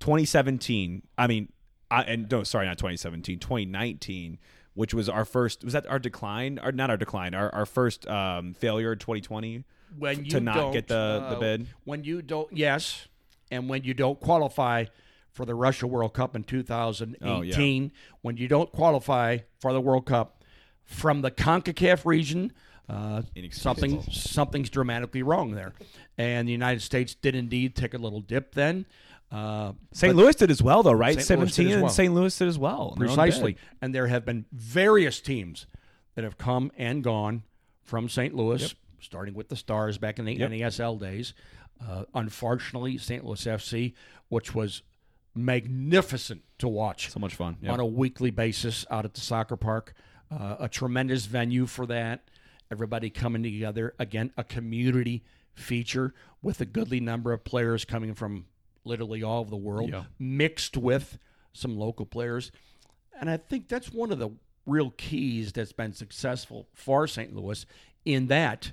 2017, 0.00 1.02
I 1.16 1.26
mean, 1.26 1.50
I, 1.90 2.02
and 2.02 2.30
no, 2.30 2.42
sorry, 2.42 2.66
not 2.66 2.78
2017, 2.78 3.38
2019, 3.38 4.38
which 4.74 4.94
was 4.94 5.08
our 5.08 5.24
first, 5.24 5.64
was 5.64 5.72
that 5.72 5.86
our 5.86 5.98
decline? 5.98 6.58
Or 6.62 6.72
not 6.72 6.90
our 6.90 6.96
decline, 6.96 7.34
our, 7.34 7.54
our 7.54 7.66
first 7.66 8.06
um, 8.08 8.54
failure 8.54 8.92
in 8.92 8.98
2020 8.98 9.64
when 9.98 10.24
you 10.24 10.30
to 10.32 10.40
not 10.40 10.56
don't, 10.56 10.72
get 10.72 10.88
the, 10.88 11.26
the 11.30 11.36
uh, 11.36 11.40
bid? 11.40 11.66
When 11.84 12.04
you 12.04 12.22
don't, 12.22 12.48
yes, 12.56 13.08
and 13.50 13.68
when 13.68 13.84
you 13.84 13.94
don't 13.94 14.20
qualify 14.20 14.86
for 15.32 15.44
the 15.44 15.54
Russia 15.54 15.86
World 15.86 16.12
Cup 16.14 16.34
in 16.36 16.44
2018, 16.44 17.92
when 18.22 18.36
you 18.36 18.48
don't 18.48 18.70
qualify 18.72 19.38
for 19.58 19.72
the 19.72 19.80
World 19.80 20.06
Cup 20.06 20.42
from 20.84 21.22
the 21.22 21.30
CONCACAF 21.30 22.04
region, 22.04 22.52
uh, 22.88 23.22
something 23.52 24.02
something's 24.10 24.68
dramatically 24.70 25.22
wrong 25.22 25.52
there, 25.52 25.72
and 26.18 26.48
the 26.48 26.52
United 26.52 26.80
States 26.82 27.14
did 27.14 27.34
indeed 27.34 27.76
take 27.76 27.94
a 27.94 27.98
little 27.98 28.20
dip 28.20 28.54
then. 28.54 28.86
Uh, 29.30 29.72
St. 29.92 30.16
Louis 30.16 30.34
did 30.34 30.50
as 30.50 30.60
well, 30.60 30.82
though, 30.82 30.90
right? 30.90 31.20
St. 31.20 31.38
Louis 31.38 31.46
did 31.50 31.54
17 31.54 31.66
as 31.68 31.74
and 31.74 31.82
well. 31.84 31.92
St. 31.92 32.14
Louis 32.14 32.36
did 32.36 32.48
as 32.48 32.58
well. 32.58 32.94
Precisely. 32.96 33.56
And 33.80 33.94
there 33.94 34.08
have 34.08 34.24
been 34.24 34.44
various 34.50 35.20
teams 35.20 35.66
that 36.16 36.24
have 36.24 36.36
come 36.36 36.72
and 36.76 37.04
gone 37.04 37.44
from 37.84 38.08
St. 38.08 38.34
Louis, 38.34 38.74
starting 38.98 39.34
with 39.34 39.48
the 39.48 39.54
Stars 39.54 39.98
back 39.98 40.18
in 40.18 40.24
the 40.24 40.34
Yep. 40.34 40.50
NASL 40.50 40.98
days. 40.98 41.32
Uh, 41.80 42.04
unfortunately, 42.12 42.98
St. 42.98 43.24
Louis 43.24 43.44
FC, 43.46 43.94
which 44.28 44.52
was 44.52 44.82
magnificent 45.34 46.42
to 46.58 46.68
watch 46.68 47.10
So 47.10 47.20
much 47.20 47.34
fun. 47.34 47.56
Yeah. 47.60 47.72
on 47.72 47.80
a 47.80 47.86
weekly 47.86 48.30
basis 48.30 48.84
out 48.90 49.04
at 49.04 49.14
the 49.14 49.20
soccer 49.20 49.56
park, 49.56 49.94
uh, 50.30 50.56
a 50.60 50.68
tremendous 50.68 51.26
venue 51.26 51.66
for 51.66 51.86
that. 51.86 52.28
Everybody 52.70 53.10
coming 53.10 53.42
together. 53.42 53.94
Again, 53.98 54.32
a 54.36 54.44
community 54.44 55.24
feature 55.54 56.14
with 56.42 56.60
a 56.60 56.64
goodly 56.64 57.00
number 57.00 57.32
of 57.32 57.44
players 57.44 57.84
coming 57.84 58.14
from 58.14 58.46
literally 58.84 59.22
all 59.22 59.40
over 59.40 59.50
the 59.50 59.56
world, 59.56 59.90
Yeah. 59.90 60.04
mixed 60.18 60.76
with 60.76 61.18
some 61.52 61.76
local 61.76 62.06
players. 62.06 62.50
And 63.20 63.28
I 63.28 63.36
think 63.36 63.68
that's 63.68 63.92
one 63.92 64.12
of 64.12 64.18
the 64.18 64.30
real 64.66 64.90
keys 64.90 65.52
that's 65.52 65.72
been 65.72 65.92
successful 65.92 66.68
for 66.72 67.06
St. 67.06 67.34
Louis 67.34 67.66
in 68.04 68.28
that 68.28 68.72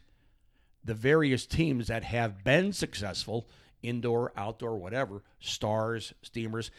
the 0.84 0.94
various 0.94 1.46
teams 1.46 1.88
that 1.88 2.04
have 2.04 2.44
been 2.44 2.72
successful, 2.72 3.50
indoor, 3.84 4.32
outdoor, 4.36 4.78
whatever, 4.78 5.24
stars, 5.40 6.14
steamers, 6.22 6.72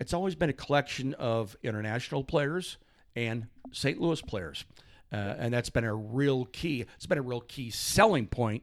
it's 0.00 0.14
always 0.14 0.34
been 0.34 0.50
a 0.50 0.54
collection 0.54 1.14
of 1.14 1.56
international 1.62 2.22
players 2.24 2.76
and 3.16 3.46
St. 3.72 4.00
Louis 4.00 4.22
players. 4.22 4.64
Uh, 5.12 5.16
and 5.16 5.54
that's 5.54 5.70
been 5.70 5.84
a 5.84 5.94
real 5.94 6.44
key. 6.46 6.84
It's 6.96 7.06
been 7.06 7.18
a 7.18 7.22
real 7.22 7.40
key 7.40 7.70
selling 7.70 8.26
point 8.26 8.62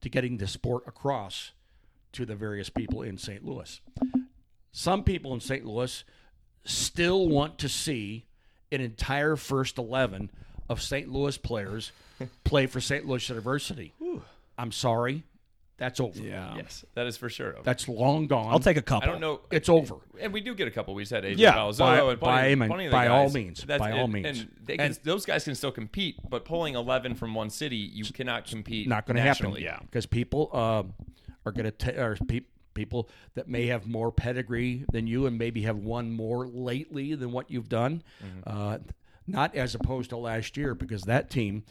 to 0.00 0.08
getting 0.08 0.36
the 0.36 0.46
sport 0.46 0.84
across 0.86 1.52
to 2.12 2.26
the 2.26 2.34
various 2.34 2.68
people 2.68 3.02
in 3.02 3.16
St. 3.16 3.44
Louis. 3.44 3.80
Some 4.72 5.04
people 5.04 5.34
in 5.34 5.40
St. 5.40 5.64
Louis 5.64 6.04
still 6.64 7.28
want 7.28 7.58
to 7.58 7.68
see 7.68 8.26
an 8.72 8.80
entire 8.80 9.36
first 9.36 9.78
11 9.78 10.30
of 10.68 10.82
St. 10.82 11.08
Louis 11.08 11.38
players 11.38 11.92
play 12.44 12.66
for 12.66 12.80
St. 12.80 13.06
Louis 13.06 13.28
University. 13.28 13.94
I'm 14.58 14.72
sorry. 14.72 15.22
That's 15.76 15.98
over. 15.98 16.20
Yeah. 16.20 16.54
Yes, 16.56 16.84
that 16.94 17.06
is 17.06 17.16
for 17.16 17.28
sure. 17.28 17.54
over. 17.54 17.62
That's 17.64 17.88
long 17.88 18.26
gone. 18.28 18.52
I'll 18.52 18.60
take 18.60 18.76
a 18.76 18.82
couple. 18.82 19.08
I 19.08 19.12
don't 19.12 19.20
know. 19.20 19.40
It's 19.50 19.68
over. 19.68 19.96
And 20.20 20.32
we 20.32 20.40
do 20.40 20.54
get 20.54 20.68
a 20.68 20.70
couple. 20.70 20.94
We 20.94 21.02
just 21.02 21.12
had 21.12 21.24
AJ 21.24 21.38
Yeah, 21.38 21.54
Palazzolo 21.54 21.78
by- 21.78 22.10
and 22.10 22.20
plenty, 22.20 22.54
by- 22.54 22.66
plenty 22.68 22.84
of 22.86 22.90
the 22.92 22.96
by 22.96 23.08
all 23.08 23.28
means, 23.30 23.60
That's- 23.64 23.80
by 23.80 23.98
all 23.98 24.06
means. 24.06 24.40
And, 24.40 24.50
they 24.64 24.76
can, 24.76 24.96
those 25.02 25.26
guys 25.26 25.44
can 25.44 25.54
still 25.56 25.72
compete, 25.72 26.16
but 26.28 26.44
pulling 26.44 26.74
11 26.74 27.16
from 27.16 27.34
one 27.34 27.50
city, 27.50 27.76
you 27.76 28.04
cannot 28.04 28.46
compete 28.46 28.88
not 28.88 29.06
going 29.06 29.16
to 29.16 29.22
happen. 29.22 29.54
Yeah, 29.58 29.78
because 29.80 30.06
people 30.06 30.54
um, 30.56 30.94
are 31.44 31.50
going 31.52 31.70
to 31.72 32.00
are 32.00 32.16
pe- 32.28 32.42
people 32.74 33.08
that 33.34 33.48
may 33.48 33.66
have 33.66 33.86
more 33.86 34.12
pedigree 34.12 34.84
than 34.92 35.06
you 35.08 35.26
and 35.26 35.36
maybe 35.38 35.62
have 35.62 35.78
won 35.78 36.12
more 36.12 36.46
lately 36.46 37.14
than 37.14 37.32
what 37.32 37.50
you've 37.50 37.68
done. 37.68 38.02
Uh, 38.46 38.78
not 39.26 39.54
as 39.54 39.74
opposed 39.74 40.10
to 40.10 40.16
last 40.16 40.56
year 40.56 40.74
because 40.74 41.02
that 41.02 41.30
team 41.30 41.64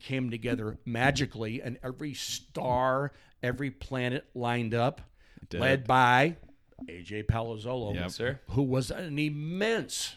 came 0.00 0.30
together 0.30 0.78
magically 0.84 1.60
and 1.62 1.78
every 1.82 2.14
star, 2.14 3.12
every 3.44 3.70
planet 3.70 4.24
lined 4.34 4.74
up, 4.74 5.02
did. 5.50 5.60
led 5.60 5.86
by 5.86 6.36
AJ 6.88 7.26
Palazzolo, 7.26 7.94
Yep. 7.94 8.10
Sir. 8.10 8.40
who 8.50 8.62
was 8.62 8.90
an 8.90 9.18
immense 9.18 10.16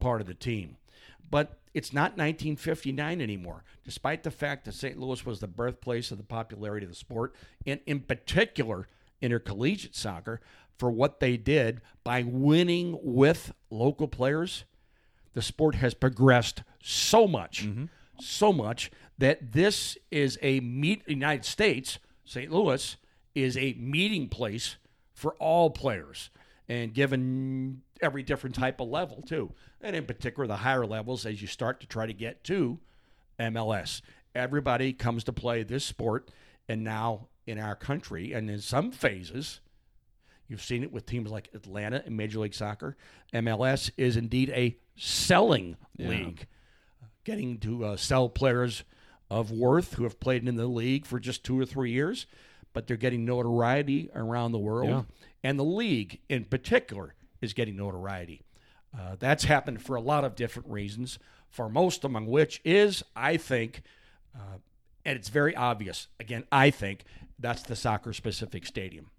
part 0.00 0.20
of 0.20 0.26
the 0.26 0.34
team. 0.34 0.76
But 1.30 1.58
it's 1.74 1.92
not 1.92 2.12
1959 2.12 3.20
anymore, 3.20 3.64
despite 3.84 4.22
the 4.22 4.30
fact 4.30 4.64
that 4.64 4.72
St. 4.72 4.98
Louis 4.98 5.24
was 5.24 5.40
the 5.40 5.46
birthplace 5.46 6.10
of 6.10 6.18
the 6.18 6.24
popularity 6.24 6.84
of 6.84 6.90
the 6.90 6.96
sport, 6.96 7.34
and 7.64 7.80
in 7.86 8.00
particular, 8.00 8.88
intercollegiate 9.20 9.94
soccer, 9.94 10.40
for 10.78 10.90
what 10.90 11.20
they 11.20 11.36
did 11.36 11.80
by 12.04 12.22
winning 12.22 12.98
with 13.02 13.52
local 13.70 14.08
players. 14.08 14.64
The 15.34 15.42
sport 15.42 15.76
has 15.76 15.94
progressed 15.94 16.62
so 16.82 17.26
much, 17.26 17.66
mm-hmm. 17.66 17.86
so 18.20 18.52
much 18.52 18.90
that 19.18 19.52
this 19.52 19.96
is 20.10 20.38
a 20.42 20.60
meet. 20.60 21.02
United 21.08 21.44
States, 21.44 21.98
St. 22.26 22.50
Louis, 22.50 22.96
is 23.34 23.56
a 23.56 23.74
meeting 23.78 24.28
place 24.28 24.76
for 25.14 25.34
all 25.34 25.70
players, 25.70 26.30
and 26.68 26.92
given 26.92 27.82
every 28.02 28.22
different 28.22 28.54
type 28.54 28.80
of 28.80 28.88
level 28.88 29.22
too, 29.22 29.52
and 29.80 29.96
in 29.96 30.04
particular 30.04 30.46
the 30.46 30.56
higher 30.56 30.86
levels 30.86 31.24
as 31.24 31.40
you 31.40 31.48
start 31.48 31.80
to 31.80 31.86
try 31.86 32.06
to 32.06 32.12
get 32.12 32.44
to 32.44 32.78
MLS. 33.40 34.02
Everybody 34.34 34.92
comes 34.92 35.24
to 35.24 35.32
play 35.32 35.62
this 35.62 35.84
sport, 35.84 36.30
and 36.68 36.84
now 36.84 37.28
in 37.46 37.58
our 37.58 37.74
country, 37.74 38.32
and 38.32 38.50
in 38.50 38.60
some 38.60 38.90
phases, 38.90 39.60
You've 40.48 40.62
seen 40.62 40.82
it 40.82 40.92
with 40.92 41.06
teams 41.06 41.30
like 41.30 41.50
Atlanta 41.54 42.02
in 42.06 42.16
Major 42.16 42.38
League 42.38 42.54
Soccer. 42.54 42.96
MLS 43.34 43.90
is 43.96 44.16
indeed 44.16 44.50
a 44.50 44.76
selling 44.96 45.76
league, 45.98 46.46
getting 47.24 47.58
to 47.58 47.84
uh, 47.84 47.96
sell 47.96 48.28
players 48.28 48.84
of 49.30 49.50
worth 49.50 49.94
who 49.94 50.04
have 50.04 50.20
played 50.20 50.46
in 50.46 50.56
the 50.56 50.66
league 50.66 51.06
for 51.06 51.18
just 51.18 51.44
two 51.44 51.58
or 51.58 51.66
three 51.66 51.90
years, 51.90 52.26
but 52.72 52.86
they're 52.86 52.96
getting 52.96 53.24
notoriety 53.24 54.10
around 54.14 54.52
the 54.52 54.58
world. 54.58 54.88
Yeah. 54.88 55.02
And 55.42 55.58
the 55.58 55.64
league 55.64 56.20
in 56.28 56.44
particular 56.44 57.14
is 57.40 57.52
getting 57.52 57.76
notoriety. 57.76 58.42
Uh, 58.96 59.16
that's 59.18 59.44
happened 59.44 59.82
for 59.82 59.96
a 59.96 60.00
lot 60.00 60.24
of 60.24 60.34
different 60.34 60.68
reasons, 60.68 61.18
for 61.50 61.68
most 61.68 62.04
among 62.04 62.26
which 62.26 62.60
is, 62.64 63.02
I 63.14 63.36
think, 63.36 63.82
uh, 64.34 64.58
and 65.04 65.16
it's 65.16 65.28
very 65.28 65.54
obvious, 65.54 66.08
again, 66.18 66.44
I 66.50 66.70
think, 66.70 67.04
that's 67.38 67.62
the 67.62 67.76
soccer 67.76 68.12
specific 68.12 68.66
stadium. 68.66 69.10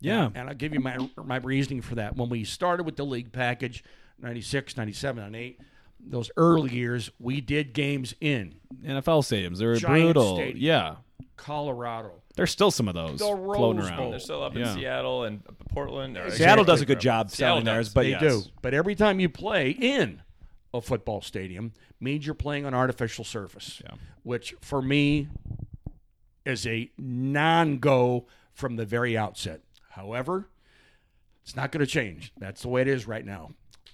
Yeah. 0.00 0.30
And 0.34 0.48
I'll 0.48 0.54
give 0.54 0.74
you 0.74 0.80
my 0.80 1.08
my 1.16 1.36
reasoning 1.36 1.80
for 1.80 1.94
that. 1.96 2.16
When 2.16 2.28
we 2.28 2.44
started 2.44 2.84
with 2.84 2.96
the 2.96 3.04
league 3.04 3.32
package, 3.32 3.82
96, 4.20 4.76
97, 4.76 5.24
and 5.24 5.34
8, 5.34 5.60
those 6.06 6.30
early 6.36 6.72
years, 6.74 7.10
we 7.18 7.40
did 7.40 7.72
games 7.72 8.14
in 8.20 8.54
NFL 8.84 9.22
stadiums. 9.22 9.58
They 9.58 9.66
were 9.66 9.76
Giant 9.76 10.14
brutal. 10.14 10.36
stadium. 10.36 10.58
Yeah. 10.58 10.96
Colorado. 11.36 12.22
There's 12.36 12.50
still 12.50 12.70
some 12.70 12.88
of 12.88 12.94
those 12.94 13.18
The 13.20 13.32
Rose 13.34 13.56
floating 13.56 13.80
Bowl. 13.82 13.90
around. 13.90 14.10
They're 14.10 14.18
still 14.20 14.42
up 14.42 14.54
Yeah. 14.54 14.72
in 14.72 14.78
Seattle 14.78 15.24
and 15.24 15.42
Portland. 15.70 16.16
or- 16.16 16.30
Seattle 16.30 16.64
does 16.64 16.80
a 16.80 16.86
good 16.86 17.00
job 17.00 17.30
Seattle 17.30 17.54
selling 17.56 17.64
theirs, 17.64 17.92
but 17.92 18.02
they 18.02 18.10
yes. 18.10 18.20
do. 18.20 18.42
But 18.62 18.74
every 18.74 18.94
time 18.94 19.20
you 19.20 19.28
play 19.28 19.70
in 19.70 20.22
a 20.72 20.80
football 20.80 21.20
stadium 21.20 21.72
means 22.00 22.26
you're 22.26 22.34
playing 22.34 22.66
on 22.66 22.74
artificial 22.74 23.24
surface, 23.24 23.80
Yeah. 23.84 23.94
which 24.24 24.54
for 24.60 24.82
me 24.82 25.28
is 26.44 26.66
a 26.66 26.90
non-go 26.98 28.26
from 28.52 28.76
the 28.76 28.84
very 28.84 29.16
outset. 29.16 29.60
However, 29.90 30.48
it's 31.42 31.56
not 31.56 31.72
going 31.72 31.84
to 31.84 31.90
change. 31.90 32.32
That's 32.38 32.62
the 32.62 32.68
way 32.68 32.82
it 32.82 32.88
is 32.88 33.06
right 33.06 33.24
now. 33.24 33.50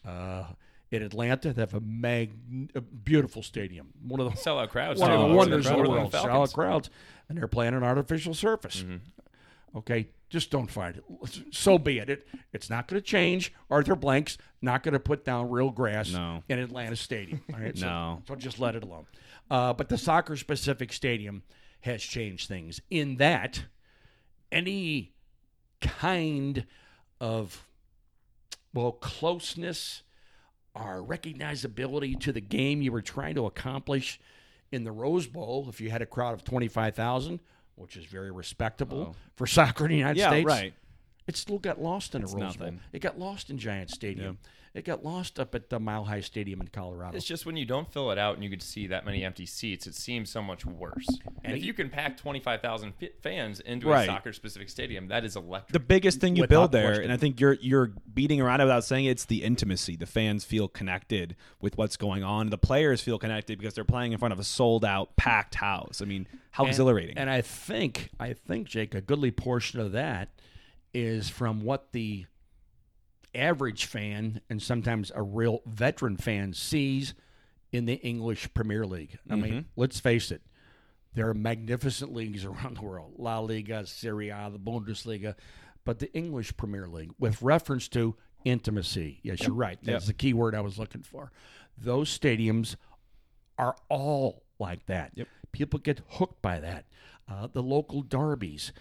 Uh, 0.07 0.45
in 0.91 1.03
Atlanta, 1.03 1.53
they 1.53 1.63
have 1.63 1.75
a, 1.75 1.81
mag- 1.81 2.71
a 2.75 2.81
beautiful 2.81 3.43
stadium, 3.43 3.89
one 4.07 4.21
of 4.21 4.27
the 4.31 4.37
Sellout 4.37 4.71
crowds. 4.71 5.01
one 5.01 5.11
of 5.13 5.29
the 5.29 5.35
wonders 5.35 5.67
of 5.67 5.77
the 5.77 5.89
world. 5.89 6.13
Solid 6.13 6.53
crowds, 6.53 6.91
and 7.29 7.39
they're 7.39 7.47
playing 7.47 7.75
on 7.75 7.83
artificial 7.85 8.35
surface. 8.35 8.83
Mm-hmm. 8.83 9.79
Okay, 9.79 10.09
just 10.29 10.51
don't 10.51 10.69
fight 10.69 10.97
it. 10.97 11.05
So 11.53 11.79
be 11.79 11.99
it. 11.99 12.11
it 12.11 12.27
it's 12.53 12.69
not 12.69 12.89
going 12.89 13.01
to 13.01 13.07
change. 13.07 13.53
Arthur 13.71 13.95
Blank's 13.95 14.37
not 14.61 14.83
going 14.83 14.95
to 14.95 14.99
put 15.01 15.25
down 15.25 15.49
real 15.49 15.71
grass 15.71 16.13
No. 16.13 16.43
in 16.49 16.59
Atlanta 16.59 16.97
Stadium. 16.97 17.41
All 17.55 17.61
right, 17.61 17.79
so, 17.79 17.87
No. 17.87 18.23
so 18.27 18.35
just 18.35 18.59
let 18.59 18.75
it 18.75 18.83
alone. 18.83 19.07
Uh, 19.49 19.73
but 19.73 19.89
the 19.89 19.97
soccer 19.99 20.37
specific 20.37 20.93
stadium 20.93 21.43
has 21.83 22.03
changed 22.03 22.49
things 22.49 22.81
in 22.91 23.17
that 23.17 23.65
any 24.51 25.13
kind 25.81 26.67
of 27.21 27.65
well 28.75 28.93
closeness 28.93 30.03
or 30.75 31.05
recognizability 31.05 32.19
to 32.21 32.33
the 32.33 32.41
game 32.41 32.83
you 32.83 32.93
were 32.93 33.03
trying 33.03 33.35
to 33.35 33.47
accomplish 33.47 34.21
in 34.71 34.85
the 34.85 34.93
Rose 34.93 35.27
Bowl 35.27 35.67
if 35.69 35.81
you 35.81 35.91
had 35.91 36.03
a 36.03 36.07
crowd 36.07 36.35
of 36.35 36.45
25,000 36.45 37.41
which 37.77 37.97
is 37.97 38.05
very 38.05 38.31
respectable 38.31 39.09
oh. 39.11 39.17
for 39.37 39.47
soccer 39.47 39.85
in 39.85 39.91
the 39.91 39.97
United 39.97 40.19
Yeah, 40.19 40.29
States 40.31 40.47
right. 40.47 40.75
it 41.27 41.37
still 41.37 41.59
got 41.59 41.81
lost 41.81 42.15
in 42.15 42.23
a 42.23 42.27
Rose 42.27 42.57
Bowl. 42.57 42.75
it 42.93 43.01
got 43.01 43.19
lost 43.19 43.51
in 43.51 43.59
Giant 43.59 43.91
Stadium 43.91 44.39
it 44.73 44.85
got 44.85 45.05
lost 45.05 45.41
up 45.41 45.55
at 45.57 45.69
the 45.69 45.81
Mile 45.81 46.05
High 46.05 46.21
Stadium 46.21 46.61
in 46.61 46.69
Colorado 46.69 47.17
It's 47.17 47.27
just 47.27 47.45
when 47.45 47.57
you 47.57 47.65
don't 47.67 47.93
fill 47.93 48.13
it 48.13 48.19
out 48.19 48.37
and 48.37 48.45
you 48.45 48.51
could 48.51 48.63
see 48.63 48.87
that 48.87 49.05
many 49.05 49.25
empty 49.25 49.45
seats, 49.45 49.87
it 49.89 49.97
seems 49.97 50.31
so 50.31 50.41
much 50.41 50.65
worse. 50.65 51.09
And 51.43 51.57
if 51.57 51.65
you 51.65 51.75
can 51.75 51.91
pack 51.91 52.17
25,000 52.17 52.93
fi- 53.01 53.11
fans 53.21 53.59
into 53.59 53.89
Right. 53.89 54.05
a 54.05 54.07
soccer 54.07 54.33
specific 54.33 54.69
stadium, 54.69 55.09
that 55.09 55.25
is 55.25 55.35
electric. 55.35 55.73
The 55.73 55.81
biggest 55.81 56.21
thing 56.21 56.37
you 56.37 56.47
build 56.47 56.71
there, 56.71 56.87
question. 56.89 57.05
and 57.05 57.13
I 57.13 57.17
think 57.17 57.41
you're 57.41 57.55
you're 57.55 57.93
beating 58.15 58.41
around 58.41 58.61
without 58.61 58.85
saying 58.85 59.07
it, 59.07 59.11
it's 59.11 59.25
the 59.25 59.43
intimacy. 59.43 59.97
The 59.97 60.07
fans 60.07 60.45
feel 60.45 60.69
connected 60.69 61.35
with 61.61 61.77
what's 61.77 61.97
going 61.97 62.23
on. 62.23 62.51
The 62.51 62.59
players 62.59 63.01
feel 63.01 63.19
connected 63.19 63.59
because 63.59 63.75
they're 63.75 63.83
playing 63.85 64.13
in 64.13 64.19
front 64.19 64.33
of 64.33 64.39
a 64.39 64.45
sold 64.45 64.85
out, 64.85 65.17
packed 65.17 65.57
house. 65.57 66.01
I 66.01 66.05
mean, 66.05 66.29
how 66.53 66.63
And- 66.65 66.71
exhilarating! 66.71 67.19
And 67.19 67.29
I 67.29 67.41
think, 67.41 68.11
I 68.21 68.35
think, 68.35 68.69
Jake, 68.69 68.95
a 68.95 69.01
goodly 69.01 69.31
portion 69.33 69.81
of 69.81 69.91
that 69.93 70.29
is 70.95 71.29
from 71.29 71.63
what 71.63 71.93
the 71.93 72.27
average 73.35 73.85
fan 73.87 74.41
and 74.51 74.63
sometimes 74.63 75.13
a 75.15 75.23
real 75.23 75.61
veteran 75.67 76.17
fan 76.17 76.53
sees 76.53 77.15
in 77.73 77.87
the 77.87 77.95
English 77.95 78.53
Premier 78.55 78.85
League. 78.87 79.19
I 79.29 79.37
mean, 79.37 79.67
let's 79.77 80.01
face 80.01 80.31
it, 80.31 80.43
there 81.15 81.29
are 81.29 81.35
magnificent 81.35 82.13
leagues 82.13 82.45
around 82.47 82.77
the 82.79 82.83
world 82.83 83.15
La 83.19 83.39
Liga, 83.39 83.87
Serie 83.87 84.31
A, 84.31 84.51
the 84.53 84.59
Bundesliga, 84.59 85.35
but 85.85 85.99
the 85.99 86.13
English 86.13 86.57
Premier 86.57 86.89
League, 86.89 87.13
with 87.19 87.41
reference 87.43 87.89
to 87.89 88.17
intimacy. 88.45 89.21
Yes, 89.23 89.43
you're 89.43 89.55
right. 89.55 89.79
That's 89.83 90.07
the 90.07 90.15
key 90.15 90.33
word 90.33 90.55
I 90.55 90.61
was 90.61 90.79
looking 90.79 91.03
for. 91.03 91.31
Those 91.79 92.17
stadiums 92.17 92.77
are 93.59 93.77
all 93.89 94.43
like 94.59 94.87
that. 94.87 95.13
Yep. 95.15 95.29
People 95.53 95.79
get 95.79 96.01
hooked 96.09 96.43
by 96.43 96.61
that. 96.61 96.87
Uh, 97.29 97.49
the 97.53 97.63
local 97.63 98.03
derbies, 98.03 98.73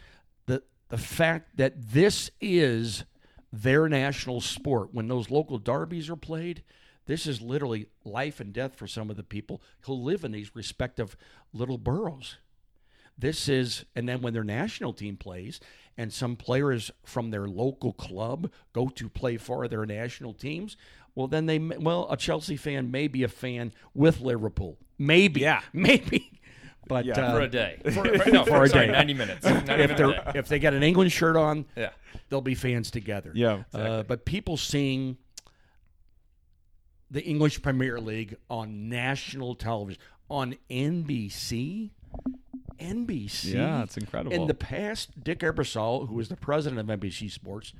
the 0.47 0.63
the 0.89 0.97
fact 0.97 1.57
that 1.57 1.73
this 1.91 2.31
is 2.41 3.05
their 3.51 3.89
national 3.89 4.41
sport. 4.41 4.93
When 4.93 5.07
those 5.07 5.29
local 5.29 5.57
derbies 5.57 6.09
are 6.09 6.15
played, 6.15 6.63
this 7.05 7.25
is 7.25 7.41
literally 7.41 7.87
life 8.05 8.39
and 8.39 8.53
death 8.53 8.75
for 8.75 8.87
some 8.87 9.09
of 9.09 9.17
the 9.17 9.23
people 9.23 9.61
who 9.81 9.93
live 9.93 10.23
in 10.23 10.31
these 10.31 10.55
respective 10.55 11.17
little 11.53 11.77
boroughs. 11.77 12.37
This 13.17 13.49
is, 13.49 13.83
and 13.95 14.07
then 14.07 14.21
when 14.21 14.33
their 14.33 14.43
national 14.43 14.93
team 14.93 15.17
plays, 15.17 15.59
and 15.97 16.13
some 16.13 16.37
players 16.37 16.91
from 17.03 17.31
their 17.31 17.47
local 17.47 17.91
club 17.91 18.49
go 18.71 18.87
to 18.87 19.09
play 19.09 19.35
for 19.35 19.67
their 19.67 19.85
national 19.85 20.33
teams, 20.33 20.77
well, 21.15 21.27
then 21.27 21.45
they, 21.45 21.59
well, 21.59 22.07
a 22.09 22.15
Chelsea 22.15 22.55
fan 22.55 22.91
may 22.91 23.09
be 23.09 23.23
a 23.23 23.27
fan 23.27 23.73
with 23.93 24.21
Liverpool. 24.21 24.77
Maybe. 24.97 25.41
Yeah. 25.41 25.61
Maybe. 25.73 26.38
But 26.89 27.05
Yeah. 27.05 27.13
uh, 27.19 27.31
for 27.35 27.41
a 27.41 27.47
day. 27.47 27.79
For, 27.85 27.91
for- 27.91 28.29
no, 28.31 28.43
For 28.43 28.49
for 28.57 28.63
a 28.63 28.69
sorry, 28.69 28.87
day. 28.87 28.91
90 28.91 29.13
minutes. 29.13 29.45
Not 29.45 29.79
if 29.79 29.95
they're 29.95 30.07
day. 30.11 30.31
if 30.35 30.47
they 30.49 30.59
got 30.59 30.73
an 30.73 30.83
England 30.83 31.11
shirt 31.13 31.37
on, 31.37 31.65
Yeah. 31.77 31.91
they'll 32.27 32.41
be 32.41 32.55
fans 32.55 32.91
together. 32.91 33.31
Yeah. 33.33 33.63
Uh, 33.73 34.03
but 34.03 34.25
people 34.25 34.57
seeing 34.57 35.15
the 37.11 37.23
English 37.23 37.61
Premier 37.61 37.99
League 37.99 38.35
on 38.49 38.89
national 38.89 39.55
television 39.55 40.01
on 40.29 40.55
NBC, 40.69 41.91
NBC. 42.79 43.53
Yeah, 43.53 43.83
it's 43.83 43.97
incredible. 43.97 44.33
In 44.35 44.47
the 44.47 44.53
past, 44.53 45.23
Dick 45.23 45.39
Ebersol, 45.39 46.07
who 46.07 46.15
was 46.15 46.29
the 46.29 46.35
president 46.37 46.79
of 46.89 46.99
NBC 46.99 47.31
Sports, 47.31 47.73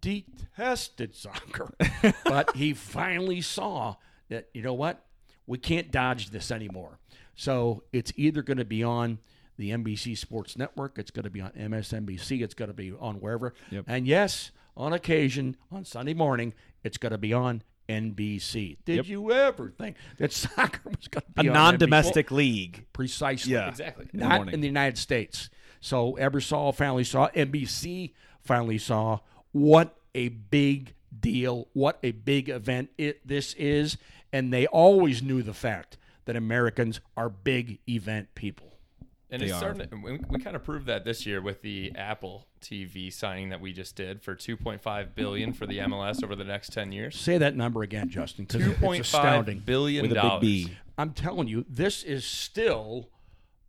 detested 0.00 1.14
soccer, 1.16 1.72
but 2.24 2.54
he 2.56 2.72
finally 2.74 3.40
saw 3.40 3.96
that 4.28 4.48
you 4.54 4.62
know 4.62 4.74
what 4.74 5.04
we 5.46 5.58
can't 5.58 5.90
dodge 5.90 6.30
this 6.30 6.50
anymore. 6.50 6.98
So 7.40 7.84
it's 7.90 8.12
either 8.16 8.42
going 8.42 8.58
to 8.58 8.66
be 8.66 8.84
on 8.84 9.18
the 9.56 9.70
NBC 9.70 10.18
Sports 10.18 10.58
Network, 10.58 10.98
it's 10.98 11.10
going 11.10 11.24
to 11.24 11.30
be 11.30 11.40
on 11.40 11.52
MSNBC, 11.52 12.42
it's 12.42 12.52
going 12.52 12.68
to 12.68 12.74
be 12.74 12.92
on 12.92 13.14
wherever. 13.16 13.54
Yep. 13.70 13.86
And 13.88 14.06
yes, 14.06 14.50
on 14.76 14.92
occasion 14.92 15.56
on 15.72 15.86
Sunday 15.86 16.12
morning, 16.12 16.52
it's 16.84 16.98
going 16.98 17.12
to 17.12 17.18
be 17.18 17.32
on 17.32 17.62
NBC. 17.88 18.76
Did 18.84 18.96
Yep. 18.96 19.06
you 19.06 19.32
ever 19.32 19.70
think 19.70 19.96
that 20.18 20.32
soccer 20.34 20.90
was 20.90 21.08
going 21.08 21.22
to 21.34 21.40
a 21.40 21.42
be 21.44 21.48
on 21.48 21.54
non-domestic 21.54 22.30
league. 22.30 22.84
Precisely. 22.92 23.54
Yeah. 23.54 23.68
Exactly. 23.70 24.08
In 24.12 24.20
the 24.20 24.26
Not 24.26 24.36
morning. 24.36 24.54
in 24.54 24.60
the 24.60 24.66
United 24.66 24.98
States. 24.98 25.48
So 25.80 26.18
Ebersol 26.20 26.74
finally 26.74 27.04
saw, 27.04 27.28
NBC 27.30 28.12
finally 28.42 28.76
saw 28.76 29.20
what 29.52 29.96
a 30.14 30.28
big 30.28 30.92
deal, 31.18 31.68
what 31.72 31.98
a 32.02 32.10
big 32.12 32.50
event 32.50 32.90
it 32.98 33.26
this 33.26 33.54
is, 33.54 33.96
and 34.30 34.52
they 34.52 34.66
always 34.66 35.22
knew 35.22 35.42
the 35.42 35.54
fact 35.54 35.96
that 36.30 36.36
Americans 36.36 37.00
are 37.16 37.28
big 37.28 37.80
event 37.88 38.32
people. 38.36 38.72
And 39.30 39.42
They 39.42 39.46
it's 39.46 39.54
are. 39.54 39.74
starting. 39.74 39.88
To, 39.88 39.96
we, 39.96 40.20
we 40.28 40.38
kind 40.38 40.54
of 40.54 40.62
proved 40.62 40.86
that 40.86 41.04
this 41.04 41.26
year 41.26 41.42
with 41.42 41.60
the 41.60 41.90
Apple 41.96 42.46
TV 42.60 43.12
signing 43.12 43.48
that 43.48 43.60
we 43.60 43.72
just 43.72 43.96
did 43.96 44.22
for 44.22 44.36
2.5 44.36 45.14
billion 45.16 45.52
for 45.52 45.66
the 45.66 45.78
MLS 45.78 46.22
over 46.22 46.36
the 46.36 46.44
next 46.44 46.72
10 46.72 46.92
years. 46.92 47.18
Say 47.18 47.36
that 47.38 47.56
number 47.56 47.82
again, 47.82 48.08
Justin, 48.08 48.44
because 48.44 48.64
it's 48.64 48.78
2.5 48.78 49.00
astounding. 49.00 49.58
billion 49.58 50.02
With 50.02 50.12
a 50.12 50.14
big 50.14 50.22
dollars. 50.22 50.40
B. 50.40 50.72
I'm 50.96 51.10
telling 51.12 51.48
you, 51.48 51.64
this 51.68 52.04
is 52.04 52.24
still 52.24 53.08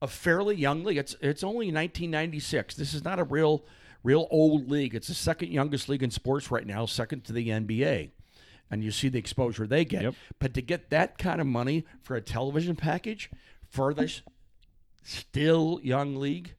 a 0.04 0.08
fairly 0.08 0.56
young 0.56 0.84
league. 0.84 0.98
It's 0.98 1.16
it's 1.20 1.44
only 1.44 1.72
1996. 1.72 2.76
This 2.76 2.94
is 2.94 3.04
not 3.04 3.18
a 3.18 3.24
real 3.24 3.66
real 4.04 4.28
old 4.30 4.70
league. 4.70 4.94
It's 4.94 5.08
the 5.08 5.16
second 5.16 5.52
youngest 5.52 5.90
league 5.90 6.04
in 6.04 6.12
sports 6.12 6.52
right 6.52 6.66
now, 6.68 6.86
second 6.86 7.24
to 7.26 7.34
the 7.34 7.48
NBA. 7.50 8.12
And 8.72 8.84
you 8.84 8.92
see 8.92 9.10
the 9.10 9.20
exposure 9.20 9.68
they 9.68 9.84
get. 9.86 10.04
Yep. 10.04 10.16
But 10.40 10.54
to 10.54 10.62
get 10.62 10.90
that 10.90 11.18
kind 11.18 11.42
of 11.42 11.48
money 11.48 11.86
for 12.02 12.16
a 12.16 12.22
television 12.22 12.76
package 12.76 13.30
for 13.70 13.94
this 13.94 14.22
still 15.04 15.80
young 15.84 16.16
league, 16.16 16.56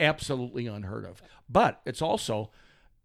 absolutely 0.00 0.66
unheard 0.66 1.04
of. 1.04 1.22
But 1.48 1.80
it's 1.86 2.02
also 2.02 2.50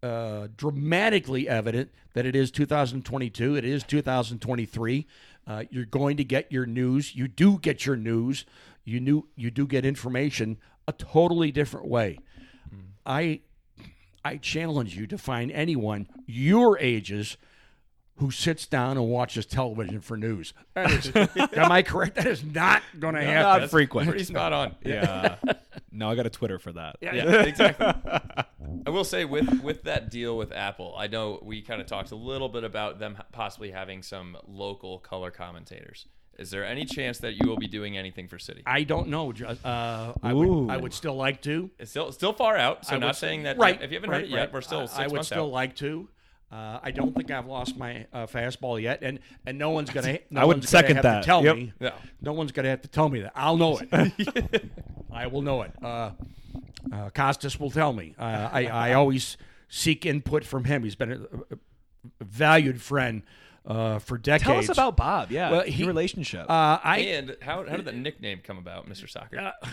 uh, 0.01 0.47
dramatically 0.57 1.47
evident 1.47 1.91
that 2.13 2.25
it 2.25 2.35
is 2.35 2.49
2022. 2.49 3.55
It 3.55 3.65
is 3.65 3.83
2023. 3.83 5.07
Uh, 5.45 5.63
you're 5.69 5.85
going 5.85 6.17
to 6.17 6.23
get 6.23 6.51
your 6.51 6.65
news. 6.65 7.15
You 7.15 7.27
do 7.27 7.59
get 7.59 7.85
your 7.85 7.95
news. 7.95 8.45
You 8.83 8.99
knew 8.99 9.27
you 9.35 9.51
do 9.51 9.67
get 9.67 9.85
information 9.85 10.57
a 10.87 10.93
totally 10.93 11.51
different 11.51 11.87
way. 11.87 12.17
I 13.05 13.41
I 14.23 14.37
challenge 14.37 14.95
you 14.95 15.07
to 15.07 15.17
find 15.17 15.51
anyone 15.51 16.07
your 16.25 16.77
ages 16.79 17.37
who 18.21 18.29
sits 18.31 18.67
down 18.67 18.97
and 18.97 19.07
watches 19.09 19.45
television 19.47 19.99
for 19.99 20.15
news. 20.15 20.53
That 20.75 20.91
is, 20.91 21.11
am 21.57 21.71
I 21.71 21.81
correct? 21.81 22.15
That 22.15 22.27
is 22.27 22.43
not 22.43 22.83
going 22.99 23.15
to 23.15 23.21
happen. 23.23 23.61
Not 23.61 23.69
frequent. 23.71 24.07
Pretty 24.07 24.23
spot 24.23 24.53
on. 24.53 24.75
Yeah. 24.85 25.37
no, 25.91 26.07
I 26.09 26.15
got 26.15 26.27
a 26.27 26.29
Twitter 26.29 26.59
for 26.59 26.71
that. 26.73 26.97
Yeah, 27.01 27.13
exactly. 27.41 27.87
I 28.85 28.89
will 28.91 29.03
say 29.03 29.25
with 29.25 29.61
with 29.61 29.83
that 29.83 30.09
deal 30.11 30.37
with 30.37 30.51
Apple, 30.51 30.93
I 30.97 31.07
know 31.07 31.39
we 31.41 31.61
kind 31.63 31.81
of 31.81 31.87
talked 31.87 32.11
a 32.11 32.15
little 32.15 32.47
bit 32.47 32.63
about 32.63 32.99
them 32.99 33.17
possibly 33.31 33.71
having 33.71 34.01
some 34.03 34.37
local 34.47 34.99
color 34.99 35.31
commentators. 35.31 36.05
Is 36.39 36.49
there 36.51 36.63
any 36.65 36.85
chance 36.85 37.17
that 37.19 37.33
you 37.41 37.49
will 37.49 37.57
be 37.57 37.67
doing 37.67 37.97
anything 37.97 38.27
for 38.27 38.39
City? 38.39 38.61
I 38.65 38.83
don't 38.83 39.09
know. 39.09 39.31
Ju- 39.33 39.45
Uh, 39.45 40.13
I 40.23 40.31
would 40.33 40.69
I 40.69 40.77
would 40.77 40.93
still 40.93 41.15
like 41.15 41.41
to. 41.41 41.69
It's 41.79 41.89
still 41.91 42.11
still 42.11 42.33
far 42.33 42.55
out, 42.55 42.85
so 42.85 42.95
I 42.95 42.99
not 42.99 43.07
would- 43.07 43.15
saying 43.15 43.43
that. 43.43 43.57
right. 43.57 43.81
If 43.81 43.91
you 43.91 43.97
haven't 43.97 44.11
right, 44.11 44.17
heard 44.21 44.25
it 44.25 44.29
yet, 44.29 44.39
right. 44.39 44.53
we're 44.53 44.61
still 44.61 44.81
I- 44.81 44.85
six 44.85 44.99
I 44.99 45.07
would 45.07 45.13
months 45.15 45.27
still 45.29 45.45
out. 45.47 45.51
like 45.51 45.75
to. 45.77 46.07
Uh, 46.51 46.79
I 46.83 46.91
don't 46.91 47.15
think 47.15 47.31
I've 47.31 47.45
lost 47.47 47.77
my 47.77 48.05
uh, 48.11 48.27
fastball 48.27 48.81
yet, 48.81 48.99
and 49.01 49.19
and 49.45 49.57
no 49.57 49.69
one's 49.69 49.89
gonna. 49.89 50.19
No 50.29 50.41
I 50.41 50.45
would 50.45 50.57
one's 50.57 50.71
gonna 50.71 50.81
second 50.83 50.95
have 50.97 51.03
that. 51.03 51.21
To 51.21 51.25
tell 51.25 51.43
Yep. 51.45 51.55
me. 51.55 51.73
Yeah. 51.79 51.91
No 52.21 52.33
one's 52.33 52.51
gonna 52.51 52.69
have 52.69 52.81
to 52.81 52.87
tell 52.89 53.07
me 53.09 53.21
that. 53.21 53.31
I'll 53.35 53.55
know 53.57 53.79
it. 53.81 54.71
I 55.13 55.27
will 55.27 55.41
know 55.41 55.61
it. 55.61 55.71
Uh, 55.81 56.11
uh, 56.91 57.09
Costas 57.11 57.59
will 57.59 57.71
tell 57.71 57.93
me. 57.93 58.15
Uh, 58.19 58.49
I 58.51 58.65
I 58.65 58.93
always 58.93 59.37
seek 59.69 60.05
input 60.05 60.43
from 60.43 60.65
him. 60.65 60.83
He's 60.83 60.95
been 60.95 61.11
a, 61.13 61.19
a 61.53 61.57
valued 62.25 62.81
friend 62.81 63.23
uh, 63.65 63.99
for 63.99 64.17
decades. 64.17 64.43
Tell 64.43 64.57
us 64.57 64.69
about 64.69 64.97
Bob. 64.97 65.31
Yeah. 65.31 65.51
Well, 65.51 65.65
your 65.65 65.73
he- 65.73 65.83
relationship. 65.85 66.49
Uh, 66.49 66.79
I 66.83 66.97
And 66.99 67.37
how, 67.41 67.63
how 67.67 67.77
did 67.77 67.85
the 67.85 67.91
nickname 67.93 68.41
come 68.43 68.57
about, 68.57 68.89
Mr. 68.89 69.09
Soccer? 69.09 69.37
uh, 69.39 69.67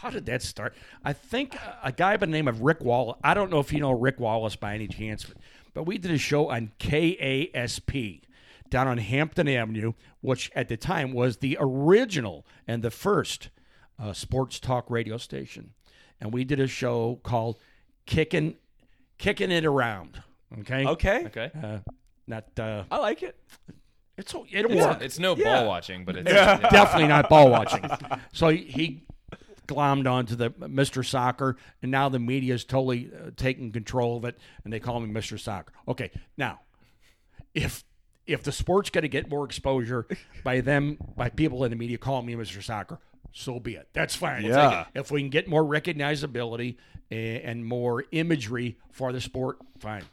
how 0.00 0.10
did 0.10 0.26
that 0.26 0.42
start? 0.42 0.74
I 1.04 1.12
think 1.14 1.56
a 1.82 1.90
guy 1.90 2.16
by 2.16 2.26
the 2.26 2.32
name 2.32 2.46
of 2.46 2.60
Rick 2.60 2.82
Wallace. 2.82 3.18
I 3.24 3.34
don't 3.34 3.50
know 3.50 3.58
if 3.60 3.72
you 3.72 3.80
know 3.80 3.92
Rick 3.92 4.20
Wallace 4.20 4.54
by 4.56 4.74
any 4.74 4.86
chance, 4.86 5.24
but 5.24 5.36
we 5.74 5.98
did 5.98 6.10
a 6.10 6.18
show 6.18 6.50
on 6.50 6.72
KASP 6.78 8.22
down 8.68 8.88
on 8.88 8.98
Hampton 8.98 9.48
Avenue, 9.48 9.92
which 10.20 10.50
at 10.54 10.68
the 10.68 10.76
time 10.76 11.12
was 11.12 11.38
the 11.38 11.56
original 11.60 12.46
and 12.66 12.82
the 12.82 12.90
first 12.90 13.50
uh, 13.98 14.12
sports 14.12 14.58
talk 14.60 14.90
radio 14.90 15.16
station, 15.16 15.72
and 16.20 16.32
we 16.32 16.44
did 16.44 16.60
a 16.60 16.66
show 16.66 17.20
called 17.22 17.58
"Kicking 18.06 18.56
Kicking 19.18 19.50
It 19.50 19.64
Around." 19.64 20.22
Okay. 20.60 20.84
okay. 20.86 21.24
okay. 21.26 21.50
Uh, 21.62 21.78
not. 22.26 22.44
Uh, 22.58 22.84
I 22.90 22.98
like 22.98 23.22
it. 23.22 23.38
it's 24.18 24.34
it'll 24.34 24.72
It's, 24.72 24.86
work. 24.86 25.02
it's 25.02 25.18
no 25.18 25.34
Yeah. 25.36 25.60
ball 25.60 25.68
watching, 25.68 26.04
but 26.04 26.16
it's 26.16 26.30
yeah. 26.30 26.58
definitely 26.70 27.08
not 27.08 27.28
ball 27.28 27.50
watching. 27.50 27.84
So 28.32 28.48
he, 28.48 28.58
he 28.64 29.02
glommed 29.72 30.10
onto 30.10 30.34
the 30.34 30.50
Mr. 30.50 31.04
Soccer, 31.04 31.56
and 31.80 31.90
now 31.90 32.08
the 32.08 32.18
media 32.18 32.54
is 32.54 32.64
totally 32.64 33.10
uh, 33.14 33.30
taking 33.36 33.72
control 33.72 34.16
of 34.16 34.24
it, 34.24 34.38
and 34.64 34.72
they 34.72 34.80
call 34.80 35.00
me 35.00 35.12
Mr. 35.12 35.38
Soccer. 35.38 35.72
Okay, 35.88 36.10
now 36.36 36.60
if 37.54 37.84
if 38.26 38.42
the 38.42 38.52
sport's 38.52 38.90
going 38.90 39.02
to 39.02 39.08
get 39.08 39.28
more 39.28 39.44
exposure 39.44 40.06
by 40.44 40.60
them 40.60 40.96
by 41.16 41.28
people 41.28 41.64
in 41.64 41.70
the 41.70 41.76
media 41.76 41.98
calling 41.98 42.26
me 42.26 42.34
Mr. 42.34 42.62
Soccer, 42.62 42.98
so 43.32 43.58
be 43.58 43.74
it. 43.74 43.88
That's 43.92 44.14
fine. 44.14 44.44
We'll 44.44 44.52
Yeah. 44.52 44.84
If 44.94 45.10
we 45.10 45.20
can 45.20 45.30
get 45.30 45.48
more 45.48 45.64
recognizability 45.64 46.76
and, 47.10 47.36
and 47.38 47.66
more 47.66 48.04
imagery 48.12 48.78
for 48.90 49.12
the 49.12 49.20
sport, 49.20 49.58
fine. 49.78 50.04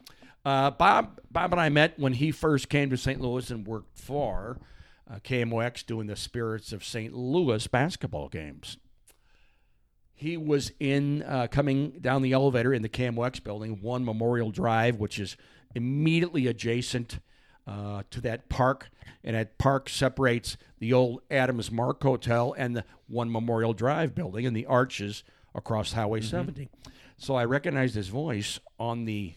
Uh, 0.45 0.72
Bob, 0.72 1.20
Bob 1.30 1.51
and 1.51 1.62
I 1.62 1.70
met 1.70 1.99
when 1.99 2.14
he 2.14 2.32
first 2.32 2.70
came 2.70 2.89
to 2.89 2.97
St. 2.97 3.20
Louis 3.20 3.51
and 3.51 3.68
worked 3.68 3.97
for 3.97 4.60
uh, 5.10 5.16
KMOX 5.20 5.86
doing 5.86 6.07
the 6.07 6.16
Spirits 6.16 6.72
of 6.72 6.84
St. 6.84 7.14
Louis 7.14 7.68
basketball 7.68 8.30
games. 8.30 8.78
He 10.20 10.36
was 10.36 10.74
in 10.82 11.24
uh, 11.24 11.47
coming 11.49 11.91
down 12.01 12.24
the 12.24 12.34
elevator 12.34 12.74
in 12.74 12.82
the 12.82 12.89
KMOX 12.89 13.41
building, 13.41 13.82
One 13.82 14.03
Memorial 14.03 14.51
Drive, 14.51 14.97
which 14.97 15.17
is 15.17 15.38
immediately 15.74 16.45
adjacent 16.45 17.20
uh, 17.65 18.03
to 18.11 18.20
that 18.22 18.49
park, 18.49 18.89
and 19.24 19.34
that 19.34 19.57
park 19.57 19.88
separates 19.88 20.57
the 20.80 20.91
old 20.91 21.22
Adams 21.32 21.72
Mark 21.72 22.03
Hotel 22.03 22.53
and 22.57 22.76
the 22.76 22.84
One 23.07 23.32
Memorial 23.32 23.72
Drive 23.72 24.13
building 24.13 24.45
and 24.45 24.53
the 24.53 24.65
arches 24.65 25.24
across 25.55 25.93
Highway 25.93 26.20
70. 26.20 26.67
So 27.15 27.36
I 27.36 27.45
recognized 27.45 27.95
his 27.95 28.09
voice 28.09 28.59
on 28.78 29.05
the 29.05 29.36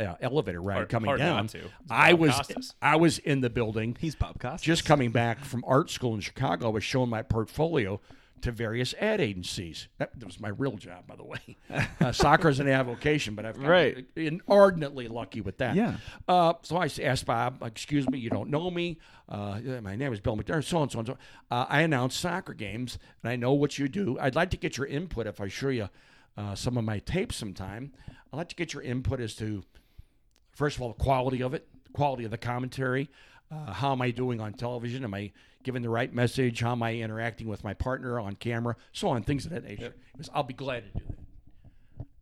uh, 0.00 0.16
elevator 0.20 0.60
ride 0.60 0.74
Hard- 0.74 0.88
coming 0.88 1.08
hard 1.08 1.20
down. 1.20 1.48
I 1.88 2.12
Bob 2.14 2.20
was 2.20 2.32
Costas. 2.32 2.74
I 2.82 2.96
was 2.96 3.18
in 3.18 3.42
the 3.42 3.50
building 3.50 3.96
He's 4.00 4.16
Bob 4.16 4.40
Costas. 4.40 4.62
just 4.62 4.84
coming 4.84 5.12
back 5.12 5.44
from 5.44 5.62
art 5.68 5.88
school 5.88 6.14
in 6.14 6.20
Chicago, 6.20 6.66
I 6.66 6.70
was 6.70 6.82
showing 6.82 7.10
my 7.10 7.22
portfolio 7.22 8.00
to 8.42 8.52
various 8.52 8.94
ad 9.00 9.20
agencies. 9.20 9.88
That, 9.98 10.18
that 10.18 10.26
was 10.26 10.40
my 10.40 10.48
real 10.48 10.76
job, 10.76 11.06
by 11.06 11.16
the 11.16 11.24
way. 11.24 11.56
Uh, 12.00 12.10
soccer 12.12 12.48
is 12.48 12.60
an 12.60 12.66
avocation, 12.68 13.34
but 13.34 13.44
I've 13.44 13.54
gotten 13.56 13.70
Right. 13.70 14.06
inordinately 14.16 15.06
lucky 15.06 15.40
with 15.42 15.58
that. 15.58 15.76
Yeah. 15.76 15.96
Uh, 16.26 16.54
so 16.62 16.78
I 16.78 16.88
asked 17.02 17.26
Bob, 17.26 17.62
"Excuse 17.62 18.08
me, 18.08 18.18
you 18.18 18.30
don't 18.30 18.48
know 18.48 18.70
me? 18.70 18.98
Uh, 19.28 19.60
my 19.82 19.96
name 19.96 20.10
is 20.12 20.18
Bill 20.20 20.34
McDermott. 20.36 20.64
So 20.64 20.82
and 20.82 20.90
so 20.90 20.98
and 21.00 21.08
so. 21.08 21.18
Uh, 21.50 21.66
I 21.68 21.82
announce 21.82 22.16
soccer 22.16 22.54
games, 22.54 22.98
and 23.22 23.30
I 23.30 23.36
know 23.36 23.52
what 23.52 23.78
you 23.78 23.86
do. 23.86 24.18
I'd 24.18 24.34
like 24.34 24.50
to 24.50 24.56
get 24.56 24.78
your 24.78 24.86
input 24.86 25.26
if 25.26 25.40
I 25.42 25.48
show 25.48 25.68
you 25.68 25.90
uh, 26.38 26.54
some 26.54 26.78
of 26.78 26.84
my 26.84 27.00
tapes 27.00 27.36
sometime. 27.36 27.92
I'd 28.32 28.36
like 28.36 28.48
to 28.48 28.56
get 28.56 28.72
your 28.72 28.82
input 28.82 29.20
as 29.20 29.34
to 29.36 29.62
first 30.52 30.76
of 30.76 30.82
all, 30.82 30.88
the 30.88 31.02
quality 31.02 31.42
of 31.42 31.52
it, 31.52 31.68
the 31.84 31.90
quality 31.92 32.24
of 32.24 32.30
the 32.30 32.38
commentary. 32.38 33.10
Uh, 33.52 33.72
how 33.72 33.92
am 33.92 34.00
I 34.00 34.10
doing 34.10 34.40
on 34.40 34.54
television? 34.54 35.04
Am 35.04 35.12
I 35.12 35.32
giving 35.62 35.82
the 35.82 35.88
right 35.90 36.12
message? 36.12 36.60
How 36.60 36.72
am 36.72 36.82
I 36.82 36.94
interacting 36.94 37.46
with 37.48 37.62
my 37.64 37.74
partner 37.74 38.18
on 38.20 38.34
camera? 38.36 38.76
So 38.92 39.08
on, 39.08 39.22
things 39.22 39.44
of 39.46 39.52
that 39.52 39.64
nature. 39.64 39.94
He 40.12 40.18
goes, 40.18 40.30
I'll 40.34 40.42
be 40.42 40.54
glad 40.54 40.84
to 40.92 40.98
do 40.98 41.04
that. 41.08 41.16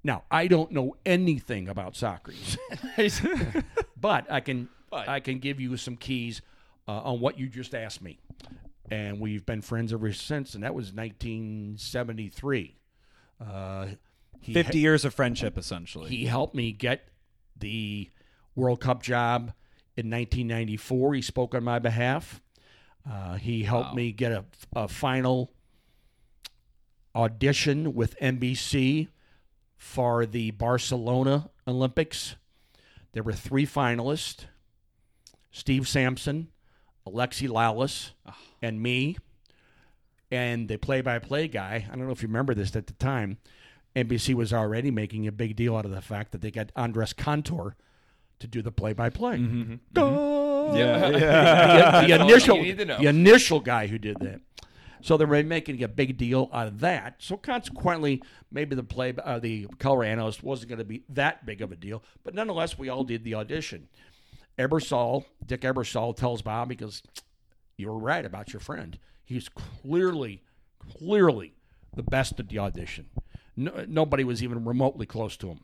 Now, 0.05 0.23
I 0.31 0.47
don't 0.47 0.71
know 0.73 0.97
anything 1.05 1.69
about 1.69 1.97
soccer, 1.97 2.33
but 4.01 4.31
I 4.31 4.41
can 4.41 4.69
But- 4.91 5.09
I 5.09 5.21
can 5.21 5.39
give 5.39 5.61
you 5.61 5.77
some 5.77 5.97
keys 5.97 6.41
uh, 6.87 6.93
on 7.03 7.21
what 7.21 7.39
you 7.39 7.49
just 7.49 7.75
asked 7.75 8.01
me. 8.03 8.19
and 8.91 9.21
we've 9.21 9.45
been 9.45 9.61
friends 9.61 9.93
ever 9.93 10.13
since. 10.13 10.55
And 10.55 10.63
that 10.65 10.75
was 10.75 10.93
1973. 10.93 12.77
Uh, 13.41 13.87
he 14.41 14.55
50 14.55 14.79
years 14.79 15.05
of 15.05 15.13
friendship, 15.15 15.59
essentially. 15.59 16.09
he 16.11 16.25
helped 16.27 16.55
me 16.55 16.73
get 16.73 17.09
the 17.57 18.09
World 18.55 18.81
Cup 18.81 19.03
job 19.03 19.53
in 19.97 20.11
1994. 20.11 21.15
He 21.15 21.23
spoke 21.23 21.55
on 21.55 21.65
my 21.65 21.79
behalf. 21.79 22.41
Uh, 23.11 23.37
he 23.37 23.63
helped 23.63 23.91
Wow. 23.91 23.95
me 23.95 24.13
get 24.13 24.33
a, 24.33 24.45
a 24.75 24.89
final 24.89 25.51
audition 27.15 27.95
with 27.95 28.19
NBC 28.21 29.09
for 29.77 30.27
the 30.27 30.51
Barcelona 30.53 31.51
Olympics. 31.67 32.37
There 33.13 33.23
were 33.23 33.33
three 33.33 33.67
finalists 33.67 34.45
Steve 35.51 35.89
Sampson, 35.89 36.49
Alexi 37.07 37.49
Lalas, 37.49 38.11
ah. 38.27 38.37
and 38.63 38.83
me. 38.83 39.17
And 40.31 40.69
the 40.69 40.77
play 40.77 41.01
by 41.01 41.19
play 41.19 41.49
guy, 41.49 41.87
I 41.91 41.97
don't 41.97 42.05
know 42.05 42.13
if 42.13 42.21
you 42.23 42.29
remember 42.29 42.53
this 42.55 42.77
at 42.77 42.87
the 42.87 42.93
time, 42.95 43.39
NBC 43.97 44.35
was 44.35 44.53
already 44.53 44.91
making 44.91 45.27
a 45.27 45.33
big 45.33 45.57
deal 45.57 45.75
out 45.75 45.87
of 45.87 45.91
the 45.91 46.03
fact 46.03 46.33
that 46.33 46.43
they 46.43 46.51
got 46.51 46.71
Andres 46.77 47.15
Cantor 47.15 47.75
to 48.41 48.47
do 48.47 48.61
the 48.61 48.71
play 48.71 48.93
by 48.93 49.09
play. 49.09 49.37
Yeah, 50.75 51.09
yeah. 51.11 52.01
The, 52.01 52.07
the 52.07 52.25
initial, 52.25 52.57
you 52.57 52.63
need 52.63 52.79
to 52.79 52.85
know. 52.85 52.99
the 52.99 53.07
initial 53.07 53.61
guy 53.61 53.87
who 53.87 53.99
did 53.99 54.19
that. 54.21 54.41
So 55.01 55.17
they 55.17 55.25
were 55.25 55.43
making 55.43 55.83
a 55.83 55.89
big 55.89 56.17
deal 56.17 56.51
out 56.53 56.67
of 56.67 56.81
that. 56.81 57.17
So 57.19 57.37
consequently, 57.37 58.23
maybe 58.51 58.75
the 58.75 58.83
play, 58.83 59.15
uh, 59.23 59.39
the 59.39 59.67
color 59.79 60.05
analyst 60.05 60.43
wasn't 60.43 60.71
going 60.71 60.81
to 60.81 60.85
be 60.85 61.05
that 61.11 61.47
big 61.47 61.63
of 61.63 61.71
a 61.71 61.77
deal. 61.77 62.03
But 62.25 62.35
nonetheless, 62.35 62.79
we 62.79 62.89
all 62.89 63.05
did 63.05 63.25
the 63.25 63.35
audition. 63.35 63.89
Ebersol, 64.59 65.25
Dick 65.45 65.61
Ebersol 65.61 66.17
tells 66.17 66.43
Bob 66.43 66.69
because 66.69 67.03
you 67.77 67.87
were 67.89 67.99
right 67.99 68.25
about 68.25 68.53
your 68.53 68.61
friend. 68.61 68.99
He's 69.25 69.49
clearly, 69.49 70.43
clearly 70.99 71.55
the 71.95 72.03
best 72.03 72.41
at 72.41 72.49
the 72.49 72.59
audition. 72.59 73.07
No, 73.57 73.85
nobody 73.89 74.25
was 74.25 74.43
even 74.43 74.65
remotely 74.65 75.07
close 75.07 75.37
to 75.39 75.49
him. 75.49 75.61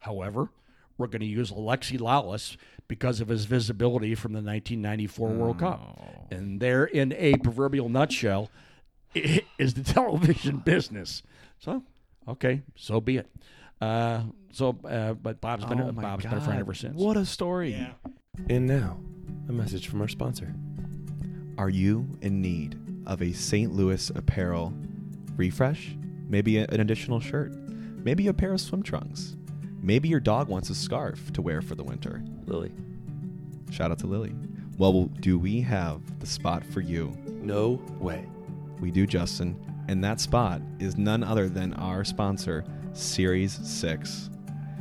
However, 0.00 0.50
we're 0.98 1.06
going 1.06 1.20
to 1.20 1.26
use 1.26 1.50
Alexi 1.50 1.98
Lalas 1.98 2.56
because 2.88 3.20
of 3.20 3.28
his 3.28 3.44
visibility 3.44 4.14
from 4.14 4.32
the 4.32 4.42
1994 4.42 5.28
World 5.30 5.58
Cup. 5.58 6.26
And 6.30 6.60
there, 6.60 6.84
in 6.84 7.12
a 7.14 7.36
proverbial 7.36 7.88
nutshell, 7.88 8.50
is 9.14 9.74
the 9.74 9.84
television 9.84 10.58
business. 10.58 11.22
So, 11.58 11.82
okay, 12.28 12.62
so 12.76 13.00
be 13.00 13.18
it. 13.18 13.30
Uh, 13.80 14.22
so, 14.52 14.76
uh, 14.88 15.14
but 15.14 15.40
Bob's 15.40 15.64
been 15.64 15.80
Oh 15.80 15.88
a, 15.88 15.92
my 15.92 16.02
Bob's 16.02 16.24
been 16.24 16.34
a 16.34 16.40
friend 16.40 16.60
ever 16.60 16.74
since. 16.74 16.96
What 16.96 17.16
a 17.16 17.26
story. 17.26 17.74
And 18.48 18.66
now, 18.66 19.00
a 19.48 19.52
message 19.52 19.88
from 19.88 20.00
our 20.00 20.08
sponsor. 20.08 20.54
Are 21.58 21.70
you 21.70 22.18
in 22.20 22.40
need 22.40 22.78
of 23.06 23.22
a 23.22 23.32
St. 23.32 23.72
Louis 23.72 24.10
apparel 24.10 24.72
refresh? 25.36 25.96
Maybe 26.28 26.58
an 26.58 26.80
additional 26.80 27.20
shirt? 27.20 27.52
Maybe 27.52 28.26
a 28.26 28.34
pair 28.34 28.52
of 28.52 28.60
swim 28.60 28.82
trunks? 28.82 29.36
Maybe 29.84 30.08
your 30.08 30.18
dog 30.18 30.48
wants 30.48 30.70
a 30.70 30.74
scarf 30.74 31.30
to 31.34 31.42
wear 31.42 31.60
for 31.60 31.74
the 31.74 31.84
winter? 31.84 32.22
Lily. 32.46 32.72
Shout 33.70 33.90
out 33.90 33.98
to 33.98 34.06
Lily. 34.06 34.34
Well, 34.78 35.10
do 35.20 35.38
we 35.38 35.60
have 35.60 36.00
the 36.20 36.26
spot 36.26 36.64
for 36.64 36.80
you? 36.80 37.14
No 37.26 37.82
way. 38.00 38.26
We 38.80 38.90
do, 38.90 39.06
Justin. 39.06 39.60
And 39.88 40.02
that 40.02 40.20
spot 40.20 40.62
is 40.78 40.96
none 40.96 41.22
other 41.22 41.50
than 41.50 41.74
our 41.74 42.02
sponsor, 42.02 42.64
Series 42.94 43.52
6. 43.52 44.30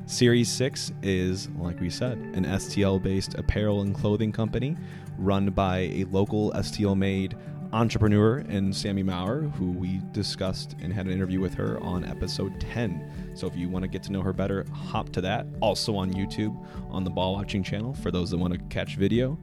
Series 0.06 0.50
6 0.50 0.94
is, 1.02 1.50
like 1.58 1.82
we 1.82 1.90
said, 1.90 2.18
an 2.18 2.46
STL 2.46 3.04
based 3.04 3.34
apparel 3.34 3.82
and 3.82 3.94
clothing 3.94 4.32
company 4.32 4.78
run 5.18 5.50
by 5.50 5.80
a 5.80 6.06
local 6.06 6.54
STL 6.54 6.98
made 6.98 7.36
entrepreneur 7.74 8.38
and 8.48 8.74
Sammy 8.74 9.02
Maurer, 9.02 9.42
who 9.42 9.72
we 9.72 10.00
discussed 10.12 10.76
and 10.82 10.94
had 10.94 11.08
an 11.08 11.12
interview 11.12 11.40
with 11.40 11.56
her 11.56 11.80
on 11.82 12.06
episode 12.06 12.62
10. 12.62 13.34
So 13.34 13.48
if 13.48 13.56
you 13.56 13.68
want 13.68 13.84
to 13.84 13.90
get 13.90 14.04
to 14.04 14.12
know 14.12 14.22
her 14.22 14.32
better, 14.32 14.66
hop 14.72 15.10
to 15.14 15.22
that. 15.22 15.48
Also 15.60 15.96
on 15.96 16.14
YouTube 16.14 16.56
on 16.92 17.04
the 17.04 17.10
Ball 17.10 17.34
Watching 17.34 17.64
channel 17.64 17.94
for 17.96 18.12
those 18.12 18.30
that 18.30 18.38
want 18.38 18.54
to 18.54 18.60
catch 18.70 18.96
video. 18.96 19.38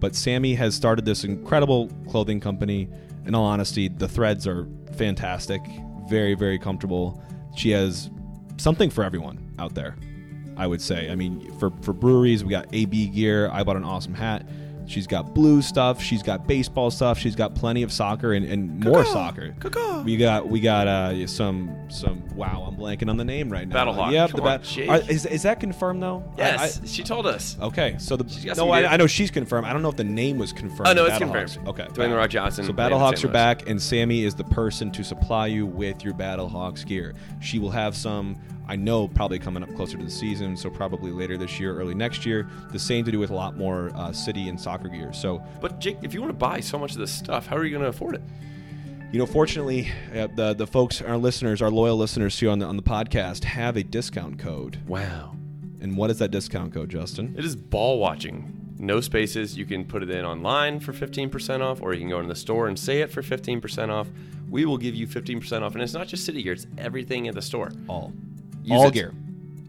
But 0.00 0.14
Sammy 0.14 0.54
has 0.54 0.74
started 0.74 1.04
this 1.04 1.24
incredible 1.24 1.90
clothing 2.08 2.40
company. 2.40 2.88
In 3.26 3.34
all 3.34 3.44
honesty, 3.44 3.88
the 3.88 4.08
threads 4.08 4.46
are 4.46 4.66
fantastic, 4.96 5.60
very, 6.08 6.34
very 6.34 6.58
comfortable. 6.58 7.22
She 7.56 7.70
has 7.70 8.10
something 8.56 8.88
for 8.88 9.04
everyone 9.04 9.54
out 9.58 9.74
there, 9.74 9.96
I 10.56 10.66
would 10.66 10.80
say. 10.80 11.10
I 11.10 11.14
mean, 11.14 11.52
for, 11.58 11.70
for 11.82 11.92
breweries, 11.92 12.42
we 12.42 12.50
got 12.50 12.66
AB 12.72 13.08
gear. 13.08 13.50
I 13.50 13.64
bought 13.64 13.76
an 13.76 13.84
awesome 13.84 14.14
hat. 14.14 14.46
She's 14.86 15.06
got 15.06 15.34
blue 15.34 15.62
stuff. 15.62 16.00
She's 16.00 16.22
got 16.22 16.46
baseball 16.46 16.90
stuff. 16.90 17.18
She's 17.18 17.34
got 17.36 17.54
plenty 17.54 17.82
of 17.82 17.92
soccer 17.92 18.32
and, 18.34 18.46
and 18.46 18.84
more 18.84 19.04
soccer. 19.04 19.54
We 20.04 20.16
got 20.16 20.48
we 20.48 20.60
got 20.60 20.86
uh, 20.86 21.26
some 21.26 21.76
some. 21.88 22.22
Wow, 22.36 22.66
I'm 22.68 22.76
blanking 22.76 23.08
on 23.10 23.16
the 23.16 23.24
name 23.24 23.50
right 23.50 23.66
now. 23.66 23.84
Battlehawk. 23.84 24.12
Yep, 24.12 24.30
Come 24.30 24.36
the 24.40 24.46
on, 24.46 24.58
bat- 24.58 24.62
Jake. 24.66 24.88
are- 24.88 25.10
is, 25.10 25.26
is 25.26 25.42
that 25.42 25.58
confirmed 25.58 26.02
though? 26.02 26.22
Yes, 26.38 26.80
I- 26.82 26.86
she 26.86 27.02
told 27.02 27.26
us. 27.26 27.56
Okay, 27.60 27.96
so 27.98 28.16
the 28.16 28.24
got 28.24 28.44
no, 28.44 28.54
some 28.54 28.70
I, 28.70 28.82
good- 28.82 28.90
I 28.90 28.96
know 28.96 29.06
she's 29.06 29.30
confirmed. 29.30 29.66
I 29.66 29.72
don't 29.72 29.82
know 29.82 29.88
if 29.88 29.96
the 29.96 30.04
name 30.04 30.38
was 30.38 30.52
confirmed. 30.52 30.88
Oh, 30.88 30.92
no, 30.92 31.04
it's 31.06 31.14
Battlehawks. 31.16 31.54
confirmed. 31.54 31.68
Okay, 31.68 31.84
Dwayne 31.86 32.10
The 32.10 32.16
Rock 32.16 32.30
Johnson 32.30 32.64
So 32.64 32.72
playing 32.72 32.92
Battlehawks 32.92 33.24
are 33.24 33.28
Louis. 33.28 33.32
back, 33.32 33.68
and 33.68 33.80
Sammy 33.80 34.22
is 34.24 34.34
the 34.34 34.44
person 34.44 34.90
to 34.92 35.02
supply 35.02 35.46
you 35.48 35.66
with 35.66 36.04
your 36.04 36.14
Battlehawks 36.14 36.86
gear. 36.86 37.14
She 37.40 37.58
will 37.58 37.70
have 37.70 37.96
some. 37.96 38.36
I 38.68 38.76
know 38.76 39.08
probably 39.08 39.38
coming 39.38 39.62
up 39.62 39.74
closer 39.74 39.96
to 39.96 40.04
the 40.04 40.10
season, 40.10 40.56
so 40.56 40.68
probably 40.70 41.10
later 41.10 41.36
this 41.36 41.60
year, 41.60 41.78
early 41.78 41.94
next 41.94 42.26
year. 42.26 42.48
The 42.72 42.78
same 42.78 43.04
to 43.04 43.12
do 43.12 43.18
with 43.18 43.30
a 43.30 43.34
lot 43.34 43.56
more 43.56 43.90
uh, 43.94 44.12
city 44.12 44.48
and 44.48 44.60
soccer 44.60 44.88
gear. 44.88 45.12
So 45.12 45.42
But 45.60 45.78
Jake, 45.78 45.98
if 46.02 46.14
you 46.14 46.20
want 46.20 46.30
to 46.30 46.38
buy 46.38 46.60
so 46.60 46.78
much 46.78 46.92
of 46.92 46.98
this 46.98 47.12
stuff, 47.12 47.46
how 47.46 47.56
are 47.56 47.64
you 47.64 47.70
going 47.70 47.82
to 47.82 47.88
afford 47.88 48.16
it? 48.16 48.22
you 49.12 49.20
know, 49.20 49.26
fortunately, 49.26 49.90
uh, 50.14 50.26
the 50.34 50.54
the 50.54 50.66
folks, 50.66 51.00
our 51.00 51.16
listeners, 51.16 51.62
our 51.62 51.70
loyal 51.70 51.96
listeners 51.96 52.38
here 52.38 52.50
on 52.50 52.58
the 52.58 52.66
on 52.66 52.76
the 52.76 52.82
podcast, 52.82 53.44
have 53.44 53.76
a 53.76 53.82
discount 53.82 54.38
code. 54.38 54.78
Wow. 54.86 55.36
And 55.80 55.96
what 55.96 56.10
is 56.10 56.18
that 56.18 56.30
discount 56.30 56.74
code, 56.74 56.90
Justin? 56.90 57.34
It 57.38 57.44
is 57.44 57.54
ball 57.54 57.98
watching. 57.98 58.74
No 58.78 59.00
spaces. 59.00 59.56
You 59.56 59.64
can 59.64 59.84
put 59.84 60.02
it 60.02 60.10
in 60.10 60.24
online 60.24 60.80
for 60.80 60.92
15% 60.92 61.60
off, 61.60 61.80
or 61.80 61.94
you 61.94 62.00
can 62.00 62.10
go 62.10 62.20
in 62.20 62.28
the 62.28 62.34
store 62.34 62.68
and 62.68 62.78
say 62.78 63.00
it 63.00 63.10
for 63.10 63.22
15% 63.22 63.88
off. 63.88 64.08
We 64.50 64.64
will 64.64 64.76
give 64.76 64.94
you 64.94 65.06
15% 65.06 65.62
off. 65.62 65.74
And 65.74 65.82
it's 65.82 65.94
not 65.94 66.08
just 66.08 66.24
city 66.24 66.42
gear, 66.42 66.52
it's 66.52 66.66
everything 66.76 67.26
at 67.28 67.34
the 67.34 67.42
store. 67.42 67.72
All, 67.88 68.12
Use 68.66 68.78
all 68.80 68.88
it- 68.88 68.94
gear, 68.94 69.14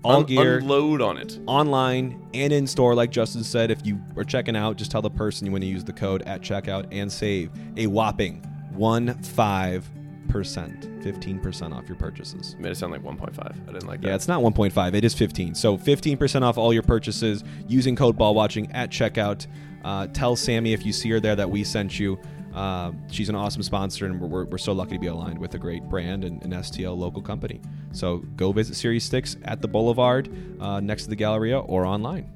all 0.03 0.17
Un- 0.17 0.23
gear. 0.25 0.57
Unload 0.59 1.01
on 1.01 1.17
it. 1.17 1.39
online 1.47 2.19
and 2.33 2.51
in 2.53 2.67
store, 2.67 2.93
like 2.95 3.11
Justin 3.11 3.43
said. 3.43 3.71
If 3.71 3.85
you 3.85 3.99
are 4.15 4.23
checking 4.23 4.55
out, 4.55 4.75
just 4.77 4.91
tell 4.91 5.01
the 5.01 5.09
person 5.09 5.45
you 5.45 5.51
want 5.51 5.63
to 5.63 5.67
use 5.69 5.83
the 5.83 5.93
code 5.93 6.21
at 6.23 6.41
checkout 6.41 6.87
and 6.91 7.11
save 7.11 7.49
a 7.77 7.87
whopping 7.87 8.41
one 8.73 9.13
five 9.23 9.89
percent, 10.29 10.89
fifteen 11.03 11.39
percent 11.39 11.73
off 11.73 11.87
your 11.87 11.95
purchases. 11.97 12.55
Made 12.59 12.71
it 12.73 12.75
sound 12.77 12.91
like 12.91 13.01
1.5. 13.01 13.39
I 13.39 13.71
didn't 13.71 13.87
like 13.87 14.01
that. 14.01 14.07
Yeah, 14.09 14.15
it's 14.15 14.27
not 14.27 14.41
1.5. 14.41 14.93
It 14.93 15.05
is 15.05 15.13
15. 15.13 15.55
So 15.55 15.77
15% 15.77 16.41
off 16.43 16.57
all 16.57 16.73
your 16.73 16.83
purchases 16.83 17.43
using 17.67 17.95
code 17.95 18.17
ball 18.17 18.35
watching 18.35 18.69
at 18.73 18.89
checkout. 18.91 19.47
Uh, 19.85 20.07
tell 20.07 20.35
Sammy 20.35 20.73
if 20.73 20.85
you 20.85 20.91
see 20.91 21.09
her 21.11 21.19
there 21.21 21.35
that 21.35 21.49
we 21.49 21.63
sent 21.63 21.97
you. 21.97 22.19
Uh, 22.58 22.91
she's 23.12 23.30
an 23.30 23.36
awesome 23.36 23.62
sponsor, 23.62 24.08
and 24.08 24.20
we're, 24.20 24.28
we're, 24.28 24.45
we're 24.45 24.58
so 24.58 24.72
lucky 24.72 24.93
to 24.93 24.99
be 24.99 25.05
aligned 25.05 25.38
with 25.38 25.53
a 25.53 25.60
great 25.60 25.84
brand 25.84 26.24
and 26.24 26.41
an 26.43 26.49
STL 26.51 26.97
local 26.97 27.22
company. 27.22 27.62
So 27.91 28.18
go 28.36 28.51
visit 28.51 28.76
Series 28.76 29.03
6 29.03 29.38
at 29.43 29.62
the 29.62 29.68
Boulevard 29.68 30.28
uh, 30.60 30.80
next 30.80 31.03
to 31.03 31.10
the 31.10 31.16
Galleria 31.16 31.60
or 31.60 31.86
online. 31.86 32.28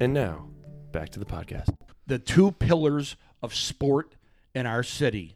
And 0.00 0.14
now, 0.14 0.48
back 0.92 1.10
to 1.10 1.18
the 1.18 1.26
podcast. 1.26 1.68
the 2.06 2.18
two 2.18 2.52
pillars 2.52 3.16
of 3.42 3.54
sport 3.54 4.16
in 4.54 4.64
our 4.64 4.82
city 4.82 5.34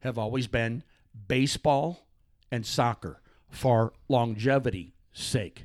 have 0.00 0.18
always 0.18 0.46
been 0.46 0.82
baseball 1.26 2.06
and 2.50 2.66
soccer 2.66 3.22
for 3.48 3.94
longevity 4.06 4.92
sake. 5.14 5.64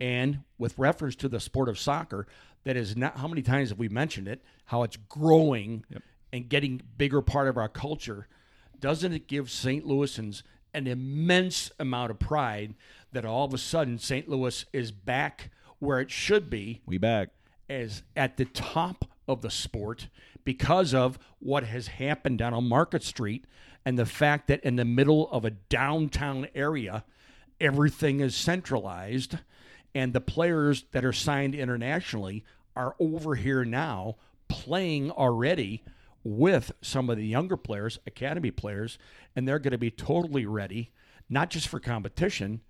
And 0.00 0.40
with 0.58 0.76
reference 0.76 1.14
to 1.16 1.28
the 1.28 1.38
sport 1.38 1.68
of 1.68 1.78
soccer, 1.78 2.26
that 2.64 2.76
is 2.76 2.96
not 2.96 3.18
how 3.18 3.28
many 3.28 3.42
times 3.42 3.68
have 3.68 3.78
we 3.78 3.88
mentioned 3.88 4.26
it, 4.26 4.42
how 4.64 4.82
it's 4.82 4.96
growing 5.08 5.84
and 6.32 6.48
getting 6.48 6.82
bigger 6.96 7.22
part 7.22 7.48
of 7.48 7.56
our 7.56 7.68
culture. 7.68 8.26
Doesn't 8.78 9.12
it 9.12 9.26
give 9.26 9.50
St. 9.50 9.86
Louisans 9.86 10.42
an 10.74 10.86
immense 10.86 11.70
amount 11.78 12.10
of 12.10 12.18
pride 12.18 12.74
that 13.12 13.24
all 13.24 13.44
of 13.46 13.54
a 13.54 13.58
sudden 13.58 13.98
St. 13.98 14.28
Louis 14.28 14.64
is 14.72 14.92
back 14.92 15.50
where 15.78 16.00
it 16.00 16.10
should 16.10 16.50
be 16.50 16.82
We 16.86 16.98
back. 16.98 17.30
as 17.68 18.02
at 18.14 18.36
the 18.36 18.44
top 18.44 19.06
of 19.26 19.42
the 19.42 19.50
sport 19.50 20.08
because 20.44 20.94
of 20.94 21.18
what 21.38 21.64
has 21.64 21.88
happened 21.88 22.38
down 22.38 22.54
on 22.54 22.68
Market 22.68 23.02
Street 23.02 23.44
and 23.84 23.98
the 23.98 24.06
fact 24.06 24.48
that 24.48 24.62
in 24.62 24.76
the 24.76 24.84
middle 24.84 25.30
of 25.30 25.44
a 25.44 25.50
downtown 25.50 26.46
area, 26.54 27.04
everything 27.60 28.20
is 28.20 28.34
centralized 28.34 29.38
and 29.94 30.12
the 30.12 30.20
players 30.20 30.84
that 30.92 31.04
are 31.04 31.12
signed 31.12 31.54
internationally 31.54 32.44
are 32.76 32.94
over 33.00 33.34
here 33.34 33.64
now 33.64 34.16
playing 34.48 35.10
already 35.10 35.82
with 36.26 36.72
some 36.82 37.08
of 37.08 37.16
the 37.16 37.26
younger 37.26 37.56
players, 37.56 38.00
academy 38.06 38.50
players, 38.50 38.98
and 39.36 39.46
they're 39.46 39.60
going 39.60 39.72
to 39.72 39.78
be 39.78 39.92
totally 39.92 40.44
ready, 40.44 40.90
not 41.30 41.50
just 41.50 41.68
for 41.68 41.78
competition, 41.78 42.60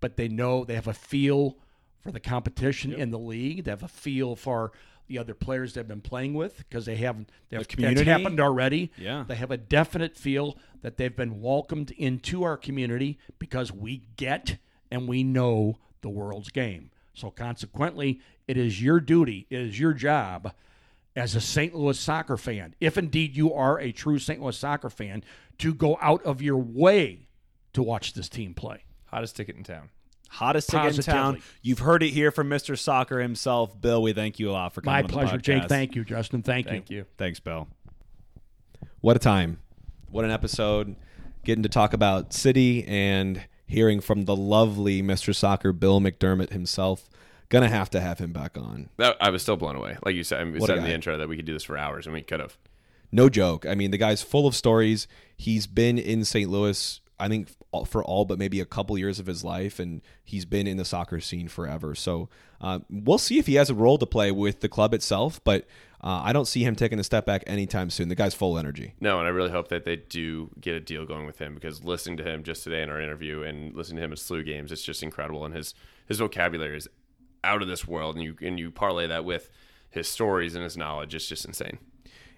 but 0.00 0.16
they 0.16 0.28
know 0.28 0.64
they 0.64 0.74
have 0.74 0.86
a 0.86 0.92
feel 0.92 1.56
for 2.02 2.12
the 2.12 2.20
competition 2.20 2.92
in 2.92 3.10
the 3.10 3.18
league. 3.18 3.64
They 3.64 3.70
have 3.70 3.82
a 3.82 3.88
feel 3.88 4.36
for 4.36 4.72
the 5.08 5.18
other 5.18 5.32
players 5.32 5.72
they've 5.72 5.88
been 5.88 6.02
playing 6.02 6.34
with 6.34 6.58
because 6.58 6.84
they 6.84 6.96
haven't. 6.96 7.30
That's, 7.48 7.62
that's 7.62 7.74
community? 7.74 8.04
happened 8.04 8.38
already. 8.38 8.92
Yeah. 8.98 9.24
they 9.26 9.36
have 9.36 9.50
a 9.50 9.56
definite 9.56 10.14
feel 10.14 10.58
that 10.82 10.98
they've 10.98 11.16
been 11.16 11.40
welcomed 11.40 11.92
into 11.92 12.42
our 12.42 12.58
community 12.58 13.18
because 13.38 13.72
we 13.72 14.02
get 14.16 14.58
and 14.90 15.08
we 15.08 15.24
know 15.24 15.78
the 16.02 16.10
world's 16.10 16.50
game. 16.50 16.90
So 17.14 17.30
consequently, 17.30 18.20
it 18.46 18.58
is 18.58 18.82
your 18.82 19.00
duty, 19.00 19.46
it 19.48 19.58
is 19.58 19.80
your 19.80 19.94
job 19.94 20.52
as 21.16 21.34
a 21.34 21.40
St. 21.40 21.74
Louis 21.74 21.98
soccer 21.98 22.36
fan, 22.36 22.74
if 22.80 22.98
indeed 22.98 23.34
you 23.34 23.52
are 23.54 23.80
a 23.80 23.90
true 23.90 24.18
St. 24.18 24.40
Louis 24.40 24.56
soccer 24.56 24.90
fan, 24.90 25.24
to 25.58 25.74
go 25.74 25.98
out 26.00 26.22
of 26.24 26.42
your 26.42 26.58
way 26.58 27.28
to 27.72 27.82
watch 27.82 28.12
this 28.12 28.28
team 28.28 28.54
play. 28.54 28.84
Hottest 29.06 29.34
ticket 29.34 29.56
in 29.56 29.64
town. 29.64 29.88
Hottest 30.28 30.68
ticket 30.68 30.96
in 30.96 31.02
town. 31.02 31.42
You've 31.62 31.78
heard 31.78 32.02
it 32.02 32.10
here 32.10 32.30
from 32.30 32.50
Mr. 32.50 32.76
Soccer 32.76 33.20
himself. 33.20 33.80
Bill, 33.80 34.02
we 34.02 34.12
thank 34.12 34.38
you 34.38 34.50
a 34.50 34.52
lot 34.52 34.74
for 34.74 34.82
coming 34.82 34.92
My 34.92 35.00
on 35.02 35.06
the 35.06 35.12
pleasure, 35.12 35.38
podcast. 35.38 35.42
Jake. 35.42 35.68
Thank 35.68 35.94
you, 35.94 36.04
Justin. 36.04 36.42
Thank, 36.42 36.66
Thank 36.66 36.90
you. 36.90 37.06
Thanks, 37.16 37.40
Bill. 37.40 37.68
What 39.00 39.16
a 39.16 39.20
time. 39.20 39.60
What 40.10 40.24
an 40.24 40.30
episode. 40.30 40.96
Getting 41.44 41.62
to 41.62 41.68
talk 41.68 41.92
about 41.92 42.32
City 42.32 42.84
and 42.86 43.44
hearing 43.66 44.00
from 44.00 44.24
the 44.24 44.36
lovely 44.36 45.02
Mr. 45.02 45.34
Soccer, 45.34 45.72
Bill 45.72 46.00
McDermott 46.00 46.50
himself. 46.50 47.08
Gonna 47.48 47.68
have 47.68 47.90
to 47.90 48.00
have 48.00 48.18
him 48.18 48.32
back 48.32 48.56
on. 48.58 48.88
That, 48.96 49.16
I 49.20 49.30
was 49.30 49.42
still 49.42 49.56
blown 49.56 49.76
away. 49.76 49.98
Like 50.04 50.14
you 50.14 50.24
said, 50.24 50.52
we 50.52 50.58
What 50.58 50.66
said 50.66 50.78
in 50.78 50.84
the 50.84 50.92
intro 50.92 51.16
that 51.16 51.28
we 51.28 51.36
could 51.36 51.44
do 51.44 51.52
this 51.52 51.64
for 51.64 51.76
hours, 51.76 52.06
and 52.06 52.12
we 52.12 52.22
could 52.22 52.40
have. 52.40 52.56
No 53.12 53.28
joke. 53.28 53.64
I 53.66 53.74
mean, 53.74 53.92
the 53.92 53.98
guy's 53.98 54.20
full 54.20 54.46
of 54.46 54.54
stories. 54.54 55.06
He's 55.36 55.66
been 55.66 55.96
in 55.96 56.24
St. 56.24 56.50
Louis, 56.50 57.00
I 57.20 57.28
think, 57.28 57.48
for 57.86 58.04
all 58.04 58.24
but 58.24 58.38
maybe 58.38 58.60
a 58.60 58.64
couple 58.64 58.98
years 58.98 59.20
of 59.20 59.26
his 59.26 59.44
life, 59.44 59.78
and 59.78 60.02
he's 60.24 60.44
been 60.44 60.66
in 60.66 60.76
the 60.76 60.84
soccer 60.84 61.20
scene 61.20 61.46
forever. 61.46 61.94
So 61.94 62.28
uh, 62.60 62.80
we'll 62.90 63.18
see 63.18 63.38
if 63.38 63.46
he 63.46 63.54
has 63.54 63.70
a 63.70 63.74
role 63.74 63.98
to 63.98 64.06
play 64.06 64.32
with 64.32 64.60
the 64.60 64.68
club 64.68 64.92
itself, 64.92 65.42
but 65.44 65.66
uh, 66.02 66.22
I 66.24 66.32
don't 66.32 66.46
see 66.46 66.62
him 66.62 66.76
taking 66.76 66.98
a 66.98 67.04
step 67.04 67.26
back 67.26 67.42
anytime 67.46 67.90
soon. 67.90 68.08
The 68.08 68.14
guy's 68.14 68.34
full 68.34 68.58
energy. 68.58 68.94
No, 69.00 69.18
and 69.18 69.26
I 69.26 69.30
really 69.30 69.50
hope 69.50 69.68
that 69.68 69.84
they 69.84 69.96
do 69.96 70.50
get 70.60 70.74
a 70.74 70.80
deal 70.80 71.06
going 71.06 71.26
with 71.26 71.38
him 71.38 71.54
because 71.54 71.84
listening 71.84 72.16
to 72.18 72.24
him 72.24 72.42
just 72.42 72.64
today 72.64 72.82
in 72.82 72.90
our 72.90 73.00
interview 73.00 73.42
and 73.42 73.74
listening 73.74 73.96
to 73.98 74.04
him 74.04 74.12
at 74.12 74.18
SLU 74.18 74.44
games, 74.44 74.72
it's 74.72 74.82
just 74.82 75.02
incredible. 75.02 75.44
And 75.44 75.54
his 75.54 75.74
his 76.06 76.18
vocabulary 76.18 76.76
is 76.76 76.88
out 77.44 77.62
of 77.62 77.68
this 77.68 77.86
world, 77.86 78.16
and 78.16 78.24
you 78.24 78.36
and 78.42 78.58
you 78.58 78.70
parlay 78.70 79.06
that 79.06 79.24
with 79.24 79.50
his 79.90 80.08
stories 80.08 80.54
and 80.54 80.62
his 80.64 80.76
knowledge, 80.76 81.14
it's 81.14 81.28
just 81.28 81.44
insane. 81.44 81.78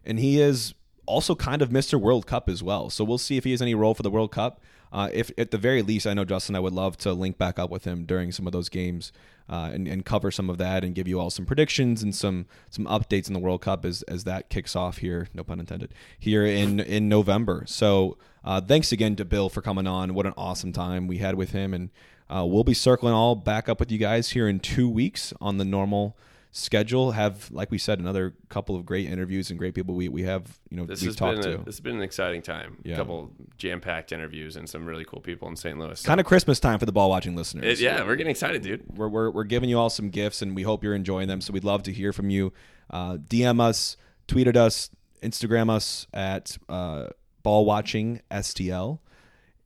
and 0.05 0.19
he 0.19 0.41
is 0.41 0.75
also 1.07 1.35
kind 1.35 1.63
of 1.63 1.71
Mr. 1.71 1.99
World 2.01 2.27
Cup 2.27 2.49
as 2.49 2.63
well. 2.63 2.91
So 2.91 3.03
we'll 3.03 3.19
see 3.19 3.37
if 3.39 3.45
he 3.45 3.51
has 3.53 3.63
any 3.63 3.75
role 3.75 3.95
for 3.95 4.03
the 4.03 4.11
World 4.11 4.31
Cup. 4.31 4.61
Uh, 4.93 5.09
if 5.13 5.31
at 5.37 5.51
the 5.51 5.59
very 5.59 5.83
least, 5.83 6.07
I 6.07 6.15
know 6.15 6.25
Justin, 6.25 6.55
I 6.55 6.61
would 6.61 6.73
love 6.73 6.97
to 6.99 7.13
link 7.13 7.37
back 7.39 7.59
up 7.59 7.71
with 7.71 7.85
him 7.85 8.05
during 8.05 8.31
some 8.33 8.47
of 8.47 8.53
those 8.53 8.69
games 8.71 9.13
uh, 9.49 9.71
and, 9.73 9.87
and 9.89 10.05
cover 10.05 10.31
some 10.31 10.49
of 10.49 10.57
that 10.59 10.83
and 10.85 10.95
give 10.95 11.09
you 11.09 11.19
all 11.21 11.31
some 11.31 11.45
predictions 11.47 12.03
and 12.03 12.15
some 12.15 12.47
some 12.71 12.87
updates 12.87 13.27
in 13.29 13.35
the 13.35 13.39
World 13.41 13.61
Cup 13.63 13.85
as 13.85 14.03
as 14.03 14.25
that 14.25 14.49
kicks 14.51 14.75
off 14.77 14.99
here. 14.99 15.29
No 15.35 15.43
pun 15.45 15.61
intended. 15.61 15.93
Here 16.19 16.45
in 16.45 16.81
in 16.81 17.09
November. 17.09 17.65
So 17.67 18.17
uh, 18.45 18.61
thanks 18.61 18.93
again 18.93 19.17
to 19.17 19.25
Bill 19.25 19.49
for 19.51 19.61
coming 19.63 19.87
on. 19.87 20.15
What 20.15 20.27
an 20.27 20.35
awesome 20.39 20.73
time 20.73 21.07
we 21.07 21.19
had 21.19 21.35
with 21.35 21.51
him, 21.53 21.75
and 21.75 21.91
uh, 22.31 22.45
we'll 22.47 22.65
be 22.65 22.75
circling 22.75 23.15
all 23.15 23.35
back 23.35 23.69
up 23.69 23.81
with 23.81 23.91
you 23.91 23.99
guys 23.99 24.31
here 24.31 24.49
in 24.49 24.61
two 24.61 24.89
weeks 24.89 25.33
on 25.41 25.59
the 25.59 25.65
normal 25.65 26.17
schedule 26.51 27.13
have 27.13 27.51
like 27.51 27.71
we 27.71 27.77
said 27.77 27.99
another 27.99 28.35
couple 28.49 28.75
of 28.75 28.87
great 28.87 29.07
interviews 29.07 29.51
and 29.51 29.59
great 29.59 29.75
people 29.75 29.95
we, 29.95 30.09
we 30.09 30.23
have 30.23 30.59
you 30.71 30.79
know 30.79 30.87
This 30.87 31.03
we've 31.03 31.09
has 31.11 31.17
talked 31.17 31.43
been 31.43 31.53
a, 31.53 31.57
to 31.59 31.65
this 31.65 31.75
has 31.77 31.81
been 31.81 31.97
an 31.97 32.03
exciting 32.03 32.41
time. 32.41 32.79
Yeah. 32.83 32.95
A 32.95 32.97
couple 32.97 33.31
jam 33.59 33.81
packed 33.83 34.13
interviews 34.13 34.57
and 34.57 34.67
some 34.69 34.87
really 34.87 35.05
cool 35.05 35.21
people 35.21 35.47
in 35.49 35.57
St. 35.57 35.79
Louis. 35.79 36.03
kind 36.03 36.19
of 36.21 36.25
christmas 36.27 36.59
time 36.59 36.79
for 36.79 36.87
the 36.87 36.93
ball 36.93 37.11
watching 37.11 37.37
listeners 37.37 37.65
It- 37.81 37.85
yeah, 37.85 38.03
we're 38.03 38.17
getting 38.17 38.31
excited, 38.31 38.63
dude. 38.63 38.83
we're, 38.97 39.09
we're, 39.09 39.31
we're 39.31 39.45
giving 39.45 39.69
you 39.69 39.79
all 39.79 39.91
some 39.91 40.09
gifts 40.09 40.41
and 40.41 40.57
we 40.57 40.63
hope 40.63 40.83
you're 40.83 40.95
enjoying 40.95 41.29
them 41.29 41.43
so 41.43 41.53
we'd 41.53 41.65
love 41.65 41.83
to 41.85 41.93
hear 41.93 42.15
from 42.15 42.31
you 42.31 42.53
uh, 42.91 43.19
dm 43.19 43.61
us 43.61 43.99
tweet 44.27 44.49
at 44.49 44.57
us 44.57 44.89
instagram 45.23 45.69
us 45.69 46.07
at 46.15 46.57
uh, 46.71 47.09
ball 47.43 47.67
watching 47.67 48.23
stl 48.31 49.01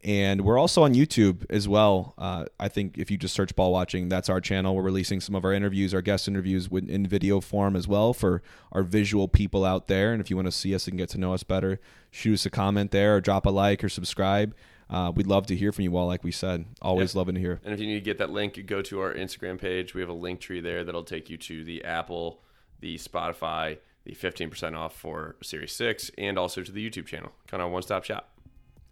and 0.04 0.40
we're 0.42 0.58
also 0.58 0.82
on 0.82 0.94
youtube 0.94 1.44
as 1.50 1.68
well 1.68 2.14
uh, 2.18 2.44
i 2.58 2.68
think 2.68 2.98
if 2.98 3.10
you 3.10 3.16
just 3.16 3.34
search 3.34 3.54
ball 3.54 3.72
watching 3.72 4.08
that's 4.08 4.28
our 4.28 4.40
channel 4.40 4.74
we're 4.74 4.82
releasing 4.82 5.20
some 5.20 5.34
of 5.34 5.44
our 5.44 5.52
interviews 5.52 5.94
our 5.94 6.02
guest 6.02 6.26
interviews 6.26 6.68
in 6.72 7.06
video 7.06 7.40
form 7.40 7.76
as 7.76 7.86
well 7.86 8.12
for 8.12 8.42
our 8.72 8.82
visual 8.82 9.28
people 9.28 9.64
out 9.64 9.86
there 9.88 10.12
and 10.12 10.20
if 10.20 10.28
you 10.30 10.36
want 10.36 10.46
to 10.46 10.52
see 10.52 10.74
us 10.74 10.88
and 10.88 10.98
get 10.98 11.08
to 11.08 11.18
know 11.18 11.32
us 11.32 11.42
better 11.44 11.78
shoot 12.10 12.34
us 12.34 12.46
a 12.46 12.50
comment 12.50 12.90
there 12.90 13.16
or 13.16 13.20
drop 13.20 13.46
a 13.46 13.50
like 13.50 13.82
or 13.84 13.88
subscribe 13.88 14.54
uh, 14.90 15.10
we'd 15.14 15.26
love 15.26 15.46
to 15.46 15.56
hear 15.56 15.72
from 15.72 15.84
you 15.84 15.96
all 15.96 16.06
like 16.06 16.22
we 16.24 16.30
said 16.32 16.64
always 16.82 17.14
Yeah. 17.14 17.18
loving 17.20 17.34
to 17.36 17.40
hear 17.40 17.60
And 17.64 17.72
if 17.72 17.80
you 17.80 17.86
need 17.86 17.94
to 17.94 18.00
get 18.00 18.18
that 18.18 18.30
link, 18.30 18.60
go 18.66 18.82
to 18.82 19.00
our 19.00 19.14
Instagram 19.14 19.58
page. 19.58 19.94
We 19.94 20.02
have 20.02 20.10
a 20.10 20.12
link 20.14 20.40
tree 20.40 20.60
there 20.60 20.84
that'll 20.84 21.02
take 21.04 21.30
you 21.30 21.38
to 21.38 21.64
the 21.64 21.82
Apple, 21.82 22.42
the 22.80 22.98
Spotify, 22.98 23.78
the 24.04 24.12
15% 24.14 24.76
off 24.76 24.94
for 24.94 25.36
Series 25.42 25.72
6, 25.72 26.10
and 26.18 26.36
also 26.38 26.62
to 26.62 26.70
the 26.70 26.86
YouTube 26.90 27.06
channel. 27.06 27.32
Kind 27.46 27.62
of 27.62 27.70
one 27.70 27.80
stop 27.80 28.04
shop. 28.04 28.28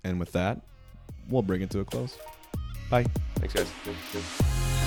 And 0.02 0.18
with 0.18 0.32
that, 0.32 0.62
we'll 1.28 1.42
bring 1.42 1.62
it 1.62 1.70
to 1.70 1.80
a 1.80 1.84
close. 1.84 2.16
Bye. 2.90 3.04
Thanks, 3.36 3.54
guys. 3.54 4.79